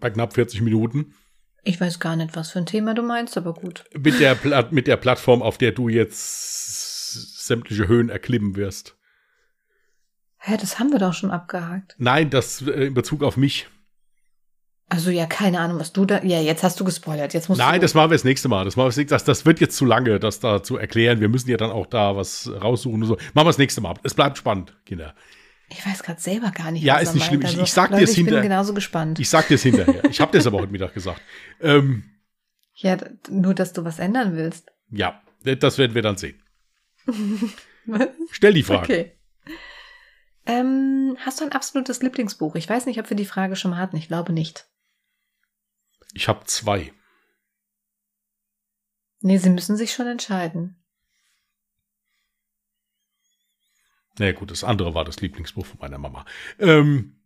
bei 0.00 0.10
knapp 0.10 0.34
40 0.34 0.62
Minuten. 0.62 1.14
Ich 1.62 1.80
weiß 1.80 2.00
gar 2.00 2.16
nicht, 2.16 2.34
was 2.34 2.50
für 2.50 2.58
ein 2.58 2.66
Thema 2.66 2.94
du 2.94 3.02
meinst, 3.02 3.36
aber 3.36 3.54
gut. 3.54 3.84
Mit 3.96 4.18
der, 4.18 4.34
Pla 4.34 4.66
mit 4.70 4.86
der 4.86 4.96
Plattform, 4.96 5.42
auf 5.42 5.58
der 5.58 5.72
du 5.72 5.88
jetzt 5.88 7.46
sämtliche 7.46 7.86
Höhen 7.86 8.08
erklimmen 8.08 8.56
wirst. 8.56 8.96
Hä, 10.38 10.56
das 10.58 10.78
haben 10.78 10.90
wir 10.90 10.98
doch 10.98 11.12
schon 11.12 11.30
abgehakt. 11.30 11.94
Nein, 11.98 12.30
das 12.30 12.62
äh, 12.62 12.86
in 12.86 12.94
Bezug 12.94 13.22
auf 13.22 13.36
mich. 13.36 13.68
Also 14.92 15.10
ja, 15.10 15.26
keine 15.26 15.60
Ahnung, 15.60 15.78
was 15.78 15.92
du 15.92 16.04
da. 16.04 16.20
Ja, 16.24 16.40
jetzt 16.40 16.64
hast 16.64 16.80
du 16.80 16.84
gespoilert. 16.84 17.32
Jetzt 17.32 17.48
musst 17.48 17.60
Nein, 17.60 17.80
das 17.80 17.94
machen 17.94 18.10
wir 18.10 18.16
das 18.16 18.24
nächste 18.24 18.48
Mal. 18.48 18.64
Das, 18.64 18.74
machen 18.74 18.94
wir 18.94 19.06
das, 19.06 19.22
das, 19.22 19.46
wird 19.46 19.60
jetzt 19.60 19.76
zu 19.76 19.84
lange, 19.84 20.18
das 20.18 20.40
da 20.40 20.64
zu 20.64 20.76
erklären. 20.78 21.20
Wir 21.20 21.28
müssen 21.28 21.48
ja 21.48 21.56
dann 21.56 21.70
auch 21.70 21.86
da 21.86 22.16
was 22.16 22.50
raussuchen 22.60 23.00
und 23.00 23.06
so. 23.06 23.14
Machen 23.14 23.34
wir 23.34 23.44
das 23.44 23.58
nächste 23.58 23.80
Mal. 23.80 23.94
Es 24.02 24.14
bleibt 24.14 24.36
spannend, 24.36 24.76
Kinder. 24.84 25.14
Ich 25.68 25.86
weiß 25.86 26.02
gerade 26.02 26.20
selber 26.20 26.50
gar 26.50 26.72
nicht. 26.72 26.82
Ja, 26.82 26.96
was 26.96 27.02
ist 27.04 27.14
nicht 27.14 27.26
schlimm. 27.26 27.44
Also, 27.44 27.62
ich 27.62 27.72
sag 27.72 27.90
dir 27.90 27.98
Leute, 27.98 28.04
es 28.04 28.18
Ich 28.18 28.26
bin 28.26 28.42
genauso 28.42 28.74
gespannt. 28.74 29.20
Ich 29.20 29.30
sag 29.30 29.46
dir 29.46 29.54
es 29.54 29.62
hinterher. 29.62 30.04
Ich 30.10 30.20
habe 30.20 30.36
das 30.36 30.44
aber 30.48 30.58
heute 30.58 30.72
Mittag 30.72 30.92
gesagt. 30.92 31.22
Ähm, 31.60 32.02
Ja, 32.74 32.96
nur, 33.28 33.54
dass 33.54 33.72
du 33.72 33.84
was 33.84 34.00
ändern 34.00 34.34
willst. 34.34 34.72
Ja, 34.90 35.22
das 35.44 35.78
werden 35.78 35.94
wir 35.94 36.02
dann 36.02 36.16
sehen. 36.16 36.42
Stell 38.32 38.54
die 38.54 38.64
Frage. 38.64 38.82
Okay. 38.82 39.12
Ähm, 40.46 41.16
hast 41.20 41.40
du 41.40 41.44
ein 41.44 41.52
absolutes 41.52 42.02
Lieblingsbuch? 42.02 42.56
Ich 42.56 42.68
weiß 42.68 42.86
nicht, 42.86 42.98
ob 42.98 43.08
wir 43.08 43.16
die 43.16 43.24
Frage 43.24 43.54
schon 43.54 43.70
mal 43.70 43.78
hatten. 43.78 43.96
Ich 43.96 44.08
glaube 44.08 44.32
nicht. 44.32 44.66
Ich 46.14 46.28
habe 46.28 46.44
zwei. 46.46 46.92
Nee, 49.20 49.38
sie 49.38 49.50
müssen 49.50 49.76
sich 49.76 49.92
schon 49.92 50.06
entscheiden. 50.06 50.76
Na 54.18 54.32
gut, 54.32 54.50
das 54.50 54.64
andere 54.64 54.94
war 54.94 55.04
das 55.04 55.20
Lieblingsbuch 55.20 55.64
von 55.66 55.78
meiner 55.80 55.98
Mama. 55.98 56.24
Ähm, 56.58 57.20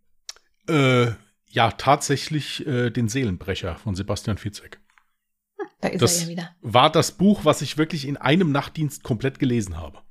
äh, 0.69 1.13
ja, 1.47 1.71
tatsächlich 1.73 2.67
äh, 2.67 2.91
den 2.91 3.09
Seelenbrecher 3.09 3.77
von 3.77 3.95
Sebastian 3.95 4.39
Fitzek. 4.39 4.81
Da 5.81 5.89
ist 5.89 6.03
Das 6.03 6.17
er 6.19 6.23
ja 6.25 6.29
wieder. 6.29 6.57
war 6.63 6.91
das 6.91 7.13
Buch, 7.13 7.45
was 7.45 7.63
ich 7.63 7.79
wirklich 7.79 8.07
in 8.07 8.17
einem 8.17 8.53
Nachtdienst 8.53 9.03
komplett 9.03 9.39
gelesen 9.39 9.77
habe. 9.77 10.03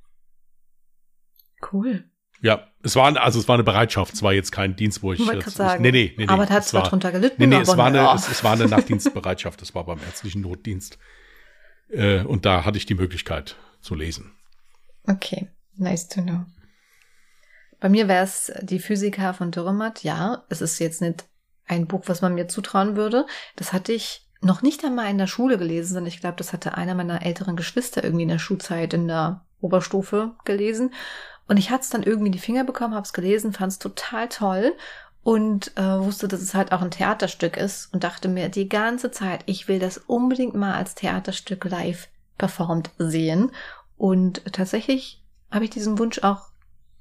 Cool. 1.72 2.10
Ja, 2.44 2.68
es 2.82 2.94
war, 2.94 3.16
also 3.16 3.38
es 3.38 3.48
war 3.48 3.54
eine 3.54 3.64
Bereitschaft, 3.64 4.12
es 4.12 4.22
war 4.22 4.34
jetzt 4.34 4.52
kein 4.52 4.76
Dienst, 4.76 5.02
wo 5.02 5.14
ich 5.14 5.20
Ich 5.20 5.26
jetzt, 5.26 5.52
sagen. 5.52 5.80
nee, 5.80 5.90
nee, 5.90 6.12
nee, 6.18 6.26
nee, 6.26 6.30
aber 6.30 6.44
da 6.44 6.52
hat 6.52 6.64
es 6.64 6.68
zwar 6.68 6.82
war, 6.82 6.90
drunter 6.90 7.10
gelitten, 7.10 7.36
nee, 7.38 7.46
nee, 7.46 7.54
aber 7.54 7.62
es 7.62 7.76
war, 7.78 7.86
eine, 7.86 7.96
ja. 7.96 8.14
es, 8.14 8.28
es 8.28 8.44
war 8.44 8.52
eine 8.52 8.66
Nachtdienstbereitschaft, 8.66 9.62
das 9.62 9.74
war 9.74 9.86
beim 9.86 9.98
ärztlichen 10.00 10.42
Notdienst. 10.42 10.98
Äh, 11.88 12.20
und 12.20 12.44
da 12.44 12.66
hatte 12.66 12.76
ich 12.76 12.84
die 12.84 12.96
Möglichkeit 12.96 13.56
zu 13.80 13.94
lesen. 13.94 14.34
Okay, 15.06 15.48
nice 15.76 16.06
to 16.06 16.20
know. 16.20 16.44
Bei 17.80 17.88
mir 17.88 18.08
wäre 18.08 18.24
es 18.24 18.52
die 18.60 18.78
Physiker 18.78 19.32
von 19.32 19.50
Dürrematt. 19.50 20.04
Ja, 20.04 20.44
es 20.50 20.60
ist 20.60 20.78
jetzt 20.80 21.00
nicht 21.00 21.24
ein 21.64 21.86
Buch, 21.86 22.02
was 22.08 22.20
man 22.20 22.34
mir 22.34 22.46
zutrauen 22.46 22.94
würde. 22.94 23.24
Das 23.56 23.72
hatte 23.72 23.94
ich 23.94 24.28
noch 24.42 24.60
nicht 24.60 24.84
einmal 24.84 25.10
in 25.10 25.16
der 25.16 25.28
Schule 25.28 25.56
gelesen, 25.56 25.94
sondern 25.94 26.12
ich 26.12 26.20
glaube, 26.20 26.36
das 26.36 26.52
hatte 26.52 26.76
einer 26.76 26.94
meiner 26.94 27.24
älteren 27.24 27.56
Geschwister 27.56 28.04
irgendwie 28.04 28.24
in 28.24 28.28
der 28.28 28.38
Schulzeit 28.38 28.92
in 28.92 29.08
der 29.08 29.46
Oberstufe 29.62 30.34
gelesen. 30.44 30.92
Und 31.46 31.58
ich 31.58 31.70
hatte 31.70 31.82
es 31.82 31.90
dann 31.90 32.02
irgendwie 32.02 32.26
in 32.26 32.32
die 32.32 32.38
Finger 32.38 32.64
bekommen, 32.64 32.94
habe 32.94 33.04
es 33.04 33.12
gelesen, 33.12 33.52
fand 33.52 33.72
es 33.72 33.78
total 33.78 34.28
toll 34.28 34.74
und 35.22 35.76
äh, 35.76 36.00
wusste, 36.00 36.28
dass 36.28 36.40
es 36.40 36.54
halt 36.54 36.72
auch 36.72 36.82
ein 36.82 36.90
Theaterstück 36.90 37.56
ist 37.56 37.92
und 37.92 38.04
dachte 38.04 38.28
mir 38.28 38.48
die 38.48 38.68
ganze 38.68 39.10
Zeit, 39.10 39.42
ich 39.46 39.68
will 39.68 39.78
das 39.78 39.98
unbedingt 39.98 40.54
mal 40.54 40.74
als 40.74 40.94
Theaterstück 40.94 41.64
live 41.64 42.08
performt 42.38 42.90
sehen. 42.98 43.50
Und 43.96 44.42
tatsächlich 44.52 45.22
habe 45.50 45.64
ich 45.64 45.70
diesen 45.70 45.98
Wunsch 45.98 46.18
auch, 46.22 46.48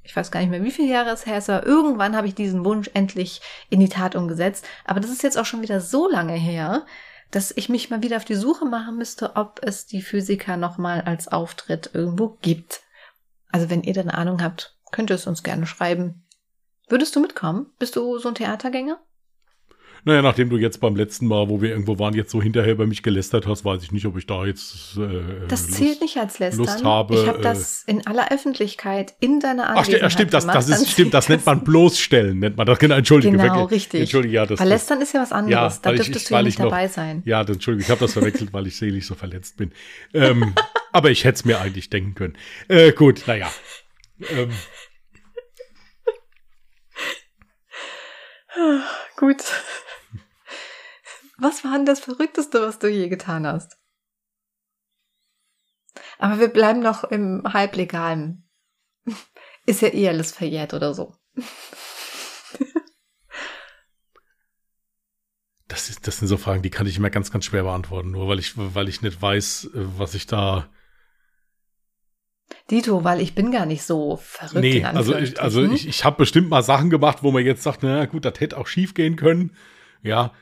ich 0.03 0.15
weiß 0.15 0.31
gar 0.31 0.39
nicht 0.39 0.49
mehr, 0.49 0.63
wie 0.63 0.71
viele 0.71 0.91
Jahre 0.91 1.11
es 1.11 1.25
her 1.25 1.37
ist, 1.37 1.49
aber 1.49 1.65
irgendwann 1.65 2.15
habe 2.15 2.27
ich 2.27 2.35
diesen 2.35 2.63
Wunsch 2.65 2.89
endlich 2.93 3.41
in 3.69 3.79
die 3.79 3.89
Tat 3.89 4.15
umgesetzt. 4.15 4.65
Aber 4.85 4.99
das 4.99 5.11
ist 5.11 5.23
jetzt 5.23 5.37
auch 5.37 5.45
schon 5.45 5.61
wieder 5.61 5.81
so 5.81 6.09
lange 6.09 6.33
her, 6.33 6.85
dass 7.31 7.51
ich 7.55 7.67
mich 7.67 7.89
mal 7.89 8.03
wieder 8.03 8.17
auf 8.17 8.25
die 8.25 8.35
Suche 8.35 8.65
machen 8.65 8.97
müsste, 8.97 9.35
ob 9.35 9.59
es 9.63 9.85
die 9.85 10.01
Physiker 10.01 10.55
nochmal 10.55 11.01
als 11.01 11.29
Auftritt 11.29 11.89
irgendwo 11.93 12.37
gibt. 12.41 12.81
Also 13.53 13.69
wenn 13.69 13.83
ihr 13.83 13.93
da 13.93 14.01
eine 14.01 14.15
Ahnung 14.15 14.41
habt, 14.41 14.75
könnt 14.91 15.11
ihr 15.11 15.15
es 15.15 15.27
uns 15.27 15.43
gerne 15.43 15.67
schreiben. 15.67 16.25
Würdest 16.89 17.15
du 17.15 17.19
mitkommen? 17.19 17.67
Bist 17.77 17.95
du 17.95 18.17
so 18.17 18.29
ein 18.29 18.35
Theatergänger? 18.35 18.99
Naja, 20.05 20.21
nachdem 20.21 20.49
du 20.49 20.57
jetzt 20.57 20.81
beim 20.81 20.95
letzten 20.97 21.27
Mal, 21.27 21.47
wo 21.47 21.61
wir 21.61 21.69
irgendwo 21.69 21.97
waren, 21.97 22.13
jetzt 22.13 22.31
so 22.31 22.41
hinterher 22.41 22.73
über 22.73 22.85
mich 22.85 23.03
gelästert 23.03 23.47
hast, 23.47 23.63
weiß 23.63 23.83
ich 23.83 23.91
nicht, 23.93 24.05
ob 24.05 24.17
ich 24.17 24.25
da 24.25 24.45
jetzt. 24.45 24.97
Äh, 24.97 25.47
Das 25.47 25.61
Lust- 25.67 25.73
zählt 25.75 26.01
nicht 26.01 26.17
als 26.17 26.39
Lästern. 26.39 26.65
Lust 26.65 26.83
habe, 26.83 27.15
ich 27.15 27.25
habe 27.27 27.39
äh, 27.39 27.41
das 27.41 27.83
in 27.85 28.05
aller 28.05 28.29
Öffentlichkeit 28.31 29.13
in 29.21 29.39
deiner 29.39 29.63
Ach, 29.69 29.75
Anwesenheit 29.77 30.01
ja, 30.01 30.09
stimmt, 30.09 30.33
das, 30.33 30.45
das 30.45 30.67
ist, 30.67 30.79
dann 30.81 30.85
stimmt, 30.87 31.13
das 31.13 31.29
nennt 31.29 31.45
man 31.45 31.63
bloßstellen, 31.63 32.37
nennt 32.37 32.57
man 32.57 32.65
das. 32.67 32.79
Genau, 32.79 32.95
entschuldige. 32.95 33.37
Genau, 33.37 33.43
wirklich. 33.61 33.71
richtig. 33.83 34.01
Entschuldige, 34.01 34.33
ja, 34.35 34.45
das, 34.45 34.59
Weil 34.59 34.67
Lästern 34.67 35.01
ist 35.01 35.13
ja 35.13 35.21
was 35.21 35.31
anderes. 35.31 35.81
da 35.81 35.89
weil 35.89 35.95
ich- 35.95 36.01
dürftest 36.01 36.23
ich- 36.25 36.27
du 36.29 36.33
ja 36.35 36.41
nicht 36.43 36.53
ich 36.55 36.59
noch- 36.59 36.65
dabei 36.69 36.87
sein. 36.89 37.21
ja, 37.25 37.43
das, 37.45 37.55
entschuldige, 37.55 37.85
ich 37.85 37.89
habe 37.89 38.01
das 38.01 38.11
verwechselt, 38.13 38.51
weil 38.51 38.67
ich 38.67 38.75
seelisch 38.75 39.05
so 39.05 39.15
verletzt 39.15 39.55
bin. 39.57 39.71
Ähm, 40.13 40.53
aber 40.91 41.11
ich 41.11 41.23
hätte 41.23 41.35
es 41.35 41.45
mir 41.45 41.61
eigentlich 41.61 41.89
denken 41.89 42.13
können. 42.15 42.35
Äh, 42.67 42.91
gut, 42.91 43.23
naja. 43.25 43.49
Ähm, 44.29 44.49
Gut. 49.17 49.41
Was 51.43 51.63
war 51.65 51.73
denn 51.73 51.85
das 51.85 51.99
Verrückteste, 51.99 52.61
was 52.61 52.79
du 52.79 52.87
je 52.89 53.09
getan 53.09 53.45
hast? 53.45 53.77
Aber 56.17 56.39
wir 56.39 56.47
bleiben 56.47 56.79
noch 56.79 57.03
im 57.03 57.43
Halblegalen. 57.43 58.49
Ist 59.65 59.81
ja 59.81 59.93
eh 59.93 60.07
alles 60.07 60.31
verjährt 60.31 60.73
oder 60.73 60.93
so. 60.93 61.17
das, 65.67 65.89
ist, 65.89 66.07
das 66.07 66.19
sind 66.19 66.29
so 66.29 66.37
Fragen, 66.37 66.61
die 66.61 66.69
kann 66.69 66.87
ich 66.87 66.95
immer 66.97 67.09
ganz, 67.09 67.29
ganz 67.31 67.43
schwer 67.45 67.63
beantworten, 67.63 68.11
nur 68.11 68.29
weil 68.29 68.39
ich, 68.39 68.53
weil 68.55 68.87
ich 68.87 69.01
nicht 69.01 69.21
weiß, 69.21 69.71
was 69.73 70.15
ich 70.15 70.27
da. 70.27 70.69
Dito, 72.69 73.03
weil 73.03 73.19
ich 73.19 73.35
bin 73.35 73.51
gar 73.51 73.65
nicht 73.65 73.83
so 73.83 74.15
verrückt. 74.15 74.61
nee, 74.61 74.85
also 74.85 75.15
ich, 75.15 75.41
also 75.41 75.63
ich, 75.63 75.87
ich 75.87 76.05
habe 76.05 76.17
bestimmt 76.17 76.49
mal 76.49 76.63
Sachen 76.63 76.89
gemacht, 76.89 77.19
wo 77.21 77.31
man 77.31 77.45
jetzt 77.45 77.63
sagt, 77.63 77.83
na 77.83 78.05
gut, 78.05 78.23
das 78.23 78.39
hätte 78.39 78.57
auch 78.57 78.67
schief 78.67 78.93
gehen 78.93 79.17
können. 79.17 79.55
Ja. 80.01 80.33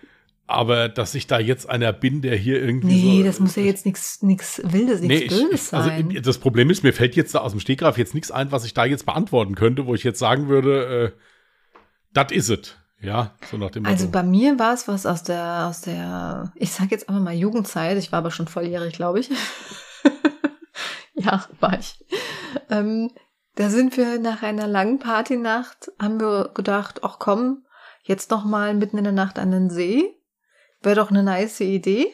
Aber 0.52 0.90
dass 0.90 1.16
ich 1.16 1.28
da 1.28 1.40
jetzt 1.40 1.70
einer 1.70 1.94
bin, 1.94 2.22
der 2.22 2.36
hier 2.36 2.62
irgendwie. 2.62 2.88
Nee, 2.88 3.18
so, 3.20 3.24
das 3.26 3.40
muss 3.40 3.56
ja 3.56 3.64
jetzt 3.64 3.86
nichts 3.86 4.22
nichts 4.22 4.62
Wildes, 4.64 5.02
Nee, 5.02 5.08
nichts 5.08 5.34
ich, 5.36 5.42
Böses 5.50 5.74
also 5.74 5.90
sein. 5.90 6.20
das 6.24 6.38
Problem 6.38 6.70
ist, 6.70 6.84
mir 6.84 6.94
fällt 6.94 7.16
jetzt 7.16 7.34
da 7.36 7.40
aus 7.40 7.52
dem 7.52 7.60
Stegreif 7.60 7.98
jetzt 7.98 8.14
nichts 8.14 8.32
ein, 8.32 8.52
was 8.52 8.66
ich 8.66 8.74
da 8.74 8.86
jetzt 8.86 9.06
beantworten 9.06 9.56
könnte, 9.56 9.86
wo 9.86 9.96
ich 9.96 10.04
jetzt 10.04 10.20
sagen 10.20 10.48
würde, 10.48 11.14
äh, 11.16 11.20
das 12.14 12.32
is 12.32 12.50
it. 12.50 12.78
Ja, 13.02 13.34
so 13.50 13.58
nach 13.58 13.72
dem 13.72 13.86
Also 13.86 14.06
Motto. 14.06 14.20
bei 14.20 14.24
mir 14.24 14.60
war 14.60 14.74
es 14.76 14.88
was 14.88 15.08
aus 15.08 15.24
der, 15.24 15.68
aus 15.68 15.82
der, 15.82 16.54
ich 16.56 16.72
sag 16.72 16.92
jetzt 16.92 17.10
einfach 17.10 17.22
mal 17.22 17.34
Jugendzeit. 17.34 17.98
Ich 17.98 18.12
war 18.12 18.20
aber 18.20 18.30
schon 18.30 18.48
volljährig, 18.48 18.94
glaube 18.94 19.20
ich. 19.22 19.30
ja, 21.16 21.46
war 21.60 21.80
ich. 21.80 22.04
Ähm, 22.70 23.10
da 23.56 23.70
sind 23.70 23.98
wir 23.98 24.20
nach 24.20 24.44
einer 24.44 24.68
langen 24.68 25.00
Partynacht, 25.00 25.92
haben 26.00 26.20
wir 26.20 26.52
gedacht, 26.54 27.00
ach 27.04 27.18
komm, 27.20 27.66
jetzt 28.04 28.32
noch 28.32 28.46
mal 28.46 28.74
mitten 28.76 28.98
in 29.00 29.04
der 29.04 29.14
Nacht 29.14 29.40
an 29.40 29.52
den 29.52 29.70
See. 29.70 30.16
Wäre 30.82 30.96
doch 30.96 31.10
eine 31.10 31.24
nice 31.24 31.60
Idee. 31.62 32.14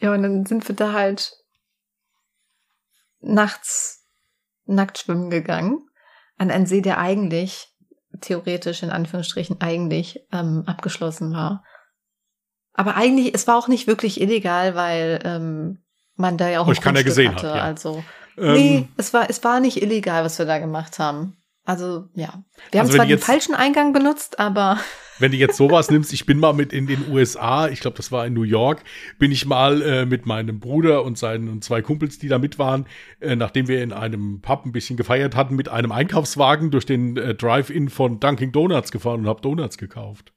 Ja, 0.00 0.12
und 0.12 0.22
dann 0.22 0.46
sind 0.46 0.66
wir 0.68 0.74
da 0.74 0.92
halt 0.92 1.32
nachts 3.20 4.04
nackt 4.66 4.98
schwimmen 4.98 5.30
gegangen. 5.30 5.88
An 6.36 6.50
einen 6.50 6.66
See, 6.66 6.82
der 6.82 6.98
eigentlich 6.98 7.68
theoretisch 8.20 8.82
in 8.82 8.90
Anführungsstrichen 8.90 9.60
eigentlich 9.60 10.26
ähm, 10.32 10.64
abgeschlossen 10.66 11.32
war. 11.32 11.64
Aber 12.72 12.96
eigentlich, 12.96 13.34
es 13.34 13.46
war 13.46 13.56
auch 13.56 13.68
nicht 13.68 13.86
wirklich 13.86 14.20
illegal, 14.20 14.74
weil 14.74 15.20
ähm, 15.24 15.84
man 16.14 16.36
da 16.36 16.48
ja 16.48 16.60
auch 16.60 16.66
Euch 16.66 16.80
keiner 16.80 17.04
gesehen 17.04 17.34
hat, 17.34 17.42
ja. 17.42 17.54
Also 17.54 18.04
Ähm, 18.38 18.52
nee, 18.52 18.88
es 18.96 19.14
war 19.14 19.30
es 19.30 19.42
war 19.44 19.60
nicht 19.60 19.80
illegal, 19.82 20.24
was 20.24 20.38
wir 20.38 20.46
da 20.46 20.58
gemacht 20.58 20.98
haben. 20.98 21.35
Also 21.66 22.08
ja, 22.14 22.44
wir 22.70 22.80
haben 22.80 22.86
Also 22.86 22.94
zwar 22.94 23.04
die 23.06 23.10
den 23.10 23.18
jetzt- 23.18 23.26
falschen 23.26 23.54
Eingang 23.54 23.92
benutzt, 23.92 24.38
aber 24.38 24.78
Wenn 25.18 25.32
du 25.32 25.38
jetzt 25.38 25.56
sowas 25.56 25.90
nimmst, 25.90 26.12
ich 26.12 26.26
bin 26.26 26.38
mal 26.38 26.52
mit 26.52 26.72
in 26.74 26.86
den 26.86 27.10
USA, 27.10 27.68
ich 27.68 27.80
glaube, 27.80 27.96
das 27.96 28.12
war 28.12 28.26
in 28.26 28.34
New 28.34 28.42
York, 28.42 28.84
bin 29.18 29.32
ich 29.32 29.46
mal 29.46 29.80
äh, 29.80 30.04
mit 30.06 30.26
meinem 30.26 30.60
Bruder 30.60 31.02
und 31.04 31.16
seinen 31.16 31.62
zwei 31.62 31.80
Kumpels, 31.80 32.18
die 32.18 32.28
da 32.28 32.38
mit 32.38 32.58
waren, 32.58 32.86
äh, 33.20 33.34
nachdem 33.34 33.66
wir 33.66 33.82
in 33.82 33.92
einem 33.94 34.42
Pub 34.42 34.66
ein 34.66 34.72
bisschen 34.72 34.98
gefeiert 34.98 35.34
hatten, 35.34 35.56
mit 35.56 35.70
einem 35.70 35.90
Einkaufswagen 35.90 36.70
durch 36.70 36.84
den 36.84 37.16
äh, 37.16 37.34
Drive-In 37.34 37.88
von 37.88 38.20
Dunkin' 38.20 38.52
Donuts 38.52 38.92
gefahren 38.92 39.20
und 39.20 39.26
hab 39.26 39.40
Donuts 39.40 39.78
gekauft. 39.78 40.34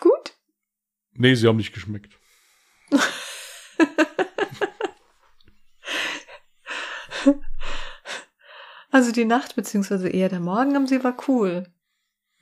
gut. 0.00 0.32
Nee, 1.14 1.34
sie 1.34 1.48
haben 1.48 1.56
nicht 1.56 1.74
geschmeckt. 1.74 2.16
Also 8.90 9.12
die 9.12 9.24
Nacht 9.24 9.56
beziehungsweise 9.56 10.08
eher 10.08 10.28
der 10.28 10.40
Morgen 10.40 10.76
am 10.76 10.86
See 10.86 11.02
war 11.04 11.16
cool. 11.28 11.66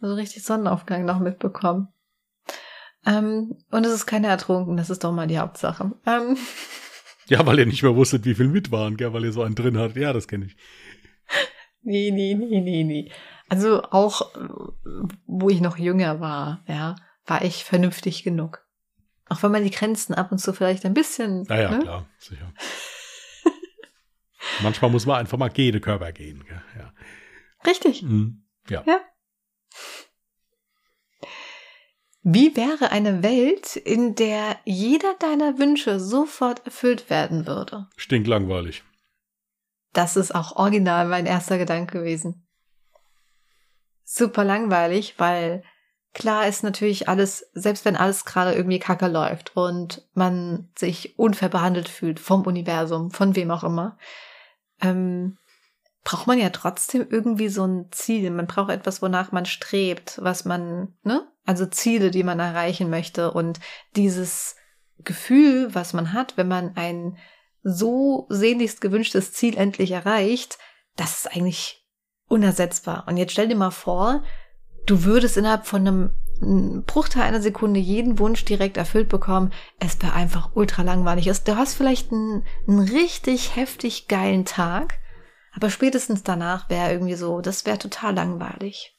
Also 0.00 0.14
richtig 0.14 0.44
Sonnenaufgang 0.44 1.04
noch 1.04 1.18
mitbekommen. 1.18 1.88
Ähm, 3.06 3.56
und 3.70 3.86
es 3.86 3.92
ist 3.92 4.06
keiner 4.06 4.28
ertrunken, 4.28 4.76
das 4.76 4.90
ist 4.90 5.04
doch 5.04 5.12
mal 5.12 5.26
die 5.26 5.38
Hauptsache. 5.38 5.92
Ähm, 6.06 6.36
Ja, 7.28 7.44
weil 7.44 7.58
ihr 7.58 7.66
nicht 7.66 7.82
mehr 7.82 7.94
wusstet, 7.94 8.24
wie 8.24 8.34
viel 8.34 8.48
mit 8.48 8.72
waren, 8.72 8.96
gell, 8.96 9.12
weil 9.12 9.24
ihr 9.24 9.32
so 9.32 9.42
einen 9.42 9.54
drin 9.54 9.78
hattet. 9.78 9.98
Ja, 9.98 10.12
das 10.12 10.28
kenne 10.28 10.46
ich. 10.46 10.56
Nee, 11.82 12.10
nee, 12.10 12.34
nee, 12.34 12.60
nee, 12.60 12.84
nee. 12.84 13.12
Also 13.50 13.82
auch, 13.82 14.32
wo 15.26 15.50
ich 15.50 15.60
noch 15.60 15.76
jünger 15.78 16.20
war, 16.20 16.64
ja, 16.66 16.96
war 17.26 17.44
ich 17.44 17.64
vernünftig 17.64 18.24
genug. 18.24 18.66
Auch 19.28 19.42
wenn 19.42 19.52
man 19.52 19.62
die 19.62 19.70
Grenzen 19.70 20.14
ab 20.14 20.32
und 20.32 20.38
zu 20.38 20.54
vielleicht 20.54 20.86
ein 20.86 20.94
bisschen. 20.94 21.42
Naja, 21.48 21.70
ne? 21.70 21.78
klar, 21.80 22.06
sicher. 22.18 22.52
Manchmal 24.62 24.90
muss 24.90 25.06
man 25.06 25.18
einfach 25.18 25.38
mal 25.38 25.48
gegen 25.48 25.80
Körper 25.80 26.12
gehen. 26.12 26.44
Ja. 26.76 26.92
Richtig. 27.66 28.02
Mhm. 28.02 28.44
ja. 28.68 28.84
Wie 32.22 32.56
wäre 32.56 32.90
eine 32.90 33.22
Welt, 33.22 33.76
in 33.76 34.14
der 34.14 34.58
jeder 34.64 35.14
deiner 35.14 35.58
Wünsche 35.58 35.98
sofort 35.98 36.64
erfüllt 36.66 37.08
werden 37.08 37.46
würde? 37.46 37.86
Stinklangweilig. 37.96 38.82
Das 39.92 40.16
ist 40.16 40.34
auch 40.34 40.56
original 40.56 41.06
mein 41.08 41.26
erster 41.26 41.56
Gedanke 41.58 41.98
gewesen. 41.98 42.46
Super 44.04 44.44
langweilig, 44.44 45.14
weil 45.18 45.62
klar 46.12 46.46
ist 46.46 46.62
natürlich 46.62 47.08
alles, 47.08 47.50
selbst 47.54 47.84
wenn 47.84 47.96
alles 47.96 48.24
gerade 48.24 48.52
irgendwie 48.52 48.78
kacke 48.78 49.08
läuft 49.08 49.56
und 49.56 50.06
man 50.12 50.68
sich 50.76 51.18
unfair 51.18 51.48
behandelt 51.48 51.88
fühlt 51.88 52.20
vom 52.20 52.42
Universum, 52.42 53.10
von 53.10 53.36
wem 53.36 53.50
auch 53.50 53.64
immer, 53.64 53.96
ähm, 54.80 55.38
braucht 56.04 56.26
man 56.26 56.38
ja 56.38 56.50
trotzdem 56.50 57.06
irgendwie 57.10 57.48
so 57.48 57.66
ein 57.66 57.86
Ziel. 57.90 58.30
Man 58.30 58.46
braucht 58.46 58.70
etwas, 58.70 59.02
wonach 59.02 59.32
man 59.32 59.46
strebt, 59.46 60.18
was 60.22 60.44
man, 60.44 60.96
ne? 61.02 61.26
Also 61.44 61.66
Ziele, 61.66 62.10
die 62.10 62.22
man 62.22 62.40
erreichen 62.40 62.90
möchte. 62.90 63.30
Und 63.30 63.60
dieses 63.96 64.56
Gefühl, 64.98 65.74
was 65.74 65.92
man 65.92 66.12
hat, 66.12 66.36
wenn 66.36 66.48
man 66.48 66.76
ein 66.76 67.18
so 67.62 68.26
sehnlichst 68.30 68.80
gewünschtes 68.80 69.32
Ziel 69.32 69.56
endlich 69.56 69.90
erreicht, 69.90 70.58
das 70.96 71.20
ist 71.20 71.34
eigentlich 71.34 71.86
unersetzbar. 72.28 73.04
Und 73.06 73.16
jetzt 73.16 73.32
stell 73.32 73.48
dir 73.48 73.56
mal 73.56 73.70
vor, 73.70 74.22
du 74.86 75.04
würdest 75.04 75.36
innerhalb 75.36 75.66
von 75.66 75.86
einem 75.86 76.10
Bruchteil 76.40 77.22
einer 77.22 77.42
Sekunde 77.42 77.80
jeden 77.80 78.18
Wunsch 78.18 78.44
direkt 78.44 78.76
erfüllt 78.76 79.08
bekommen. 79.08 79.52
Es 79.80 80.00
wäre 80.02 80.12
einfach 80.12 80.50
ultra 80.54 80.82
langweilig. 80.82 81.26
Du 81.44 81.56
hast 81.56 81.74
vielleicht 81.74 82.12
einen, 82.12 82.46
einen 82.66 82.80
richtig 82.80 83.56
heftig 83.56 84.08
geilen 84.08 84.44
Tag, 84.44 84.98
aber 85.52 85.70
spätestens 85.70 86.22
danach 86.22 86.70
wäre 86.70 86.92
irgendwie 86.92 87.14
so, 87.14 87.40
das 87.40 87.66
wäre 87.66 87.78
total 87.78 88.14
langweilig. 88.14 88.96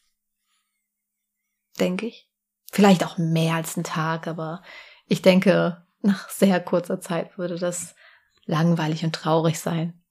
Denke 1.80 2.08
ich. 2.08 2.30
Vielleicht 2.72 3.04
auch 3.04 3.18
mehr 3.18 3.56
als 3.56 3.78
ein 3.78 3.84
Tag, 3.84 4.28
aber 4.28 4.62
ich 5.08 5.22
denke, 5.22 5.86
nach 6.02 6.30
sehr 6.30 6.60
kurzer 6.60 7.00
Zeit 7.00 7.38
würde 7.38 7.58
das 7.58 7.96
langweilig 8.46 9.04
und 9.04 9.16
traurig 9.16 9.60
sein. 9.60 10.02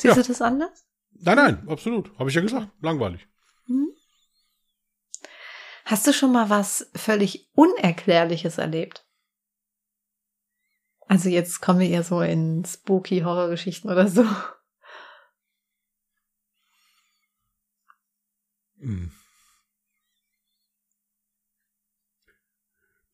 Siehst 0.00 0.16
ja. 0.16 0.22
du 0.22 0.28
das 0.28 0.42
anders? 0.42 0.86
Nein, 1.12 1.36
nein, 1.36 1.68
absolut. 1.68 2.16
Habe 2.18 2.28
ich 2.28 2.36
ja 2.36 2.42
gesagt. 2.42 2.68
Langweilig. 2.80 3.26
Hm? 3.66 3.88
Hast 5.88 6.06
du 6.06 6.12
schon 6.12 6.32
mal 6.32 6.50
was 6.50 6.90
völlig 6.94 7.48
Unerklärliches 7.54 8.58
erlebt? 8.58 9.08
Also 11.06 11.30
jetzt 11.30 11.62
kommen 11.62 11.80
wir 11.80 11.88
eher 11.88 12.02
so 12.02 12.20
in 12.20 12.62
spooky 12.66 13.20
Horrorgeschichten 13.20 13.90
oder 13.90 14.06
so. 14.06 14.26
Hm. 18.80 19.10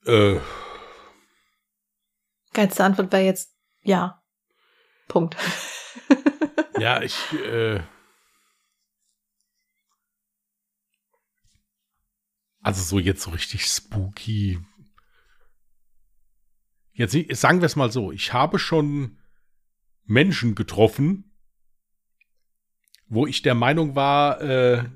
Äh. 0.07 0.41
Geilste 2.55 2.83
Antwort 2.83 3.13
wäre 3.13 3.23
jetzt 3.23 3.57
ja. 3.83 4.21
Punkt. 5.07 5.37
ja, 6.81 7.01
ich. 7.03 7.15
Äh 7.35 7.85
Also 12.65 12.83
so 12.83 12.99
jetzt 12.99 13.23
so 13.23 13.31
richtig 13.31 13.67
spooky. 13.67 14.59
Jetzt 16.95 17.13
sagen 17.39 17.61
wir 17.61 17.67
es 17.67 17.77
mal 17.77 17.93
so, 17.93 18.11
ich 18.11 18.33
habe 18.33 18.59
schon 18.59 19.19
Menschen 20.07 20.55
getroffen, 20.55 21.31
wo 23.07 23.27
ich 23.27 23.43
der 23.43 23.55
Meinung 23.55 23.95
war, 23.95 24.41
äh, 24.41 24.89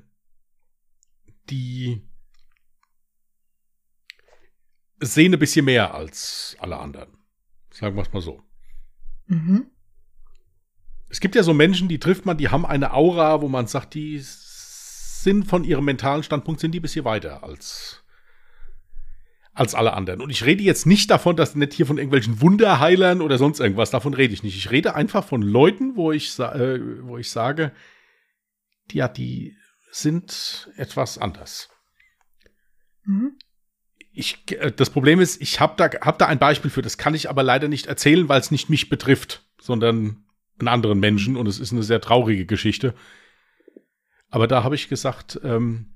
die 1.51 2.01
sehen 4.99 5.33
ein 5.33 5.39
bisschen 5.39 5.65
mehr 5.65 5.93
als 5.93 6.57
alle 6.59 6.77
anderen. 6.77 7.19
Sagen 7.69 7.95
wir 7.95 8.01
es 8.01 8.11
mal 8.11 8.21
so. 8.21 8.41
Mhm. 9.27 9.69
Es 11.07 11.19
gibt 11.19 11.35
ja 11.35 11.43
so 11.43 11.53
Menschen, 11.53 11.87
die 11.87 11.99
trifft 11.99 12.25
man, 12.25 12.37
die 12.37 12.49
haben 12.49 12.65
eine 12.65 12.93
Aura, 12.93 13.41
wo 13.41 13.47
man 13.47 13.67
sagt, 13.67 13.93
die 13.93 14.15
sind 15.23 15.45
von 15.45 15.63
ihrem 15.63 15.85
mentalen 15.85 16.23
Standpunkt, 16.23 16.59
sind 16.59 16.71
die 16.71 16.79
ein 16.79 16.81
bisschen 16.81 17.05
weiter 17.05 17.43
als, 17.43 18.03
als 19.53 19.75
alle 19.75 19.93
anderen. 19.93 20.21
Und 20.21 20.29
ich 20.29 20.45
rede 20.45 20.63
jetzt 20.63 20.85
nicht 20.85 21.11
davon, 21.11 21.35
dass 21.35 21.55
nicht 21.55 21.73
hier 21.73 21.85
von 21.85 21.97
irgendwelchen 21.97 22.41
Wunderheilern 22.41 23.21
oder 23.21 23.37
sonst 23.37 23.59
irgendwas, 23.59 23.91
davon 23.91 24.13
rede 24.13 24.33
ich 24.33 24.43
nicht. 24.43 24.57
Ich 24.57 24.71
rede 24.71 24.95
einfach 24.95 25.25
von 25.25 25.41
Leuten, 25.41 25.95
wo 25.95 26.11
ich, 26.11 26.37
äh, 26.39 26.79
wo 27.05 27.17
ich 27.17 27.29
sage, 27.29 27.71
die, 28.91 28.97
ja, 28.97 29.07
die 29.07 29.55
sind 29.91 30.69
etwas 30.77 31.17
anders. 31.17 31.69
Mhm. 33.03 33.37
Ich, 34.11 34.51
äh, 34.51 34.71
das 34.71 34.89
Problem 34.89 35.19
ist, 35.19 35.41
ich 35.41 35.59
habe 35.59 35.73
da, 35.77 35.89
hab 36.01 36.19
da 36.19 36.27
ein 36.27 36.39
Beispiel 36.39 36.71
für, 36.71 36.81
das 36.81 36.97
kann 36.97 37.13
ich 37.13 37.29
aber 37.29 37.43
leider 37.43 37.67
nicht 37.67 37.87
erzählen, 37.87 38.29
weil 38.29 38.39
es 38.39 38.51
nicht 38.51 38.69
mich 38.69 38.89
betrifft, 38.89 39.43
sondern 39.59 40.23
einen 40.59 40.67
anderen 40.67 40.99
Menschen 40.99 41.35
und 41.35 41.47
es 41.47 41.59
ist 41.59 41.71
eine 41.71 41.83
sehr 41.83 42.01
traurige 42.01 42.45
Geschichte. 42.45 42.93
Aber 44.29 44.47
da 44.47 44.63
habe 44.63 44.75
ich 44.75 44.89
gesagt, 44.89 45.39
ähm, 45.43 45.95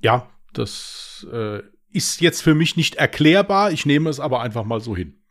ja, 0.00 0.28
das 0.52 1.26
äh, 1.32 1.60
ist 1.90 2.20
jetzt 2.20 2.42
für 2.42 2.54
mich 2.54 2.76
nicht 2.76 2.96
erklärbar. 2.96 3.72
Ich 3.72 3.86
nehme 3.86 4.10
es 4.10 4.20
aber 4.20 4.40
einfach 4.40 4.64
mal 4.64 4.80
so 4.80 4.96
hin. 4.96 5.22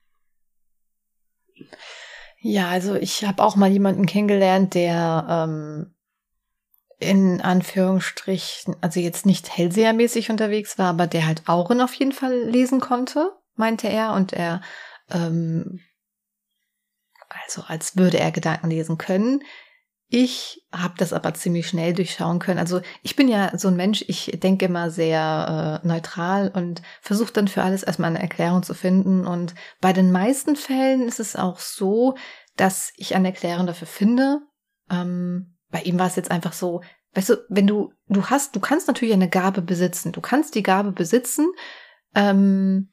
Ja, 2.39 2.69
also 2.69 2.95
ich 2.95 3.23
habe 3.23 3.43
auch 3.43 3.55
mal 3.55 3.69
jemanden 3.69 4.07
kennengelernt, 4.07 4.73
der 4.73 5.25
ähm, 5.29 5.93
in 7.01 7.41
Anführungsstrichen, 7.41 8.75
also 8.81 8.99
jetzt 8.99 9.25
nicht 9.25 9.55
Hellsehermäßig 9.55 10.29
unterwegs 10.29 10.77
war, 10.77 10.89
aber 10.89 11.07
der 11.07 11.25
halt 11.27 11.47
Auren 11.47 11.81
auf 11.81 11.93
jeden 11.93 12.11
Fall 12.11 12.35
lesen 12.49 12.79
konnte, 12.79 13.31
meinte 13.55 13.87
er. 13.87 14.13
Und 14.13 14.33
er, 14.33 14.61
ähm, 15.09 15.81
also 17.29 17.63
als 17.67 17.97
würde 17.97 18.19
er 18.19 18.31
Gedanken 18.31 18.69
lesen 18.69 18.97
können. 18.97 19.43
Ich 20.13 20.61
habe 20.73 20.95
das 20.97 21.13
aber 21.13 21.33
ziemlich 21.35 21.69
schnell 21.69 21.93
durchschauen 21.93 22.39
können. 22.39 22.59
Also 22.59 22.81
ich 23.01 23.15
bin 23.15 23.29
ja 23.29 23.57
so 23.57 23.69
ein 23.69 23.77
Mensch, 23.77 24.03
ich 24.09 24.37
denke 24.43 24.65
immer 24.65 24.89
sehr 24.89 25.81
äh, 25.81 25.87
neutral 25.87 26.51
und 26.53 26.81
versuche 26.99 27.31
dann 27.31 27.47
für 27.47 27.63
alles 27.63 27.83
erstmal 27.83 28.09
eine 28.09 28.21
Erklärung 28.21 28.61
zu 28.61 28.73
finden. 28.73 29.25
Und 29.25 29.55
bei 29.79 29.93
den 29.93 30.11
meisten 30.11 30.57
Fällen 30.57 31.07
ist 31.07 31.21
es 31.21 31.37
auch 31.37 31.59
so, 31.59 32.17
dass 32.57 32.91
ich 32.97 33.15
eine 33.15 33.29
Erklärung 33.29 33.67
dafür 33.67 33.87
finde. 33.87 34.41
Ähm, 34.89 35.55
bei 35.69 35.81
ihm 35.83 35.97
war 35.97 36.07
es 36.07 36.17
jetzt 36.17 36.29
einfach 36.29 36.51
so, 36.51 36.81
weißt 37.13 37.29
du, 37.29 37.35
wenn 37.47 37.67
du, 37.67 37.93
du 38.09 38.25
hast, 38.25 38.53
du 38.53 38.59
kannst 38.59 38.87
natürlich 38.87 39.13
eine 39.13 39.29
Gabe 39.29 39.61
besitzen. 39.61 40.11
Du 40.11 40.19
kannst 40.19 40.55
die 40.55 40.63
Gabe 40.63 40.91
besitzen, 40.91 41.47
ähm, 42.15 42.91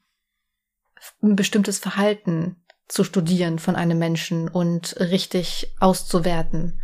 ein 1.21 1.35
bestimmtes 1.35 1.79
Verhalten 1.79 2.63
zu 2.87 3.03
studieren 3.03 3.59
von 3.59 3.75
einem 3.75 3.99
Menschen 3.99 4.47
und 4.47 4.97
richtig 5.01 5.75
auszuwerten 5.81 6.78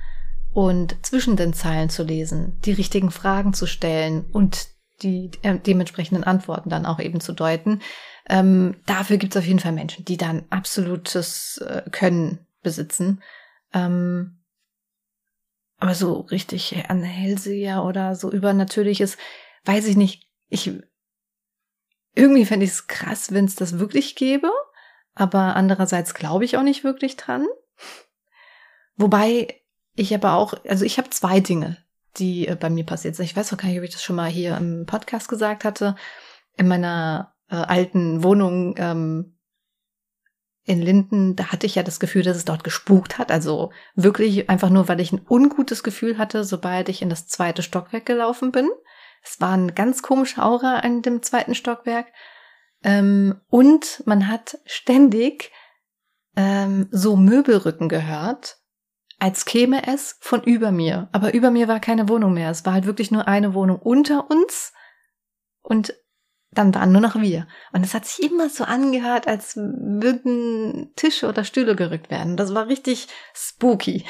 und 0.56 0.96
zwischen 1.06 1.36
den 1.36 1.52
Zeilen 1.52 1.90
zu 1.90 2.04
lesen, 2.04 2.62
die 2.62 2.72
richtigen 2.72 3.12
Fragen 3.12 3.54
zu 3.54 3.66
stellen 3.68 4.24
und 4.32 4.70
die 5.02 5.30
äh, 5.42 5.60
dementsprechenden 5.60 6.24
Antworten 6.24 6.70
dann 6.70 6.86
auch 6.86 7.02
eben 7.02 7.20
zu 7.20 7.34
deuten. 7.34 7.82
Ähm, 8.30 8.78
dafür 8.86 9.18
gibt 9.18 9.36
es 9.36 9.40
auf 9.42 9.46
jeden 9.46 9.60
Fall 9.60 9.74
Menschen, 9.74 10.06
die 10.06 10.16
dann 10.16 10.46
absolutes 10.52 11.58
äh, 11.58 11.82
Können 11.92 12.48
besitzen. 12.64 13.22
Ähm, 13.74 14.38
aber 15.78 15.94
so 15.94 16.22
richtig 16.22 16.86
an 16.88 17.04
Hellseher 17.04 17.84
oder 17.84 18.16
so 18.16 18.32
übernatürliches, 18.32 19.18
weiß 19.66 19.86
ich 19.88 19.98
nicht. 19.98 20.30
Ich 20.48 20.72
irgendwie 22.16 22.46
fände 22.46 22.64
ich 22.64 22.72
es 22.72 22.88
krass, 22.88 23.34
wenn 23.34 23.44
es 23.44 23.56
das 23.56 23.78
wirklich 23.78 24.16
gäbe, 24.16 24.50
aber 25.16 25.58
andererseits 25.58 26.14
glaube 26.14 26.46
ich 26.46 26.56
auch 26.56 26.64
nicht 26.64 26.86
wirklich 26.86 27.18
dran. 27.18 27.46
Wobei 28.96 29.65
ich 29.96 30.14
aber 30.14 30.34
auch, 30.34 30.54
also 30.68 30.86
ich 30.86 30.98
habe 30.98 31.10
zwei 31.10 31.40
Dinge, 31.40 31.78
die 32.18 32.48
äh, 32.48 32.56
bei 32.56 32.70
mir 32.70 32.86
passiert 32.86 33.16
sind. 33.16 33.26
Ich 33.26 33.36
weiß 33.36 33.54
auch 33.54 33.58
gar 33.58 33.70
nicht, 33.70 33.78
ob 33.78 33.84
ich 33.84 33.92
das 33.92 34.04
schon 34.04 34.16
mal 34.16 34.30
hier 34.30 34.58
im 34.58 34.86
Podcast 34.86 35.30
gesagt 35.30 35.64
hatte. 35.64 35.96
In 36.58 36.68
meiner 36.68 37.34
äh, 37.50 37.56
alten 37.56 38.24
Wohnung 38.24 38.76
ähm, 38.78 39.38
in 40.64 40.82
Linden, 40.82 41.36
da 41.36 41.52
hatte 41.52 41.66
ich 41.66 41.76
ja 41.76 41.84
das 41.84 42.00
Gefühl, 42.00 42.24
dass 42.24 42.38
es 42.38 42.46
dort 42.46 42.64
gespukt 42.64 43.18
hat. 43.18 43.32
Also 43.32 43.72
wirklich 43.96 44.50
einfach 44.50 44.70
nur, 44.70 44.88
weil 44.88 45.00
ich 45.00 45.12
ein 45.12 45.26
ungutes 45.28 45.84
Gefühl 45.84 46.18
hatte, 46.18 46.44
sobald 46.44 46.90
ich 46.90 47.02
in 47.02 47.10
das 47.10 47.28
zweite 47.28 47.62
Stockwerk 47.62 48.06
gelaufen 48.06 48.52
bin. 48.52 48.70
Es 49.24 49.40
war 49.42 49.54
eine 49.54 49.74
ganz 49.74 50.02
komische 50.02 50.44
Aura 50.44 50.80
in 50.80 51.02
dem 51.02 51.22
zweiten 51.22 51.56
Stockwerk. 51.56 52.08
Ähm, 52.84 53.42
und 53.48 54.04
man 54.06 54.28
hat 54.28 54.58
ständig 54.66 55.52
ähm, 56.36 56.88
so 56.92 57.16
Möbelrücken 57.16 57.90
gehört 57.90 58.58
als 59.20 59.46
käme 59.46 59.88
es 59.88 60.18
von 60.20 60.44
über 60.44 60.72
mir. 60.72 61.10
Aber 61.12 61.34
über 61.34 61.52
mir 61.52 61.68
war 61.68 61.80
keine 61.80 62.10
Wohnung 62.10 62.34
mehr. 62.34 62.50
Es 62.50 62.66
war 62.66 62.74
halt 62.74 62.86
wirklich 62.86 63.12
nur 63.12 63.28
eine 63.28 63.54
Wohnung 63.54 63.80
unter 63.80 64.30
uns 64.30 64.74
und 65.62 65.94
dann 66.52 66.74
waren 66.74 66.92
nur 66.92 67.02
noch 67.02 67.16
wir. 67.16 67.48
Und 67.74 67.84
es 67.84 67.94
hat 67.94 68.06
sich 68.06 68.32
immer 68.32 68.50
so 68.50 68.64
angehört, 68.64 69.28
als 69.28 69.58
würden 69.58 70.94
Tische 70.96 71.28
oder 71.28 71.44
Stühle 71.44 71.76
gerückt 71.76 72.10
werden. 72.10 72.38
Das 72.38 72.54
war 72.54 72.68
richtig 72.68 73.08
spooky. 73.34 74.06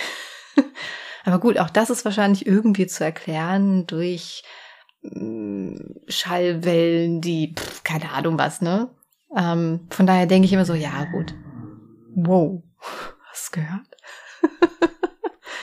Aber 1.26 1.40
gut, 1.40 1.58
auch 1.58 1.72
das 1.72 1.90
ist 1.90 2.06
wahrscheinlich 2.06 2.46
irgendwie 2.46 2.86
zu 2.86 3.04
erklären 3.04 3.88
durch 3.88 4.44
mm, 5.02 5.76
Schallwellen, 6.08 7.20
die, 7.20 7.56
pff, 7.58 7.84
keine 7.84 8.12
Ahnung 8.12 8.38
was, 8.38 8.62
ne? 8.62 8.90
Ähm, 9.36 9.88
von 9.90 10.06
daher 10.06 10.28
denke 10.28 10.46
ich 10.46 10.54
immer 10.54 10.66
so, 10.66 10.76
ja 10.76 11.06
gut. 11.12 11.34
Wow. 12.14 12.64
Hast 13.32 13.52
gehört? 13.52 13.95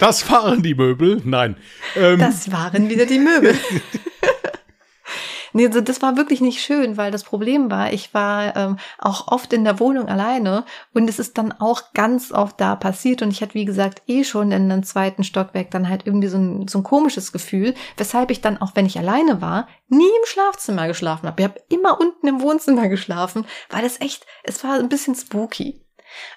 Das 0.03 0.29
waren 0.29 0.65
die 0.65 0.75
Möbel. 0.75 1.23
Nein. 1.25 1.57
Ähm. 1.95 2.19
Das 2.19 2.51
waren 2.51 2.89
wieder 2.89 3.07
die 3.07 3.21
Möbel. 3.21 3.55
Nee, 5.55 5.67
also 5.67 5.83
das 5.83 6.01
war 6.01 6.17
wirklich 6.17 6.41
nicht 6.41 6.63
schön, 6.63 6.97
weil 6.97 7.11
das 7.11 7.25
Problem 7.25 7.71
war, 7.71 7.93
ich 7.93 8.15
war 8.15 8.57
ähm, 8.57 8.79
auch 8.99 9.29
oft 9.29 9.53
in 9.53 9.65
der 9.65 9.79
Wohnung 9.81 10.09
alleine 10.09 10.65
und 10.95 11.11
es 11.11 11.19
ist 11.19 11.37
dann 11.37 11.53
auch 11.53 11.93
ganz 11.93 12.33
oft 12.33 12.59
da 12.59 12.75
passiert 12.75 13.21
und 13.21 13.31
ich 13.31 13.43
hatte, 13.43 13.53
wie 13.53 13.67
gesagt, 13.67 14.01
eh 14.07 14.25
schon 14.25 14.51
in 14.51 14.73
einem 14.73 14.83
zweiten 14.83 15.25
Stockwerk 15.25 15.71
dann 15.71 15.91
halt 15.91 16.07
irgendwie 16.07 16.29
so 16.29 16.39
ein, 16.39 16.69
so 16.69 16.79
ein 16.79 16.85
komisches 16.85 17.33
Gefühl, 17.33 17.75
weshalb 17.99 18.31
ich 18.31 18.41
dann 18.41 18.63
auch, 18.63 18.73
wenn 18.77 18.87
ich 18.87 18.99
alleine 18.99 19.43
war, 19.43 19.69
nie 19.89 20.09
im 20.09 20.27
Schlafzimmer 20.27 20.89
geschlafen 20.89 21.27
habe. 21.27 21.43
Ich 21.43 21.49
habe 21.49 21.61
immer 21.69 22.01
unten 22.01 22.29
im 22.29 22.41
Wohnzimmer 22.41 22.89
geschlafen, 22.89 23.45
weil 23.69 23.83
das 23.83 24.01
echt, 24.01 24.25
es 24.45 24.65
war 24.65 24.79
ein 24.79 24.89
bisschen 24.89 25.15
spooky. 25.15 25.85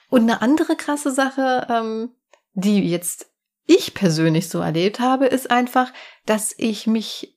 Und 0.10 0.24
eine 0.24 0.42
andere 0.42 0.76
krasse 0.76 1.12
Sache, 1.12 1.68
ähm, 1.70 2.10
die 2.54 2.90
jetzt 2.90 3.32
ich 3.68 3.94
persönlich 3.94 4.50
so 4.50 4.60
erlebt 4.60 5.00
habe, 5.00 5.26
ist 5.26 5.50
einfach, 5.50 5.92
dass 6.26 6.54
ich 6.58 6.88
mich 6.88 7.36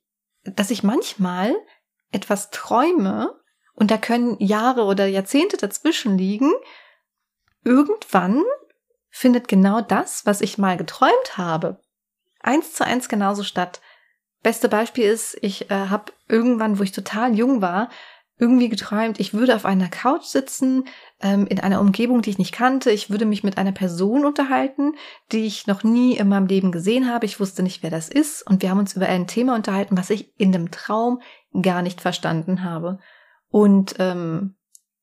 dass 0.56 0.70
ich 0.70 0.82
manchmal 0.82 1.54
etwas 2.10 2.50
träume 2.50 3.38
und 3.74 3.90
da 3.90 3.98
können 3.98 4.36
Jahre 4.40 4.84
oder 4.84 5.06
Jahrzehnte 5.06 5.56
dazwischen 5.56 6.18
liegen. 6.18 6.52
Irgendwann 7.64 8.42
findet 9.10 9.48
genau 9.48 9.80
das, 9.80 10.26
was 10.26 10.40
ich 10.40 10.58
mal 10.58 10.76
geträumt 10.76 11.36
habe, 11.36 11.80
eins 12.40 12.72
zu 12.72 12.84
eins 12.84 13.08
genauso 13.08 13.42
statt. 13.42 13.80
Beste 14.42 14.68
Beispiel 14.68 15.04
ist, 15.04 15.36
ich 15.42 15.70
äh, 15.70 15.88
habe 15.88 16.12
irgendwann, 16.28 16.78
wo 16.78 16.82
ich 16.82 16.92
total 16.92 17.36
jung 17.36 17.60
war, 17.60 17.90
irgendwie 18.38 18.68
geträumt, 18.68 19.18
ich 19.18 19.34
würde 19.34 19.56
auf 19.56 19.64
einer 19.64 19.88
Couch 19.88 20.24
sitzen, 20.24 20.84
ähm, 21.20 21.46
in 21.46 21.60
einer 21.60 21.80
Umgebung, 21.80 22.22
die 22.22 22.30
ich 22.30 22.38
nicht 22.38 22.52
kannte. 22.52 22.90
Ich 22.90 23.10
würde 23.10 23.26
mich 23.26 23.42
mit 23.42 23.58
einer 23.58 23.72
Person 23.72 24.24
unterhalten, 24.24 24.94
die 25.32 25.46
ich 25.46 25.66
noch 25.66 25.82
nie 25.82 26.16
in 26.16 26.28
meinem 26.28 26.46
Leben 26.46 26.72
gesehen 26.72 27.10
habe. 27.10 27.26
Ich 27.26 27.40
wusste 27.40 27.62
nicht, 27.62 27.82
wer 27.82 27.90
das 27.90 28.08
ist. 28.08 28.46
Und 28.46 28.62
wir 28.62 28.70
haben 28.70 28.78
uns 28.78 28.94
über 28.94 29.06
ein 29.06 29.26
Thema 29.26 29.54
unterhalten, 29.54 29.96
was 29.96 30.10
ich 30.10 30.32
in 30.38 30.52
dem 30.52 30.70
Traum 30.70 31.20
gar 31.60 31.82
nicht 31.82 32.00
verstanden 32.00 32.62
habe. 32.62 32.98
Und 33.50 33.94
ähm, 33.98 34.54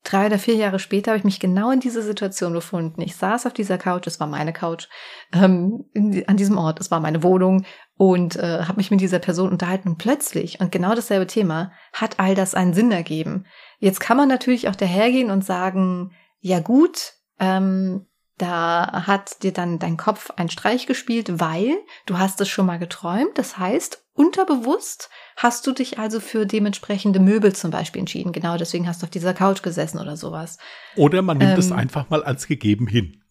drei 0.06 0.28
oder 0.28 0.40
vier 0.40 0.56
Jahre 0.56 0.80
später 0.80 1.12
habe 1.12 1.18
ich 1.18 1.26
mich 1.26 1.40
genau 1.40 1.72
in 1.72 1.80
diese 1.80 2.02
Situation 2.02 2.54
befunden. 2.54 3.02
Ich 3.02 3.16
saß 3.16 3.46
auf 3.46 3.54
dieser 3.54 3.78
Couch, 3.78 4.08
es 4.08 4.20
war 4.20 4.28
meine 4.28 4.54
Couch, 4.54 4.88
ähm, 5.34 5.86
in, 5.94 6.28
an 6.28 6.38
diesem 6.38 6.58
Ort, 6.58 6.80
es 6.80 6.92
war 6.92 7.00
meine 7.00 7.24
Wohnung 7.24 7.66
und 7.98 8.36
äh, 8.36 8.64
habe 8.64 8.78
mich 8.78 8.92
mit 8.92 9.02
dieser 9.02 9.20
Person 9.20 9.52
unterhalten 9.52 9.90
und 9.90 9.98
plötzlich, 9.98 10.60
und 10.60 10.72
genau 10.72 10.96
dasselbe 10.96 11.28
Thema, 11.28 11.72
hat 11.94 12.20
all 12.20 12.36
das 12.36 12.56
einen 12.56 12.74
Sinn 12.74 12.92
ergeben. 12.92 13.46
Jetzt 13.80 14.00
kann 14.00 14.18
man 14.18 14.30
natürlich 14.30 14.70
auch 14.70 14.76
dahergehen 14.76 15.32
und 15.32 15.44
sagen, 15.44 16.12
ja 16.40 16.60
gut, 16.60 17.14
ähm, 17.40 18.06
da 18.38 19.06
hat 19.08 19.44
dir 19.44 19.54
dann 19.54 19.80
dein 19.80 19.98
Kopf 19.98 20.32
einen 20.32 20.50
Streich 20.50 20.88
gespielt, 20.88 21.40
weil 21.40 21.78
du 22.06 22.18
hast 22.18 22.42
es 22.42 22.50
schon 22.50 22.66
mal 22.66 22.80
geträumt. 22.80 23.38
Das 23.38 23.58
heißt, 23.58 24.04
unterbewusst 24.14 25.10
hast 25.38 25.66
du 25.68 25.72
dich 25.72 26.00
also 26.00 26.20
für 26.20 26.46
dementsprechende 26.46 27.20
Möbel 27.20 27.54
zum 27.54 27.72
Beispiel 27.72 28.00
entschieden. 28.00 28.34
Genau 28.34 28.58
deswegen 28.58 28.88
hast 28.88 29.02
du 29.02 29.06
auf 29.06 29.12
dieser 29.12 29.34
Couch 29.34 29.62
gesessen 29.62 30.00
oder 30.00 30.18
sowas. 30.18 30.58
Oder 30.98 31.22
man 31.22 31.38
nimmt 31.38 31.54
ähm, 31.54 31.60
es 31.60 31.72
einfach 31.72 32.10
mal 32.10 32.24
als 32.24 32.48
gegeben 32.48 32.88
hin. 32.88 33.22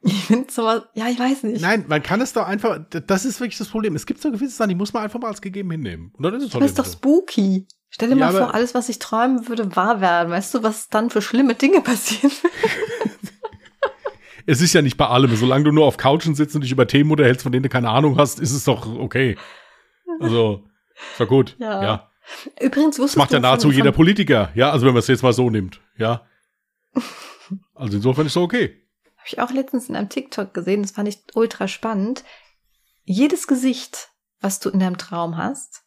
Ich 0.00 0.24
finde 0.24 0.50
sowas, 0.50 0.82
ja, 0.94 1.06
ich 1.08 1.18
weiß 1.18 1.44
nicht. 1.44 1.62
Nein, 1.62 1.84
man 1.86 2.02
kann 2.02 2.20
es 2.20 2.32
doch 2.32 2.46
einfach, 2.46 2.80
das 2.90 3.24
ist 3.24 3.38
wirklich 3.38 3.58
das 3.58 3.68
Problem. 3.68 3.94
Es 3.94 4.06
gibt 4.06 4.20
so 4.20 4.32
gewisse 4.32 4.56
Sachen, 4.56 4.70
die 4.70 4.74
muss 4.74 4.92
man 4.92 5.04
einfach 5.04 5.20
mal 5.20 5.28
als 5.28 5.40
gegeben 5.40 5.70
hinnehmen. 5.70 6.12
Und 6.16 6.24
dann 6.24 6.34
ist 6.34 6.44
es 6.44 6.50
das 6.50 6.62
ist 6.62 6.78
doch 6.78 6.86
spooky. 6.86 7.68
Stell 7.90 8.08
dir 8.08 8.16
ja, 8.16 8.32
mal 8.32 8.36
vor, 8.36 8.54
alles, 8.54 8.74
was 8.74 8.88
ich 8.88 8.98
träumen 8.98 9.48
würde, 9.48 9.76
wahr 9.76 10.00
werden. 10.00 10.30
Weißt 10.30 10.54
du, 10.54 10.62
was 10.62 10.88
dann 10.88 11.10
für 11.10 11.22
schlimme 11.22 11.54
Dinge 11.54 11.80
passieren? 11.82 12.32
es 14.46 14.60
ist 14.60 14.72
ja 14.72 14.82
nicht 14.82 14.96
bei 14.96 15.06
allem. 15.06 15.34
Solange 15.36 15.64
du 15.64 15.72
nur 15.72 15.86
auf 15.86 15.96
Couchen 15.96 16.34
sitzt 16.34 16.54
und 16.54 16.62
dich 16.62 16.72
über 16.72 16.86
Themen 16.86 17.10
unterhältst, 17.10 17.42
von 17.42 17.52
denen 17.52 17.62
du 17.62 17.68
keine 17.68 17.90
Ahnung 17.90 18.18
hast, 18.18 18.40
ist 18.40 18.52
es 18.52 18.64
doch 18.64 18.86
okay. 18.98 19.36
Also, 20.20 20.64
ist 21.12 21.20
doch 21.20 21.28
gut. 21.28 21.56
Ja. 21.58 21.82
ja. 21.82 22.10
Übrigens 22.60 22.98
wusstest 22.98 23.16
das 23.16 23.16
macht 23.16 23.32
ja 23.32 23.40
nahezu 23.40 23.70
jeder 23.70 23.92
Politiker. 23.92 24.50
Ja, 24.54 24.70
also 24.70 24.86
wenn 24.86 24.94
man 24.94 25.00
es 25.00 25.08
jetzt 25.08 25.22
mal 25.22 25.32
so 25.32 25.50
nimmt. 25.50 25.80
Ja. 25.96 26.26
Also 27.74 27.96
insofern 27.96 28.24
ist 28.24 28.32
es 28.32 28.36
okay. 28.38 28.80
Habe 29.16 29.26
ich 29.26 29.40
auch 29.40 29.50
letztens 29.50 29.88
in 29.88 29.96
einem 29.96 30.08
TikTok 30.08 30.54
gesehen. 30.54 30.82
Das 30.82 30.92
fand 30.92 31.06
ich 31.06 31.18
ultra 31.34 31.68
spannend. 31.68 32.24
Jedes 33.04 33.46
Gesicht, 33.46 34.08
was 34.40 34.58
du 34.58 34.70
in 34.70 34.78
deinem 34.78 34.96
Traum 34.96 35.36
hast, 35.36 35.82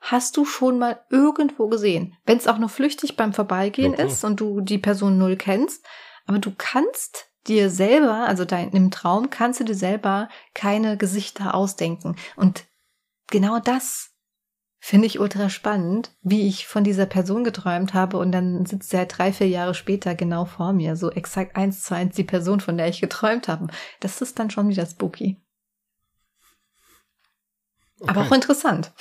hast 0.00 0.36
du 0.36 0.44
schon 0.44 0.78
mal 0.78 1.04
irgendwo 1.10 1.68
gesehen. 1.68 2.16
Wenn 2.26 2.38
es 2.38 2.46
auch 2.46 2.58
nur 2.58 2.68
flüchtig 2.68 3.16
beim 3.16 3.32
Vorbeigehen 3.32 3.94
ja, 3.94 4.04
ist 4.04 4.22
und 4.22 4.38
du 4.38 4.60
die 4.60 4.78
Person 4.78 5.18
null 5.18 5.36
kennst. 5.36 5.84
Aber 6.26 6.38
du 6.38 6.52
kannst 6.56 7.28
dir 7.48 7.70
selber, 7.70 8.26
also 8.26 8.44
dein, 8.44 8.70
im 8.70 8.90
Traum, 8.90 9.30
kannst 9.30 9.60
du 9.60 9.64
dir 9.64 9.74
selber 9.74 10.28
keine 10.54 10.96
Gesichter 10.96 11.54
ausdenken. 11.54 12.16
Und 12.36 12.64
genau 13.28 13.58
das 13.58 14.10
finde 14.80 15.06
ich 15.06 15.18
ultra 15.18 15.50
spannend, 15.50 16.12
wie 16.22 16.46
ich 16.46 16.66
von 16.66 16.84
dieser 16.84 17.06
Person 17.06 17.44
geträumt 17.44 17.94
habe 17.94 18.18
und 18.18 18.32
dann 18.32 18.64
sitzt 18.64 18.92
er 18.94 19.00
halt 19.00 19.18
drei, 19.18 19.32
vier 19.32 19.48
Jahre 19.48 19.74
später 19.74 20.14
genau 20.14 20.44
vor 20.44 20.72
mir, 20.72 20.96
so 20.96 21.10
exakt 21.10 21.56
eins 21.56 21.82
zu 21.82 21.94
eins 21.94 22.14
die 22.14 22.24
Person, 22.24 22.60
von 22.60 22.76
der 22.76 22.88
ich 22.88 23.00
geträumt 23.00 23.48
habe. 23.48 23.66
Das 24.00 24.22
ist 24.22 24.38
dann 24.38 24.50
schon 24.50 24.68
wieder 24.68 24.86
spooky. 24.86 25.36
Okay. 28.00 28.10
Aber 28.10 28.22
auch 28.22 28.32
interessant. 28.32 28.92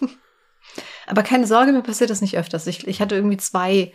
Aber 1.06 1.24
keine 1.24 1.46
Sorge, 1.46 1.72
mir 1.72 1.82
passiert 1.82 2.10
das 2.10 2.20
nicht 2.20 2.38
öfters. 2.38 2.66
Ich, 2.68 2.86
ich 2.86 3.00
hatte 3.00 3.16
irgendwie 3.16 3.36
zwei 3.36 3.92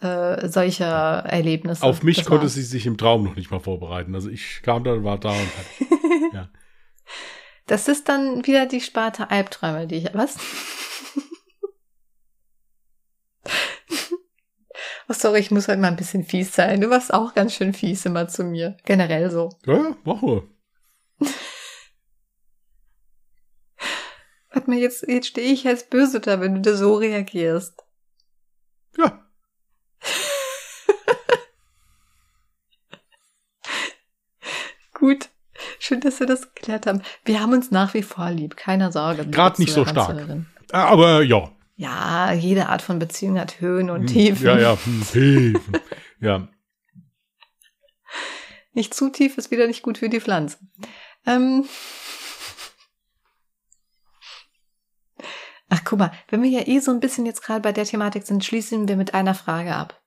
äh, 0.00 0.48
solcher 0.48 1.24
Erlebnisse. 1.26 1.82
Auf 1.82 2.02
mich 2.02 2.18
das 2.18 2.26
konnte 2.26 2.44
war's. 2.44 2.54
sie 2.54 2.62
sich 2.62 2.86
im 2.86 2.96
Traum 2.96 3.24
noch 3.24 3.36
nicht 3.36 3.50
mal 3.50 3.60
vorbereiten. 3.60 4.14
Also 4.14 4.30
ich 4.30 4.62
kam 4.62 4.84
da, 4.84 5.02
war 5.02 5.18
da 5.18 5.30
und 5.30 5.38
hat, 5.38 5.66
ja. 6.32 6.48
Das 7.66 7.88
ist 7.88 8.08
dann 8.08 8.46
wieder 8.46 8.66
die 8.66 8.80
Sparte 8.80 9.30
Albträume, 9.30 9.86
die 9.86 9.96
ich. 9.96 10.14
Was? 10.14 10.36
oh, 15.08 15.12
sorry, 15.12 15.40
ich 15.40 15.50
muss 15.50 15.68
halt 15.68 15.80
mal 15.80 15.88
ein 15.88 15.96
bisschen 15.96 16.24
fies 16.24 16.54
sein. 16.54 16.80
Du 16.80 16.88
warst 16.90 17.12
auch 17.12 17.34
ganz 17.34 17.54
schön 17.54 17.74
fies 17.74 18.06
immer 18.06 18.28
zu 18.28 18.44
mir. 18.44 18.76
Generell 18.84 19.30
so. 19.30 19.50
Ja, 19.66 19.74
ja, 19.74 19.96
mach 20.04 20.22
mal. 20.22 20.44
Warte 24.50 24.70
mal, 24.70 24.78
jetzt, 24.78 25.06
jetzt 25.06 25.26
stehe 25.26 25.52
ich 25.52 25.66
als 25.66 25.88
böse 25.88 26.20
da, 26.20 26.40
wenn 26.40 26.54
du 26.54 26.60
da 26.62 26.74
so 26.74 26.94
reagierst. 26.94 27.84
Ja. 28.96 29.27
Gut. 34.98 35.28
Schön, 35.78 36.00
dass 36.00 36.20
wir 36.20 36.26
das 36.26 36.54
geklärt 36.54 36.86
haben. 36.86 37.02
Wir 37.24 37.40
haben 37.40 37.52
uns 37.52 37.70
nach 37.70 37.94
wie 37.94 38.02
vor 38.02 38.30
lieb, 38.30 38.56
keine 38.56 38.92
Sorge. 38.92 39.26
Gerade 39.26 39.60
nicht 39.60 39.72
so 39.72 39.84
stark. 39.84 40.24
Aber 40.70 41.22
ja. 41.22 41.50
Ja, 41.76 42.32
jede 42.32 42.68
Art 42.68 42.82
von 42.82 42.98
Beziehung 42.98 43.38
hat 43.38 43.60
Höhen 43.60 43.90
und 43.90 44.00
hm, 44.00 44.06
Tiefen. 44.06 44.46
Ja, 44.46 44.58
ja, 44.58 44.78
hm, 44.84 45.02
Tiefen. 45.10 45.80
ja. 46.20 46.48
Nicht 48.72 48.94
zu 48.94 49.10
tief 49.10 49.38
ist 49.38 49.50
wieder 49.50 49.66
nicht 49.66 49.82
gut 49.82 49.98
für 49.98 50.08
die 50.08 50.20
Pflanze. 50.20 50.58
Ähm, 51.26 51.64
Ach, 55.70 55.82
guck 55.84 55.98
mal, 55.98 56.12
wenn 56.28 56.42
wir 56.42 56.50
ja 56.50 56.66
eh 56.66 56.78
so 56.80 56.90
ein 56.90 57.00
bisschen 57.00 57.26
jetzt 57.26 57.42
gerade 57.42 57.60
bei 57.60 57.72
der 57.72 57.84
Thematik 57.84 58.24
sind, 58.24 58.44
schließen 58.44 58.88
wir 58.88 58.96
mit 58.96 59.14
einer 59.14 59.34
Frage 59.34 59.74
ab. 59.74 60.00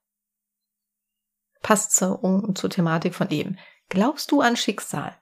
Passt 1.62 1.94
zur, 1.96 2.20
zur 2.56 2.70
Thematik 2.70 3.14
von 3.14 3.30
eben. 3.30 3.60
Glaubst 3.92 4.32
du 4.32 4.40
an 4.40 4.56
Schicksal? 4.56 5.18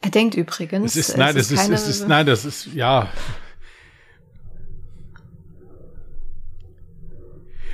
Er 0.00 0.10
denkt 0.10 0.34
übrigens. 0.34 0.96
Es 0.96 1.10
ist, 1.10 1.16
nein, 1.16 1.36
es 1.36 1.52
ist, 1.52 1.62
ist, 1.62 1.68
es 1.68 1.88
ist, 1.88 2.08
nein, 2.08 2.26
das 2.26 2.44
ist, 2.44 2.66
ja, 2.74 3.08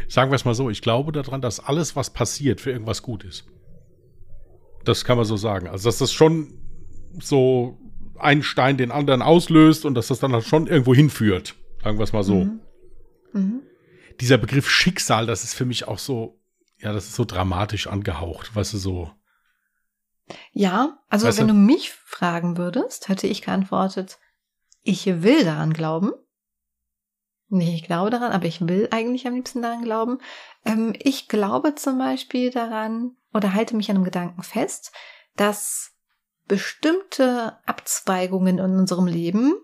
sagen 0.09 0.31
wir 0.31 0.37
es 0.37 0.45
mal 0.45 0.55
so, 0.55 0.69
ich 0.69 0.83
glaube 0.83 1.11
daran, 1.11 1.41
dass 1.41 1.59
alles, 1.59 1.97
was 1.97 2.11
passiert, 2.11 2.61
für 2.61 2.71
irgendwas 2.71 3.01
gut 3.01 3.25
ist. 3.25 3.47
Das 4.85 5.07
kann 5.07 5.17
man 5.17 5.25
so 5.25 5.39
sagen. 5.39 5.69
Also, 5.69 5.89
dass 5.89 5.97
das 5.97 6.13
schon 6.13 6.59
so 7.19 7.79
ein 8.23 8.43
Stein 8.43 8.77
den 8.77 8.91
anderen 8.91 9.23
auslöst 9.23 9.85
und 9.85 9.95
dass 9.95 10.09
das 10.09 10.21
dann 10.21 10.33
halt 10.33 10.45
schon 10.45 10.67
irgendwo 10.67 10.95
hinführt. 10.95 11.55
Sagen 11.83 11.99
wir 11.99 12.05
es 12.05 12.13
mal 12.13 12.23
so. 12.23 12.45
Mhm. 12.45 12.61
Mhm. 13.33 13.63
Dieser 14.21 14.39
Begriff 14.39 14.69
Schicksal, 14.69 15.27
das 15.27 15.45
ist 15.45 15.55
für 15.55 15.65
mich 15.65 15.89
auch 15.89 15.99
so, 15.99 16.41
ja, 16.79 16.93
das 16.93 17.07
ist 17.07 17.15
so 17.15 17.25
dramatisch 17.25 17.87
angehaucht, 17.87 18.55
weißt 18.55 18.75
du, 18.75 18.79
so. 18.79 19.11
Ja, 20.53 20.99
also 21.09 21.27
weißt 21.27 21.39
wenn 21.39 21.49
du? 21.49 21.55
du 21.55 21.59
mich 21.59 21.93
fragen 21.93 22.57
würdest, 22.57 23.09
hätte 23.09 23.27
ich 23.27 23.43
geantwortet, 23.43 24.19
ich 24.83 25.07
will 25.07 25.45
daran 25.45 25.73
glauben. 25.73 26.13
Nee, 27.49 27.75
ich 27.75 27.83
glaube 27.83 28.11
daran, 28.11 28.33
aber 28.33 28.47
ich 28.47 28.61
will 28.61 28.89
eigentlich 28.93 29.27
am 29.27 29.35
liebsten 29.35 29.61
daran 29.61 29.83
glauben. 29.83 30.19
Ähm, 30.65 30.95
ich 30.99 31.29
glaube 31.29 31.75
zum 31.75 31.99
Beispiel 31.99 32.51
daran 32.51 33.17
oder 33.35 33.55
halte 33.55 33.75
mich 33.77 33.91
an 33.91 33.97
einem 33.97 34.05
Gedanken 34.05 34.43
fest, 34.43 34.93
dass 35.37 35.93
bestimmte 36.51 37.57
Abzweigungen 37.65 38.59
in 38.59 38.65
unserem 38.65 39.07
Leben 39.07 39.55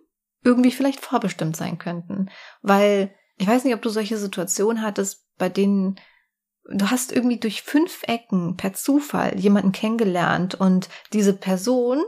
irgendwie 0.45 0.71
vielleicht 0.71 1.01
vorbestimmt 1.01 1.57
sein 1.57 1.79
könnten. 1.79 2.31
Weil 2.63 3.13
ich 3.39 3.49
weiß 3.49 3.65
nicht, 3.65 3.75
ob 3.75 3.83
du 3.83 3.89
solche 3.89 4.17
Situationen 4.17 4.83
hattest, 4.83 5.27
bei 5.37 5.49
denen 5.49 5.99
du 6.71 6.89
hast 6.89 7.11
irgendwie 7.11 7.41
durch 7.41 7.63
fünf 7.63 8.05
Ecken 8.05 8.57
per 8.57 8.73
Zufall 8.73 9.37
jemanden 9.37 9.73
kennengelernt 9.73 10.55
und 10.55 10.89
diese 11.13 11.33
Person, 11.33 12.05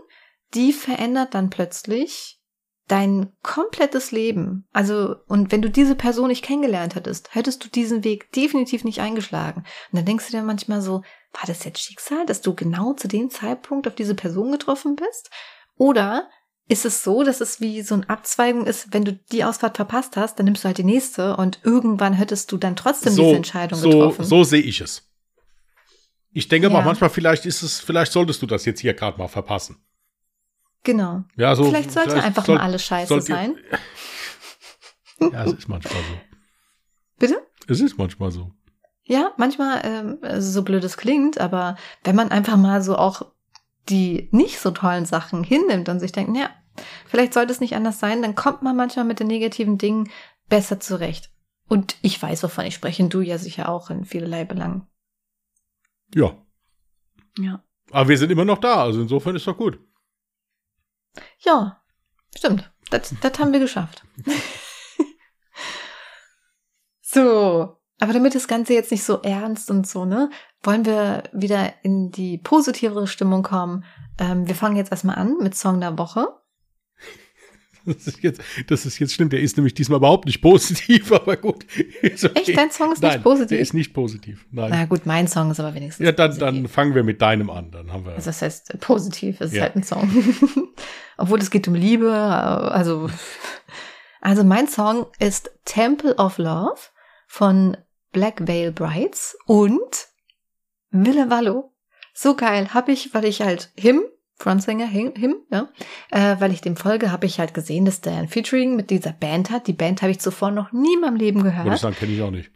die 0.55 0.73
verändert 0.73 1.35
dann 1.35 1.51
plötzlich 1.51 2.41
dein 2.87 3.33
komplettes 3.43 4.13
Leben. 4.13 4.69
Also, 4.73 5.17
und 5.27 5.51
wenn 5.51 5.61
du 5.61 5.71
diese 5.71 5.97
Person 5.97 6.29
nicht 6.29 6.45
kennengelernt 6.45 6.95
hättest, 6.95 7.35
hättest 7.35 7.65
du 7.65 7.69
diesen 7.69 8.05
Weg 8.05 8.31
definitiv 8.31 8.85
nicht 8.85 9.01
eingeschlagen. 9.01 9.65
Und 9.91 9.97
dann 9.97 10.05
denkst 10.05 10.27
du 10.27 10.37
dir 10.37 10.45
manchmal 10.45 10.81
so, 10.83 11.03
war 11.33 11.43
das 11.47 11.65
jetzt 11.65 11.81
Schicksal, 11.81 12.27
dass 12.27 12.41
du 12.41 12.55
genau 12.55 12.95
zu 12.95 13.09
dem 13.09 13.31
Zeitpunkt 13.31 13.87
auf 13.87 13.95
diese 13.95 14.15
Person 14.15 14.51
getroffen 14.53 14.97
bist? 14.97 15.31
Oder 15.77 16.29
ist 16.67 16.85
es 16.85 17.03
so, 17.03 17.23
dass 17.23 17.41
es 17.41 17.61
wie 17.61 17.83
so 17.83 17.95
eine 17.95 18.09
Abzweigung 18.09 18.67
ist, 18.67 18.93
wenn 18.93 19.05
du 19.05 19.13
die 19.33 19.45
Ausfahrt 19.45 19.77
verpasst 19.77 20.17
hast, 20.17 20.39
dann 20.39 20.45
nimmst 20.45 20.65
du 20.65 20.67
halt 20.67 20.79
die 20.79 20.85
nächste 20.85 21.37
und 21.37 21.61
irgendwann 21.63 22.13
hättest 22.13 22.53
du 22.53 22.57
dann 22.59 22.77
trotzdem 22.77 23.13
so, 23.13 23.23
diese 23.25 23.37
Entscheidung 23.37 23.79
so, 23.79 23.89
getroffen. 23.91 24.25
So 24.25 24.45
sehe 24.45 24.61
ich 24.63 24.81
es. 24.81 25.05
Ich 26.31 26.49
denke 26.49 26.69
Ja. 26.69 26.73
mal, 26.73 26.85
manchmal 26.85 27.11
vielleicht 27.11 27.47
ist 27.47 27.63
es, 27.63 27.81
vielleicht 27.81 28.13
solltest 28.13 28.43
du 28.43 28.47
das 28.47 28.65
jetzt 28.67 28.81
hier 28.81 28.93
gerade 28.95 29.17
mal 29.19 29.29
verpassen. 29.29 29.83
Genau. 30.85 31.25
Ja, 31.37 31.55
so. 31.57 31.65
vielleicht 31.65 31.91
sollte 31.91 32.23
einfach 32.23 32.45
soll- 32.45 32.57
mal 32.57 32.65
alles 32.65 32.85
scheiße 32.85 33.09
sollt 33.09 33.25
sein. 33.25 33.57
Ja, 35.21 35.45
es 35.45 35.53
ist 35.53 35.69
manchmal 35.69 36.01
so. 36.01 36.21
Bitte? 37.19 37.45
Es 37.67 37.81
ist 37.81 37.99
manchmal 37.99 38.31
so. 38.31 38.53
Ja, 39.09 39.33
manchmal, 39.39 39.81
ähm, 39.85 40.19
also 40.21 40.51
so 40.51 40.63
blöd 40.63 40.85
es 40.85 40.99
klingt, 40.99 41.41
aber 41.41 41.77
wenn 42.05 42.15
man 42.15 42.31
einfach 42.31 42.59
mal 42.59 42.83
so 42.83 42.95
auch 42.95 43.23
die 43.89 44.29
nicht 44.33 44.61
so 44.61 44.71
tollen 44.71 45.07
Sachen 45.07 45.43
hinnimmt 45.43 45.89
und 45.89 45.99
sich 45.99 46.13
denkt, 46.13 46.31
naja, 46.31 46.51
vielleicht 47.07 47.33
sollte 47.33 47.51
es 47.51 47.61
nicht 47.61 47.75
anders 47.75 48.01
sein, 48.01 48.21
dann 48.21 48.35
kommt 48.35 48.61
man 48.61 48.77
manchmal 48.77 49.07
mit 49.07 49.19
den 49.19 49.29
negativen 49.29 49.79
Dingen 49.79 50.11
besser 50.51 50.79
zurecht. 50.79 51.31
Und 51.69 51.97
ich 52.03 52.21
weiß, 52.21 52.43
wovon 52.43 52.67
ich 52.67 52.75
spreche, 52.75 53.03
und 53.03 53.15
du 53.15 53.23
ja 53.23 53.39
sicher 53.39 53.71
auch 53.71 53.89
in 53.89 54.05
vielerlei 54.05 54.45
Belangen. 54.45 54.87
Ja. 56.15 56.37
Ja. 57.39 57.65
Aber 57.91 58.11
wir 58.11 58.19
sind 58.19 58.31
immer 58.31 58.45
noch 58.45 58.59
da, 58.59 58.83
also 58.83 59.01
insofern 59.01 59.37
ist 59.37 59.47
doch 59.47 59.57
gut. 59.57 59.81
Ja, 61.39 61.83
stimmt. 62.37 62.71
Das, 62.91 63.15
das 63.23 63.39
haben 63.39 63.55
wir 63.55 63.61
geschafft. 63.61 64.05
so, 67.01 67.78
aber 68.01 68.13
damit 68.13 68.35
das 68.35 68.49
Ganze 68.49 68.75
jetzt 68.75 68.91
nicht 68.91 69.03
so 69.05 69.21
ernst 69.23 69.71
und 69.71 69.87
so, 69.87 70.05
ne, 70.05 70.31
wollen 70.63 70.85
wir 70.85 71.25
wieder 71.33 71.73
in 71.83 72.11
die 72.11 72.39
positivere 72.39 73.07
Stimmung 73.07 73.43
kommen. 73.43 73.85
Ähm, 74.19 74.47
wir 74.47 74.55
fangen 74.55 74.77
jetzt 74.77 74.91
erstmal 74.91 75.17
an 75.17 75.37
mit 75.41 75.55
Song 75.55 75.81
der 75.81 75.99
Woche. 75.99 76.29
Das 77.85 78.07
ist 78.07 78.23
jetzt, 78.23 78.43
das 78.67 78.85
ist 78.85 78.99
jetzt 78.99 79.15
schlimm. 79.15 79.31
Der 79.31 79.41
ist 79.41 79.57
nämlich 79.57 79.73
diesmal 79.73 79.97
überhaupt 79.97 80.27
nicht 80.27 80.43
positiv, 80.43 81.11
aber 81.13 81.39
gut. 81.39 81.65
Okay. 81.65 82.33
Echt, 82.35 82.55
dein 82.55 82.71
Song 82.71 82.93
ist 82.93 83.01
Nein, 83.01 83.13
nicht 83.13 83.23
positiv? 83.23 83.49
Der 83.49 83.61
ist 83.61 83.73
nicht 83.73 83.95
positiv. 83.95 84.45
Nein. 84.51 84.71
Na 84.71 84.85
gut, 84.85 85.07
mein 85.07 85.27
Song 85.27 85.51
ist 85.51 85.59
aber 85.59 85.75
wenigstens 85.75 86.05
ja, 86.05 86.13
dann, 86.13 86.31
positiv. 86.33 86.47
dann 86.47 86.69
fangen 86.69 86.95
wir 86.95 87.03
mit 87.03 87.23
deinem 87.23 87.49
an. 87.49 87.71
Dann 87.71 87.91
haben 87.91 88.05
wir. 88.05 88.13
Also 88.13 88.27
das 88.27 88.43
heißt, 88.43 88.79
positiv 88.81 89.41
ist 89.41 89.55
Ja. 89.55 89.63
halt 89.63 89.77
ein 89.77 89.85
Song. 89.85 90.11
Obwohl 91.17 91.39
es 91.39 91.51
geht 91.51 91.67
um 91.67 91.75
Liebe, 91.75 92.13
also, 92.13 93.09
also 94.21 94.45
mein 94.45 94.69
Song 94.69 95.07
ist 95.19 95.51
Temple 95.65 96.15
of 96.17 96.37
Love 96.37 96.79
von 97.27 97.75
Black 98.19 98.49
Veil 98.49 98.73
Brides 98.73 99.39
und 99.47 100.09
Wille 100.91 101.31
Wallo. 101.31 101.73
So 102.13 102.35
geil. 102.35 102.75
Hab 102.75 102.89
ich, 102.89 103.15
weil 103.15 103.25
ich 103.25 103.43
halt 103.43 103.71
Him, 103.77 104.03
Frontsänger 104.35 104.89
Him, 104.89 105.13
Him 105.15 105.37
ja, 105.53 105.69
äh, 106.11 106.35
weil 106.41 106.51
ich 106.51 106.61
dem 106.61 106.77
folge, 106.77 107.13
habe 107.13 107.27
ich 107.27 107.39
halt 107.39 107.55
gesehen, 107.55 107.85
dass 107.85 108.01
der 108.01 108.17
ein 108.17 108.27
Featuring 108.27 108.75
mit 108.75 108.91
dieser 108.91 109.13
Band 109.13 109.53
hat. 109.53 109.69
Die 109.69 109.73
Band 109.73 110.03
habe 110.03 110.11
ich 110.11 110.19
zuvor 110.19 110.51
noch 110.51 110.73
nie 110.73 110.95
in 110.95 111.01
meinem 111.01 111.15
Leben 111.15 111.45
Würde 111.45 111.51
ich 111.57 111.63
gehört. 111.63 111.79
sagen, 111.79 111.95
kenne 111.95 112.13
ich 112.13 112.21
auch 112.21 112.33
nicht. 112.33 112.51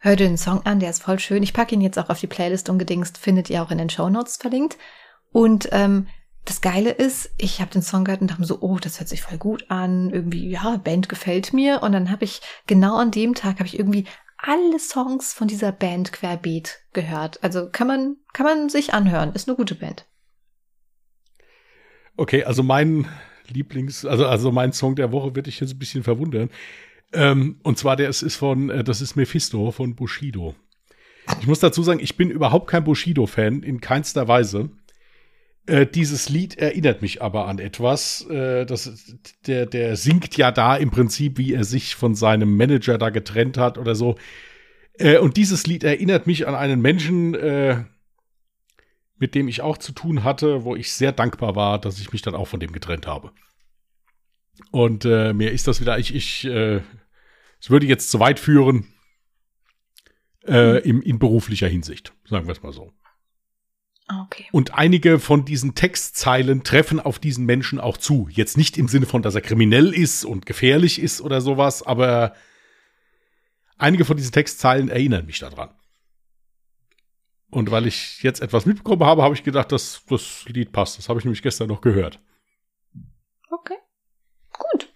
Hör 0.00 0.16
dir 0.16 0.28
den 0.28 0.36
Song 0.36 0.60
an, 0.66 0.80
der 0.80 0.90
ist 0.90 1.02
voll 1.02 1.18
schön. 1.18 1.42
Ich 1.42 1.54
packe 1.54 1.74
ihn 1.74 1.80
jetzt 1.80 1.98
auch 1.98 2.10
auf 2.10 2.20
die 2.20 2.26
Playlist 2.26 2.68
ungedingst, 2.68 3.16
findet 3.16 3.48
ihr 3.48 3.62
auch 3.62 3.70
in 3.70 3.78
den 3.78 3.88
Shownotes 3.88 4.36
verlinkt. 4.36 4.76
Und 5.32 5.70
ähm, 5.72 6.08
das 6.44 6.60
Geile 6.60 6.90
ist, 6.90 7.30
ich 7.38 7.62
habe 7.62 7.70
den 7.70 7.82
Song 7.82 8.04
gehört 8.04 8.20
und 8.20 8.30
dachte 8.30 8.42
mir 8.42 8.46
so, 8.46 8.58
oh, 8.60 8.76
das 8.78 9.00
hört 9.00 9.08
sich 9.08 9.22
voll 9.22 9.38
gut 9.38 9.64
an. 9.70 10.10
Irgendwie, 10.10 10.50
ja, 10.50 10.76
Band 10.76 11.08
gefällt 11.08 11.54
mir. 11.54 11.82
Und 11.82 11.92
dann 11.92 12.10
habe 12.10 12.26
ich 12.26 12.42
genau 12.66 12.96
an 12.96 13.10
dem 13.10 13.34
Tag 13.34 13.60
habe 13.60 13.66
ich 13.66 13.78
irgendwie 13.78 14.04
alle 14.38 14.78
Songs 14.78 15.34
von 15.34 15.48
dieser 15.48 15.72
Band 15.72 16.12
querbeet 16.12 16.80
gehört. 16.92 17.42
Also 17.42 17.68
kann 17.70 17.86
man 17.86 18.16
kann 18.32 18.46
man 18.46 18.68
sich 18.68 18.94
anhören. 18.94 19.32
Ist 19.32 19.48
eine 19.48 19.56
gute 19.56 19.74
Band. 19.74 20.06
Okay, 22.16 22.44
also 22.44 22.62
mein 22.62 23.06
Lieblings, 23.48 24.04
also, 24.04 24.26
also 24.26 24.52
mein 24.52 24.72
Song 24.72 24.96
der 24.96 25.12
Woche 25.12 25.34
wird 25.34 25.46
dich 25.46 25.60
jetzt 25.60 25.72
ein 25.72 25.78
bisschen 25.78 26.02
verwundern. 26.02 26.50
Ähm, 27.12 27.60
und 27.62 27.78
zwar 27.78 27.96
der 27.96 28.08
ist, 28.08 28.22
ist 28.22 28.36
von, 28.36 28.70
äh, 28.70 28.84
das 28.84 29.00
ist 29.00 29.16
Mephisto 29.16 29.70
von 29.70 29.94
Bushido. 29.94 30.54
Ich 31.40 31.46
muss 31.46 31.60
dazu 31.60 31.82
sagen, 31.82 32.00
ich 32.00 32.16
bin 32.16 32.30
überhaupt 32.30 32.68
kein 32.68 32.84
Bushido-Fan, 32.84 33.62
in 33.62 33.80
keinster 33.80 34.28
Weise. 34.28 34.70
Äh, 35.68 35.86
dieses 35.86 36.30
Lied 36.30 36.56
erinnert 36.56 37.02
mich 37.02 37.20
aber 37.20 37.46
an 37.46 37.58
etwas. 37.58 38.26
Äh, 38.30 38.64
das, 38.64 39.14
der, 39.46 39.66
der 39.66 39.96
singt 39.96 40.34
ja 40.38 40.50
da 40.50 40.74
im 40.76 40.90
Prinzip, 40.90 41.36
wie 41.36 41.52
er 41.52 41.64
sich 41.64 41.94
von 41.94 42.14
seinem 42.14 42.56
Manager 42.56 42.96
da 42.96 43.10
getrennt 43.10 43.58
hat 43.58 43.76
oder 43.76 43.94
so. 43.94 44.16
Äh, 44.94 45.18
und 45.18 45.36
dieses 45.36 45.66
Lied 45.66 45.84
erinnert 45.84 46.26
mich 46.26 46.48
an 46.48 46.54
einen 46.54 46.80
Menschen, 46.80 47.34
äh, 47.34 47.84
mit 49.18 49.34
dem 49.34 49.46
ich 49.46 49.60
auch 49.60 49.76
zu 49.76 49.92
tun 49.92 50.24
hatte, 50.24 50.64
wo 50.64 50.74
ich 50.74 50.90
sehr 50.90 51.12
dankbar 51.12 51.54
war, 51.54 51.78
dass 51.78 52.00
ich 52.00 52.12
mich 52.12 52.22
dann 52.22 52.34
auch 52.34 52.48
von 52.48 52.60
dem 52.60 52.72
getrennt 52.72 53.06
habe. 53.06 53.30
Und 54.70 55.04
äh, 55.04 55.34
mir 55.34 55.52
ist 55.52 55.68
das 55.68 55.82
wieder, 55.82 55.98
ich, 55.98 56.14
ich, 56.14 56.44
es 56.44 57.70
würde 57.70 57.86
jetzt 57.86 58.10
zu 58.10 58.20
weit 58.20 58.40
führen 58.40 58.86
äh, 60.46 60.80
im, 60.80 61.02
in 61.02 61.18
beruflicher 61.18 61.68
Hinsicht, 61.68 62.14
sagen 62.24 62.46
wir 62.46 62.52
es 62.52 62.62
mal 62.62 62.72
so. 62.72 62.92
Ah, 64.08 64.22
Okay. 64.24 64.46
Und 64.52 64.74
einige 64.74 65.18
von 65.18 65.44
diesen 65.44 65.74
Textzeilen 65.74 66.64
treffen 66.64 66.98
auf 66.98 67.18
diesen 67.18 67.44
Menschen 67.44 67.78
auch 67.78 67.96
zu. 67.96 68.28
Jetzt 68.30 68.56
nicht 68.56 68.76
im 68.78 68.88
Sinne 68.88 69.06
von, 69.06 69.22
dass 69.22 69.34
er 69.34 69.42
kriminell 69.42 69.92
ist 69.92 70.24
und 70.24 70.46
gefährlich 70.46 71.00
ist 71.00 71.20
oder 71.20 71.40
sowas, 71.40 71.82
aber 71.82 72.34
einige 73.76 74.04
von 74.04 74.16
diesen 74.16 74.32
Textzeilen 74.32 74.88
erinnern 74.88 75.26
mich 75.26 75.38
daran. 75.38 75.70
Und 77.50 77.70
weil 77.70 77.86
ich 77.86 78.22
jetzt 78.22 78.40
etwas 78.40 78.66
mitbekommen 78.66 79.04
habe, 79.04 79.22
habe 79.22 79.34
ich 79.34 79.42
gedacht, 79.42 79.72
dass 79.72 80.02
das 80.08 80.44
Lied 80.46 80.72
passt. 80.72 80.98
Das 80.98 81.08
habe 81.08 81.18
ich 81.18 81.24
nämlich 81.24 81.42
gestern 81.42 81.68
noch 81.68 81.80
gehört. 81.80 82.20
Okay. 83.50 83.76
Gut. 84.52 84.92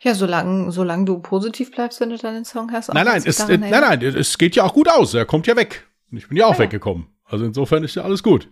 Ja, 0.00 0.14
solange 0.14 0.72
solange 0.72 1.04
du 1.04 1.20
positiv 1.20 1.70
bleibst, 1.70 2.00
wenn 2.00 2.10
du 2.10 2.16
deinen 2.16 2.44
Song 2.44 2.72
hast. 2.72 2.92
Nein, 2.92 3.06
nein, 3.06 3.22
es, 3.24 3.38
äh, 3.40 3.56
nein, 3.56 3.70
nein, 3.70 4.02
es 4.02 4.36
geht 4.36 4.56
ja 4.56 4.64
auch 4.64 4.74
gut 4.74 4.88
aus. 4.88 5.14
Er 5.14 5.26
kommt 5.26 5.46
ja 5.46 5.54
weg. 5.54 5.86
Und 6.10 6.18
ich 6.18 6.28
bin 6.28 6.36
ja 6.36 6.46
auch 6.46 6.54
ja. 6.54 6.60
weggekommen. 6.60 7.06
Also 7.32 7.44
insofern 7.46 7.82
ist 7.82 7.94
ja 7.96 8.02
alles 8.04 8.22
gut. 8.22 8.48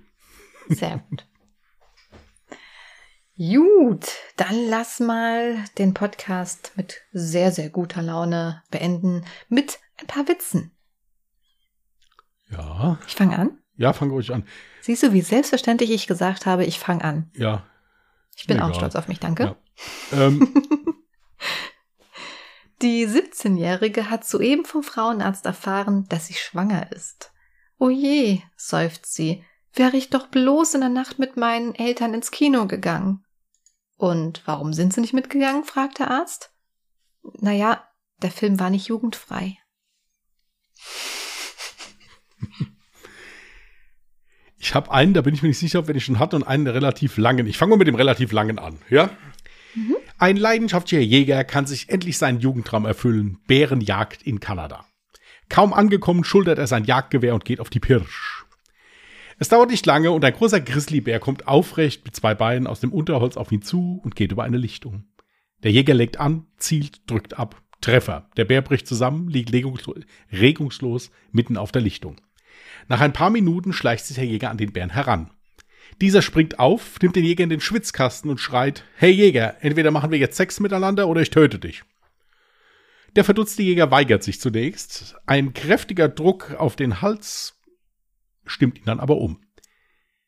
Sehr 0.69 0.99
gut. 1.09 1.27
Gut, 3.37 4.07
dann 4.37 4.69
lass 4.69 5.01
mal 5.01 5.65
den 5.79 5.95
Podcast 5.95 6.73
mit 6.77 7.01
sehr, 7.13 7.53
sehr 7.53 7.71
guter 7.71 8.03
Laune 8.03 8.63
beenden 8.71 9.25
mit 9.49 9.79
ein 9.99 10.07
paar 10.07 10.29
Witzen. 10.29 10.73
Ja, 12.51 12.99
Ich 13.07 13.15
fange 13.15 13.39
an. 13.39 13.59
ja, 13.77 13.93
fang 13.93 14.11
ruhig 14.11 14.33
an. 14.33 14.45
Siehst 14.83 15.03
du, 15.03 15.13
wie 15.13 15.21
selbstverständlich 15.23 15.91
ich 15.91 16.07
gesagt 16.07 16.45
habe, 16.47 16.65
ich 16.65 16.79
fange 16.79 17.05
an. 17.05 17.31
Ja. 17.35 17.67
Ich 18.37 18.47
bin 18.47 18.57
Mir 18.59 18.65
auch 18.65 18.69
egal. 18.69 18.81
stolz 18.81 18.97
auf 18.97 19.09
mich, 19.09 19.21
danke. 19.21 19.57
Ja. 20.13 20.19
Ähm, 20.27 20.53
Die 22.83 23.07
17-Jährige 23.07 24.09
hat 24.11 24.25
soeben 24.27 24.65
vom 24.65 24.83
Frauenarzt 24.83 25.45
erfahren, 25.45 26.07
dass 26.09 26.27
sie 26.29 26.35
schwanger 26.35 26.91
ist. 26.93 27.30
O 27.81 27.89
je, 27.89 28.43
seufzt 28.57 29.15
sie, 29.15 29.43
wäre 29.73 29.97
ich 29.97 30.11
doch 30.11 30.27
bloß 30.27 30.75
in 30.75 30.81
der 30.83 30.91
Nacht 30.91 31.19
mit 31.19 31.39
meinen 31.39 31.75
Eltern 31.75 32.13
ins 32.13 32.31
Kino 32.31 32.67
gegangen. 32.67 33.25
Und 33.97 34.43
warum 34.45 34.75
sind 34.75 34.93
sie 34.93 35.01
nicht 35.01 35.15
mitgegangen? 35.15 35.65
fragt 35.65 35.99
der 35.99 36.11
Arzt. 36.11 36.53
Naja, 37.39 37.83
der 38.21 38.31
Film 38.31 38.61
war 38.61 38.69
nicht 38.71 38.87
jugendfrei. 38.87 39.59
Ich 44.63 44.75
habe 44.75 44.93
einen, 44.93 45.15
da 45.15 45.23
bin 45.23 45.35
ich 45.35 45.41
mir 45.41 45.49
nicht 45.49 45.59
sicher, 45.59 45.79
ob 45.79 45.89
wenn 45.89 45.97
ich 45.97 46.05
schon 46.05 46.19
hatte, 46.19 46.37
und 46.37 46.43
einen 46.43 46.67
relativ 46.67 47.17
langen. 47.17 47.47
Ich 47.47 47.57
fange 47.57 47.71
mal 47.71 47.77
mit 47.79 47.89
dem 47.89 47.95
relativ 47.95 48.31
langen 48.31 48.59
an, 48.59 48.79
ja? 48.91 49.09
Ein 50.19 50.37
leidenschaftlicher 50.37 51.03
Jäger 51.03 51.45
kann 51.45 51.67
sich 51.67 51.89
endlich 51.89 52.19
seinen 52.19 52.41
Jugendtraum 52.41 52.85
erfüllen. 52.85 53.39
Bärenjagd 53.47 54.23
in 54.23 54.39
Kanada. 54.39 54.85
Kaum 55.51 55.75
angekommen, 55.75 56.25
schultert 56.25 56.59
er 56.59 56.67
sein 56.67 56.85
Jagdgewehr 56.85 57.35
und 57.35 57.45
geht 57.45 57.61
auf 57.61 57.69
die 57.69 57.81
Pirsch. 57.81 58.47
Es 59.39 59.49
dauert 59.49 59.71
nicht 59.71 59.85
lange 59.85 60.13
und 60.13 60.25
ein 60.25 60.33
großer 60.33 60.61
Grizzlybär 60.61 61.19
kommt 61.19 61.49
aufrecht 61.49 62.05
mit 62.05 62.15
zwei 62.15 62.35
Beinen 62.35 62.67
aus 62.67 62.81
dem 62.81 62.93
Unterholz 62.93 63.37
auf 63.37 63.51
ihn 63.51 63.61
zu 63.61 64.01
und 64.05 64.15
geht 64.15 64.33
über 64.33 64.45
eine 64.45 64.59
Lichtung. 64.59 65.05
Der 65.63 65.73
Jäger 65.73 65.95
legt 65.95 66.21
an, 66.21 66.47
zielt, 66.57 67.11
drückt 67.11 67.39
ab. 67.39 67.61
Treffer. 67.81 68.29
Der 68.37 68.45
Bär 68.45 68.63
bricht 68.63 68.87
zusammen, 68.87 69.29
liegt 69.29 69.53
regungslos 69.53 71.11
mitten 71.33 71.57
auf 71.57 71.73
der 71.73 71.83
Lichtung. 71.83 72.21
Nach 72.89 73.01
ein 73.01 73.13
paar 73.13 73.31
Minuten 73.31 73.73
schleicht 73.73 74.05
sich 74.07 74.17
der 74.17 74.27
Jäger 74.27 74.51
an 74.51 74.59
den 74.59 74.73
Bären 74.73 74.91
heran. 74.91 75.31
Dieser 76.01 76.23
springt 76.23 76.59
auf, 76.59 77.01
nimmt 77.03 77.17
den 77.17 77.25
Jäger 77.25 77.45
in 77.45 77.51
den 77.51 77.61
Schwitzkasten 77.61 78.31
und 78.31 78.39
schreit, 78.39 78.85
Hey 78.97 79.11
Jäger, 79.11 79.57
entweder 79.61 79.91
machen 79.91 80.11
wir 80.11 80.19
jetzt 80.19 80.37
Sex 80.37 80.61
miteinander 80.61 81.09
oder 81.09 81.23
ich 81.23 81.31
töte 81.31 81.59
dich. 81.59 81.83
Der 83.17 83.25
verdutzte 83.25 83.63
Jäger 83.63 83.91
weigert 83.91 84.23
sich 84.23 84.41
zunächst. 84.41 85.17
Ein 85.27 85.53
kräftiger 85.53 86.09
Druck 86.09 86.53
auf 86.53 86.77
den 86.77 87.01
Hals 87.03 87.61
stimmt 88.45 88.79
ihn 88.79 88.85
dann 88.85 89.01
aber 89.01 89.17
um. 89.17 89.41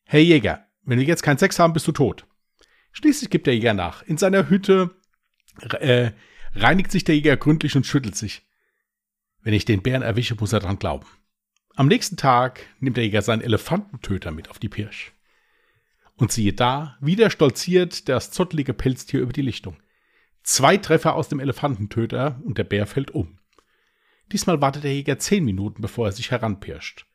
Herr 0.05 0.21
Jäger, 0.21 0.67
wenn 0.83 0.99
wir 0.99 1.07
jetzt 1.07 1.23
keinen 1.23 1.39
Sex 1.39 1.59
haben, 1.59 1.73
bist 1.73 1.87
du 1.87 1.93
tot. 1.93 2.27
Schließlich 2.93 3.31
gibt 3.31 3.47
der 3.47 3.55
Jäger 3.55 3.75
nach. 3.75 4.03
In 4.03 4.19
seiner 4.19 4.49
Hütte 4.49 4.91
äh, 5.81 6.11
reinigt 6.55 6.93
sich 6.93 7.05
der 7.05 7.15
Jäger 7.15 7.37
gründlich 7.37 7.77
und 7.77 7.87
schüttelt 7.87 8.17
sich. 8.17 8.43
Wenn 9.41 9.55
ich 9.55 9.65
den 9.65 9.83
Bären 9.83 10.03
erwische, 10.03 10.35
muss 10.35 10.53
er 10.53 10.61
dran 10.61 10.79
glauben. 10.79 11.07
Am 11.75 11.89
nächsten 11.89 12.17
Tag 12.17 12.67
nimmt 12.81 12.97
der 12.97 13.05
Jäger 13.05 13.23
seinen 13.23 13.43
Elefantentöter 13.43 14.31
mit 14.31 14.51
auf 14.51 14.59
die 14.59 14.69
Pirsch. 14.69 15.13
Und 16.17 16.31
siehe 16.31 16.53
da, 16.53 16.97
wieder 17.01 17.31
stolziert 17.31 18.09
das 18.09 18.31
zottelige 18.31 18.75
Pelztier 18.75 19.21
über 19.21 19.33
die 19.33 19.43
Lichtung. 19.43 19.82
Zwei 20.43 20.77
Treffer 20.77 21.15
aus 21.15 21.29
dem 21.29 21.41
Elefantentöter 21.41 22.41
und 22.45 22.59
der 22.59 22.65
Bär 22.65 22.87
fällt 22.87 23.13
um. 23.13 23.39
Diesmal 24.33 24.61
wartet 24.61 24.85
der 24.85 24.95
Jäger 24.95 25.19
zehn 25.19 25.45
Minuten, 25.45 25.83
bevor 25.83 26.07
er 26.07 26.13
sich 26.13 26.31
heranpirscht. 26.31 27.07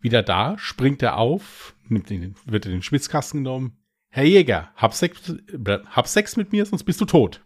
Wieder 0.00 0.22
da, 0.22 0.58
springt 0.58 1.02
er 1.02 1.16
auf, 1.16 1.74
nimmt 1.88 2.10
den, 2.10 2.34
wird 2.44 2.66
in 2.66 2.72
den 2.72 2.82
Schwitzkasten 2.82 3.42
genommen. 3.42 3.78
Herr 4.10 4.24
Jäger, 4.24 4.70
hab 4.76 4.94
Sex, 4.94 5.30
äh, 5.30 5.78
hab 5.86 6.06
Sex 6.06 6.36
mit 6.36 6.52
mir, 6.52 6.66
sonst 6.66 6.84
bist 6.84 7.00
du 7.00 7.06
tot. 7.06 7.44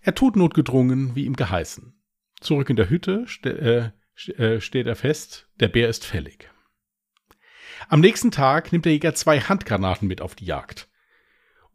Er 0.00 0.14
tut 0.14 0.36
notgedrungen, 0.36 1.14
wie 1.14 1.26
ihm 1.26 1.36
geheißen. 1.36 1.94
Zurück 2.40 2.70
in 2.70 2.76
der 2.76 2.88
Hütte 2.88 3.26
ste 3.26 3.50
äh, 3.50 3.90
äh, 4.42 4.60
steht 4.60 4.86
er 4.86 4.96
fest, 4.96 5.48
der 5.60 5.68
Bär 5.68 5.88
ist 5.88 6.04
fällig. 6.04 6.50
Am 7.88 8.00
nächsten 8.00 8.30
Tag 8.30 8.72
nimmt 8.72 8.84
der 8.84 8.92
Jäger 8.92 9.14
zwei 9.14 9.40
Handgranaten 9.40 10.08
mit 10.08 10.20
auf 10.20 10.34
die 10.34 10.44
Jagd. 10.44 10.89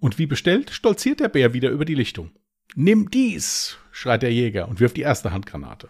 Und 0.06 0.20
wie 0.20 0.28
bestellt, 0.28 0.70
stolziert 0.70 1.20
der 1.20 1.30
Bär 1.30 1.56
wieder 1.56 1.72
über 1.72 1.84
die 1.84 1.96
Lichtung. 1.96 2.30
Nimm 2.76 3.10
dies, 3.10 3.80
schreit 3.90 4.22
der 4.22 4.32
Jäger 4.32 4.68
und 4.68 4.80
wirft 4.80 4.98
die 4.98 5.02
erste 5.02 5.32
Handgranate. 5.32 5.90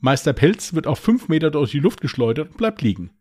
Meister 0.00 0.32
Pelz 0.32 0.74
wird 0.74 0.88
auf 0.88 0.98
fünf 0.98 1.28
Meter 1.28 1.52
durch 1.52 1.70
die 1.70 1.78
Luft 1.78 2.00
geschleudert 2.00 2.50
und 2.50 2.56
bleibt 2.56 2.82
liegen. 2.82 3.12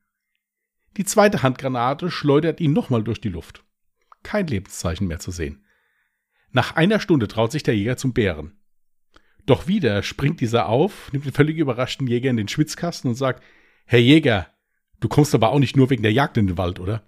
Die 0.97 1.05
zweite 1.05 1.43
Handgranate 1.43 2.09
schleudert 2.09 2.59
ihn 2.59 2.73
nochmal 2.73 3.03
durch 3.03 3.21
die 3.21 3.29
Luft. 3.29 3.63
Kein 4.23 4.47
Lebenszeichen 4.47 5.05
mehr 5.05 5.19
zu 5.19 5.29
sehen. 5.29 5.63
Nach 6.49 6.75
einer 6.75 6.99
Stunde 6.99 7.27
traut 7.27 7.51
sich 7.51 7.61
der 7.61 7.75
Jäger 7.75 7.95
zum 7.95 8.11
Bären. 8.11 8.57
Doch 9.45 9.67
wieder 9.67 10.01
springt 10.01 10.41
dieser 10.41 10.67
auf, 10.67 11.13
nimmt 11.13 11.25
den 11.25 11.31
völlig 11.31 11.57
überraschten 11.57 12.07
Jäger 12.07 12.31
in 12.31 12.37
den 12.37 12.47
Schwitzkasten 12.47 13.11
und 13.11 13.17
sagt, 13.17 13.43
Herr 13.85 13.99
Jäger, 13.99 14.47
du 14.99 15.09
kommst 15.09 15.35
aber 15.35 15.51
auch 15.51 15.59
nicht 15.59 15.77
nur 15.77 15.91
wegen 15.91 16.01
der 16.01 16.11
Jagd 16.11 16.37
in 16.37 16.47
den 16.47 16.57
Wald, 16.57 16.79
oder? 16.79 17.03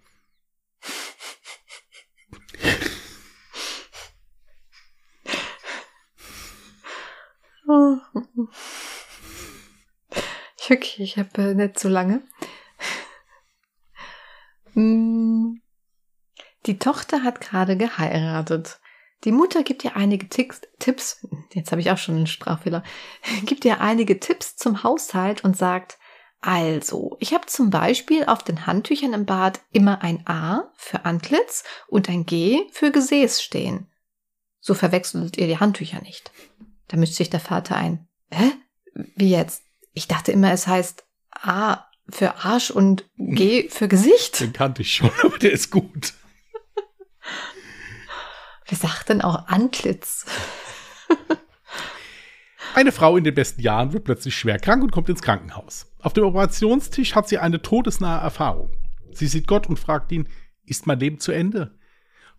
Okay, 10.71 11.03
ich 11.03 11.17
habe 11.17 11.41
äh, 11.41 11.53
nicht 11.53 11.77
so 11.77 11.89
lange. 11.89 12.21
Hm. 14.73 15.61
Die 16.67 16.77
Tochter 16.77 17.23
hat 17.23 17.41
gerade 17.41 17.75
geheiratet. 17.75 18.79
Die 19.25 19.31
Mutter 19.31 19.63
gibt 19.63 19.83
ihr 19.83 19.95
einige 19.95 20.29
Ticks, 20.29 20.61
Tipps, 20.79 21.27
jetzt 21.53 21.71
habe 21.71 21.81
ich 21.81 21.91
auch 21.91 21.97
schon 21.97 22.15
einen 22.15 22.27
Sprachfehler, 22.27 22.83
gibt 23.45 23.65
ihr 23.65 23.81
einige 23.81 24.19
Tipps 24.19 24.55
zum 24.55 24.83
Haushalt 24.83 25.43
und 25.43 25.57
sagt, 25.57 25.97
also, 26.39 27.17
ich 27.19 27.33
habe 27.33 27.45
zum 27.45 27.69
Beispiel 27.69 28.25
auf 28.25 28.41
den 28.43 28.65
Handtüchern 28.65 29.13
im 29.13 29.25
Bad 29.25 29.59
immer 29.71 30.01
ein 30.01 30.25
A 30.25 30.71
für 30.75 31.05
Antlitz 31.05 31.63
und 31.87 32.09
ein 32.09 32.25
G 32.25 32.67
für 32.71 32.91
Gesäß 32.91 33.43
stehen. 33.43 33.91
So 34.59 34.73
verwechselt 34.73 35.37
ihr 35.37 35.47
die 35.47 35.59
Handtücher 35.59 36.01
nicht. 36.01 36.31
Da 36.87 36.97
mischt 36.97 37.13
sich 37.13 37.29
der 37.29 37.39
Vater 37.39 37.75
ein. 37.75 38.07
Hä? 38.31 38.53
Wie 38.93 39.29
jetzt? 39.29 39.63
Ich 39.93 40.07
dachte 40.07 40.31
immer, 40.31 40.51
es 40.51 40.67
heißt 40.67 41.05
A 41.31 41.85
für 42.09 42.43
Arsch 42.43 42.71
und 42.71 43.09
G 43.17 43.69
für 43.69 43.87
Gesicht. 43.87 44.39
Den 44.39 44.53
kannte 44.53 44.81
ich 44.81 44.93
schon, 44.93 45.11
aber 45.23 45.37
der 45.37 45.51
ist 45.51 45.71
gut. 45.71 46.13
Wer 48.67 48.77
sagt 48.77 49.09
denn 49.09 49.21
auch 49.21 49.47
Antlitz? 49.47 50.25
Eine 52.73 52.93
Frau 52.93 53.17
in 53.17 53.25
den 53.25 53.33
besten 53.33 53.61
Jahren 53.61 53.91
wird 53.91 54.05
plötzlich 54.05 54.35
schwer 54.35 54.57
krank 54.57 54.81
und 54.81 54.91
kommt 54.91 55.09
ins 55.09 55.21
Krankenhaus. 55.21 55.91
Auf 55.99 56.13
dem 56.13 56.23
Operationstisch 56.23 57.15
hat 57.15 57.27
sie 57.27 57.37
eine 57.37 57.61
todesnahe 57.61 58.21
Erfahrung. 58.21 58.71
Sie 59.11 59.27
sieht 59.27 59.45
Gott 59.45 59.67
und 59.67 59.77
fragt 59.77 60.11
ihn, 60.13 60.29
ist 60.65 60.87
mein 60.87 60.99
Leben 60.99 61.19
zu 61.19 61.33
Ende? 61.33 61.77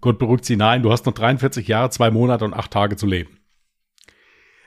Gott 0.00 0.18
beruhigt 0.18 0.46
sie, 0.46 0.56
nein, 0.56 0.82
du 0.82 0.90
hast 0.90 1.04
noch 1.04 1.12
43 1.12 1.68
Jahre, 1.68 1.90
zwei 1.90 2.10
Monate 2.10 2.46
und 2.46 2.54
acht 2.54 2.70
Tage 2.70 2.96
zu 2.96 3.06
leben. 3.06 3.41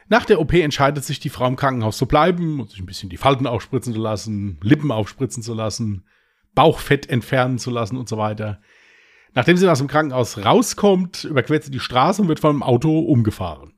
Nach 0.08 0.26
der 0.26 0.40
OP 0.40 0.54
entscheidet 0.54 1.04
sich 1.04 1.20
die 1.20 1.30
Frau 1.30 1.48
im 1.48 1.56
Krankenhaus 1.56 1.98
zu 1.98 2.06
bleiben 2.06 2.60
und 2.60 2.70
sich 2.70 2.80
ein 2.80 2.86
bisschen 2.86 3.10
die 3.10 3.18
Falten 3.18 3.48
aufspritzen 3.48 3.94
zu 3.94 4.00
lassen, 4.00 4.60
Lippen 4.62 4.92
aufspritzen 4.92 5.42
zu 5.42 5.54
lassen, 5.54 6.06
Bauchfett 6.54 7.10
entfernen 7.10 7.58
zu 7.58 7.72
lassen 7.72 7.98
und 7.98 8.08
so 8.08 8.18
weiter. 8.18 8.62
Nachdem 9.34 9.58
sie 9.58 9.70
aus 9.70 9.80
dem 9.80 9.88
Krankenhaus 9.88 10.46
rauskommt, 10.46 11.24
überquert 11.26 11.64
sie 11.64 11.72
die 11.72 11.80
Straße 11.80 12.22
und 12.22 12.28
wird 12.28 12.40
von 12.40 12.52
einem 12.52 12.64
Auto 12.64 13.00
umgefahren. 13.00 13.74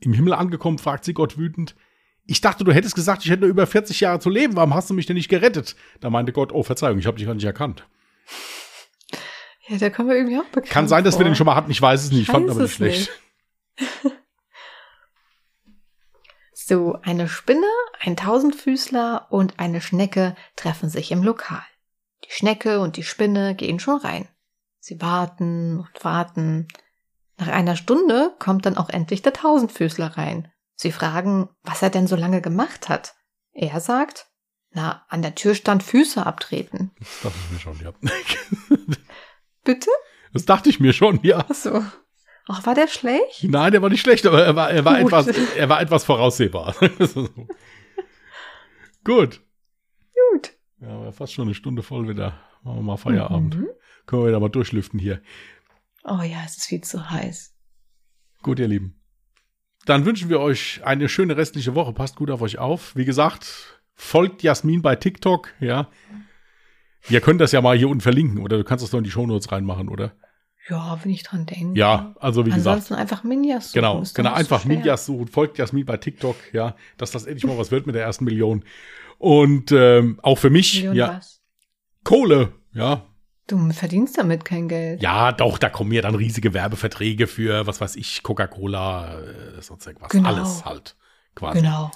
Im 0.00 0.12
Himmel 0.12 0.34
angekommen, 0.34 0.78
fragt 0.78 1.04
sie 1.04 1.14
Gott 1.14 1.36
wütend, 1.36 1.74
ich 2.26 2.40
dachte, 2.40 2.64
du 2.64 2.72
hättest 2.72 2.94
gesagt, 2.94 3.24
ich 3.24 3.30
hätte 3.30 3.42
nur 3.42 3.50
über 3.50 3.66
40 3.66 4.00
Jahre 4.00 4.18
zu 4.18 4.30
leben. 4.30 4.56
Warum 4.56 4.74
hast 4.74 4.88
du 4.88 4.94
mich 4.94 5.04
denn 5.04 5.16
nicht 5.16 5.28
gerettet? 5.28 5.76
Da 6.00 6.08
meinte 6.08 6.32
Gott, 6.32 6.52
oh, 6.52 6.62
Verzeihung, 6.62 6.98
ich 6.98 7.06
habe 7.06 7.18
dich 7.18 7.26
gar 7.26 7.34
nicht 7.34 7.44
erkannt. 7.44 7.86
Ja, 9.68 9.76
da 9.76 9.90
kommen 9.90 10.08
wir 10.08 10.16
irgendwie 10.16 10.38
auch 10.38 10.44
bekannt 10.44 10.70
Kann 10.70 10.88
sein, 10.88 11.04
dass 11.04 11.14
vor. 11.14 11.20
wir 11.20 11.30
den 11.30 11.34
schon 11.34 11.46
mal 11.46 11.54
hatten. 11.54 11.70
Ich 11.70 11.80
weiß 11.80 12.02
es 12.02 12.10
nicht. 12.10 12.22
Ich 12.22 12.26
fand 12.26 12.48
aber 12.48 12.62
nicht 12.62 12.74
schlecht. 12.74 13.10
So, 16.66 16.98
eine 17.02 17.28
Spinne, 17.28 17.68
ein 18.00 18.16
Tausendfüßler 18.16 19.26
und 19.28 19.60
eine 19.60 19.82
Schnecke 19.82 20.34
treffen 20.56 20.88
sich 20.88 21.10
im 21.10 21.22
Lokal. 21.22 21.62
Die 22.24 22.30
Schnecke 22.30 22.80
und 22.80 22.96
die 22.96 23.02
Spinne 23.02 23.54
gehen 23.54 23.78
schon 23.78 23.98
rein. 23.98 24.30
Sie 24.78 24.98
warten 25.02 25.80
und 25.80 26.04
warten. 26.04 26.68
Nach 27.36 27.48
einer 27.48 27.76
Stunde 27.76 28.34
kommt 28.38 28.64
dann 28.64 28.78
auch 28.78 28.88
endlich 28.88 29.20
der 29.20 29.34
Tausendfüßler 29.34 30.16
rein. 30.16 30.50
Sie 30.74 30.90
fragen, 30.90 31.50
was 31.64 31.82
er 31.82 31.90
denn 31.90 32.06
so 32.06 32.16
lange 32.16 32.40
gemacht 32.40 32.88
hat. 32.88 33.14
Er 33.52 33.78
sagt, 33.82 34.28
na, 34.70 35.04
an 35.10 35.20
der 35.20 35.34
Tür 35.34 35.54
stand 35.54 35.82
Füße 35.82 36.24
abtreten. 36.24 36.92
Das 36.98 37.20
dachte 37.24 37.38
ich 37.44 37.50
mir 37.50 37.60
schon, 37.60 37.80
ja. 37.80 37.92
Bitte? 39.64 39.90
Das 40.32 40.46
dachte 40.46 40.70
ich 40.70 40.80
mir 40.80 40.94
schon, 40.94 41.20
ja. 41.22 41.44
Ach 41.46 41.54
so. 41.54 41.84
Ach, 42.46 42.66
war 42.66 42.74
der 42.74 42.88
schlecht? 42.88 43.44
Nein, 43.44 43.72
der 43.72 43.80
war 43.80 43.88
nicht 43.88 44.02
schlecht, 44.02 44.26
aber 44.26 44.44
er 44.44 44.54
war, 44.54 44.70
er 44.70 44.84
war, 44.84 45.00
Gut. 45.00 45.12
etwas, 45.12 45.28
er 45.56 45.68
war 45.68 45.80
etwas 45.80 46.04
voraussehbar. 46.04 46.74
Gut. 49.04 49.40
Gut. 50.32 50.52
Ja, 50.80 50.88
aber 50.88 51.12
fast 51.12 51.32
schon 51.32 51.46
eine 51.46 51.54
Stunde 51.54 51.82
voll 51.82 52.08
wieder. 52.08 52.38
Machen 52.62 52.78
wir 52.78 52.82
mal 52.82 52.96
Feierabend. 52.96 53.56
Mhm. 53.56 53.68
Können 54.06 54.22
wir 54.22 54.28
wieder 54.28 54.40
mal 54.40 54.50
durchlüften 54.50 54.98
hier. 54.98 55.22
Oh 56.04 56.20
ja, 56.22 56.42
es 56.44 56.58
ist 56.58 56.66
viel 56.66 56.82
zu 56.82 57.10
heiß. 57.10 57.54
Gut, 58.42 58.58
ihr 58.58 58.68
Lieben. 58.68 59.00
Dann 59.86 60.04
wünschen 60.04 60.28
wir 60.28 60.40
euch 60.40 60.82
eine 60.84 61.08
schöne 61.08 61.36
restliche 61.36 61.74
Woche. 61.74 61.92
Passt 61.92 62.16
gut 62.16 62.30
auf 62.30 62.42
euch 62.42 62.58
auf. 62.58 62.94
Wie 62.96 63.04
gesagt, 63.06 63.80
folgt 63.94 64.42
Jasmin 64.42 64.82
bei 64.82 64.96
TikTok, 64.96 65.52
ja. 65.60 65.88
Ihr 67.08 67.20
könnt 67.20 67.40
das 67.40 67.52
ja 67.52 67.60
mal 67.60 67.76
hier 67.76 67.88
unten 67.88 68.00
verlinken, 68.00 68.42
oder 68.42 68.56
du 68.56 68.64
kannst 68.64 68.82
das 68.82 68.90
doch 68.90 68.98
in 68.98 69.04
die 69.04 69.10
Shownotes 69.10 69.52
reinmachen, 69.52 69.88
oder? 69.88 70.12
Ja, 70.68 70.98
wenn 71.02 71.10
ich 71.10 71.22
dran 71.22 71.44
denke. 71.46 71.78
Ja, 71.78 72.14
also 72.18 72.46
wie 72.46 72.50
gesagt. 72.50 72.66
Ansonsten 72.66 72.94
einfach 72.94 73.22
Minjas 73.22 73.72
suchen. 73.72 73.74
Genau, 73.74 74.02
genau, 74.14 74.30
so 74.30 74.34
einfach 74.34 74.62
schwer. 74.62 74.76
Minjas 74.76 75.06
suchen, 75.06 75.28
folgt 75.28 75.58
Jasmin 75.58 75.84
bei 75.84 75.98
TikTok, 75.98 76.36
ja, 76.52 76.74
dass 76.96 77.10
das 77.10 77.26
endlich 77.26 77.44
mal 77.44 77.58
was 77.58 77.70
wird 77.70 77.86
mit 77.86 77.94
der 77.94 78.02
ersten 78.02 78.24
Million. 78.24 78.64
Und 79.18 79.72
ähm, 79.72 80.18
auch 80.22 80.38
für 80.38 80.50
mich, 80.50 80.76
Million 80.76 80.96
ja, 80.96 81.16
was? 81.16 81.42
Kohle, 82.02 82.52
ja. 82.72 83.02
Du 83.46 83.72
verdienst 83.72 84.16
damit 84.16 84.46
kein 84.46 84.68
Geld. 84.68 85.02
Ja, 85.02 85.32
doch, 85.32 85.58
da 85.58 85.68
kommen 85.68 85.92
ja 85.92 86.00
dann 86.00 86.14
riesige 86.14 86.54
Werbeverträge 86.54 87.26
für, 87.26 87.66
was 87.66 87.80
weiß 87.80 87.96
ich, 87.96 88.22
Coca-Cola, 88.22 89.20
äh, 89.20 89.60
sonst 89.60 89.86
irgendwas. 89.86 90.10
Genau. 90.10 90.28
Alles 90.30 90.64
halt, 90.64 90.96
quasi. 91.34 91.60
Genau. 91.60 91.90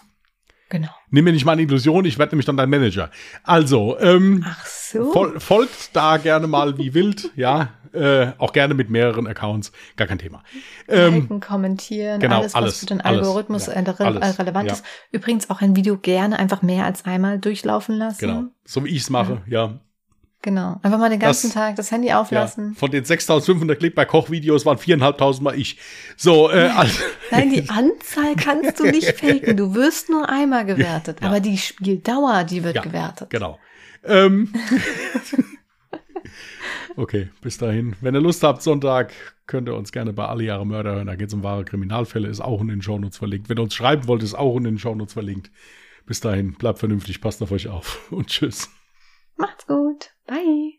Genau. 0.70 0.88
Nimm 1.10 1.24
mir 1.24 1.32
nicht 1.32 1.46
mal 1.46 1.52
eine 1.52 1.62
Illusion, 1.62 2.04
ich 2.04 2.18
werde 2.18 2.32
nämlich 2.32 2.44
dann 2.44 2.58
dein 2.58 2.68
Manager. 2.68 3.10
Also, 3.42 3.98
ähm, 4.00 4.44
so. 4.64 5.12
fol 5.12 5.40
folgt 5.40 5.96
da 5.96 6.18
gerne 6.18 6.46
mal 6.46 6.76
wie 6.76 6.92
wild, 6.92 7.30
ja, 7.36 7.70
äh, 7.92 8.32
auch 8.36 8.52
gerne 8.52 8.74
mit 8.74 8.90
mehreren 8.90 9.26
Accounts, 9.26 9.72
gar 9.96 10.06
kein 10.06 10.18
Thema. 10.18 10.42
Ähm, 10.86 11.14
Liken, 11.14 11.40
kommentieren, 11.40 12.20
genau, 12.20 12.40
alles, 12.40 12.52
was 12.52 12.62
alles, 12.62 12.80
für 12.80 12.86
den 12.86 13.00
alles, 13.00 13.26
Algorithmus 13.26 13.66
ja, 13.66 13.72
äh, 13.74 14.02
alles, 14.04 14.38
relevant 14.38 14.66
ja. 14.66 14.74
ist. 14.74 14.84
Übrigens 15.10 15.48
auch 15.48 15.62
ein 15.62 15.74
Video 15.74 15.96
gerne 15.96 16.38
einfach 16.38 16.60
mehr 16.60 16.84
als 16.84 17.06
einmal 17.06 17.38
durchlaufen 17.38 17.96
lassen. 17.96 18.18
genau, 18.18 18.44
so 18.64 18.84
wie 18.84 18.90
ich 18.90 19.02
es 19.02 19.10
mache, 19.10 19.42
ja. 19.46 19.80
Genau. 20.42 20.78
Einfach 20.82 20.98
mal 20.98 21.10
den 21.10 21.18
ganzen 21.18 21.48
Das- 21.48 21.54
Tag 21.54 21.76
das 21.76 21.90
Handy 21.90 22.08
ja. 22.08 22.20
auflassen. 22.20 22.74
Von 22.74 22.90
den 22.92 23.04
6500 23.04 23.78
Klick 23.78 23.94
bei 23.96 24.04
Kochvideos 24.04 24.64
waren 24.66 24.78
4.500 24.78 25.42
mal 25.42 25.58
ich. 25.58 25.78
So, 26.16 26.48
äh, 26.50 26.68
also, 26.68 27.02
Nein, 27.32 27.50
die 27.50 27.68
Anzahl 27.68 28.36
kannst 28.36 28.78
du 28.78 28.84
nicht 28.84 29.12
faken. 29.18 29.56
Du 29.56 29.74
wirst 29.74 30.08
nur 30.10 30.28
einmal 30.28 30.64
gewertet. 30.64 31.18
Ja. 31.20 31.26
Aber 31.28 31.40
die 31.40 31.58
Spieldauer, 31.58 32.44
die 32.44 32.62
wird 32.62 32.76
Ja, 32.76 32.82
gewertet. 32.82 33.30
genau. 33.30 33.58
Ähm, 34.04 34.52
Okay, 36.96 37.28
bis 37.42 37.58
dahin. 37.58 37.94
Wenn 38.00 38.14
ihr 38.16 38.20
Lust 38.20 38.42
habt, 38.42 38.60
Sonntag, 38.62 39.12
könnt 39.46 39.68
ihr 39.68 39.74
uns 39.76 39.92
gerne 39.92 40.12
bei 40.12 40.26
Alle 40.26 40.42
Jahre 40.44 40.66
Mörder 40.66 40.96
hören. 40.96 41.06
Da 41.06 41.14
geht 41.14 41.28
es 41.28 41.34
um 41.34 41.44
wahre 41.44 41.64
Kriminalfälle, 41.64 42.26
ist 42.28 42.40
auch 42.40 42.60
in 42.60 42.66
den 42.68 42.82
Shownotes 42.82 43.18
verlinkt. 43.18 43.48
Wenn 43.48 43.56
ihr 43.58 43.62
uns 43.62 43.74
schreiben 43.74 44.08
wollt, 44.08 44.22
ist 44.24 44.34
auch 44.34 44.56
in 44.56 44.64
den 44.64 44.78
Shownotes 44.78 45.12
verlinkt. 45.12 45.50
Bis 46.06 46.20
dahin, 46.20 46.54
bleibt 46.54 46.80
vernünftig, 46.80 47.20
passt 47.20 47.40
auf 47.42 47.52
euch 47.52 47.68
auf 47.68 48.10
und 48.10 48.26
tschüss. 48.28 48.68
Macht's 49.36 49.66
gut. 49.66 50.10
Bye. 50.28 50.77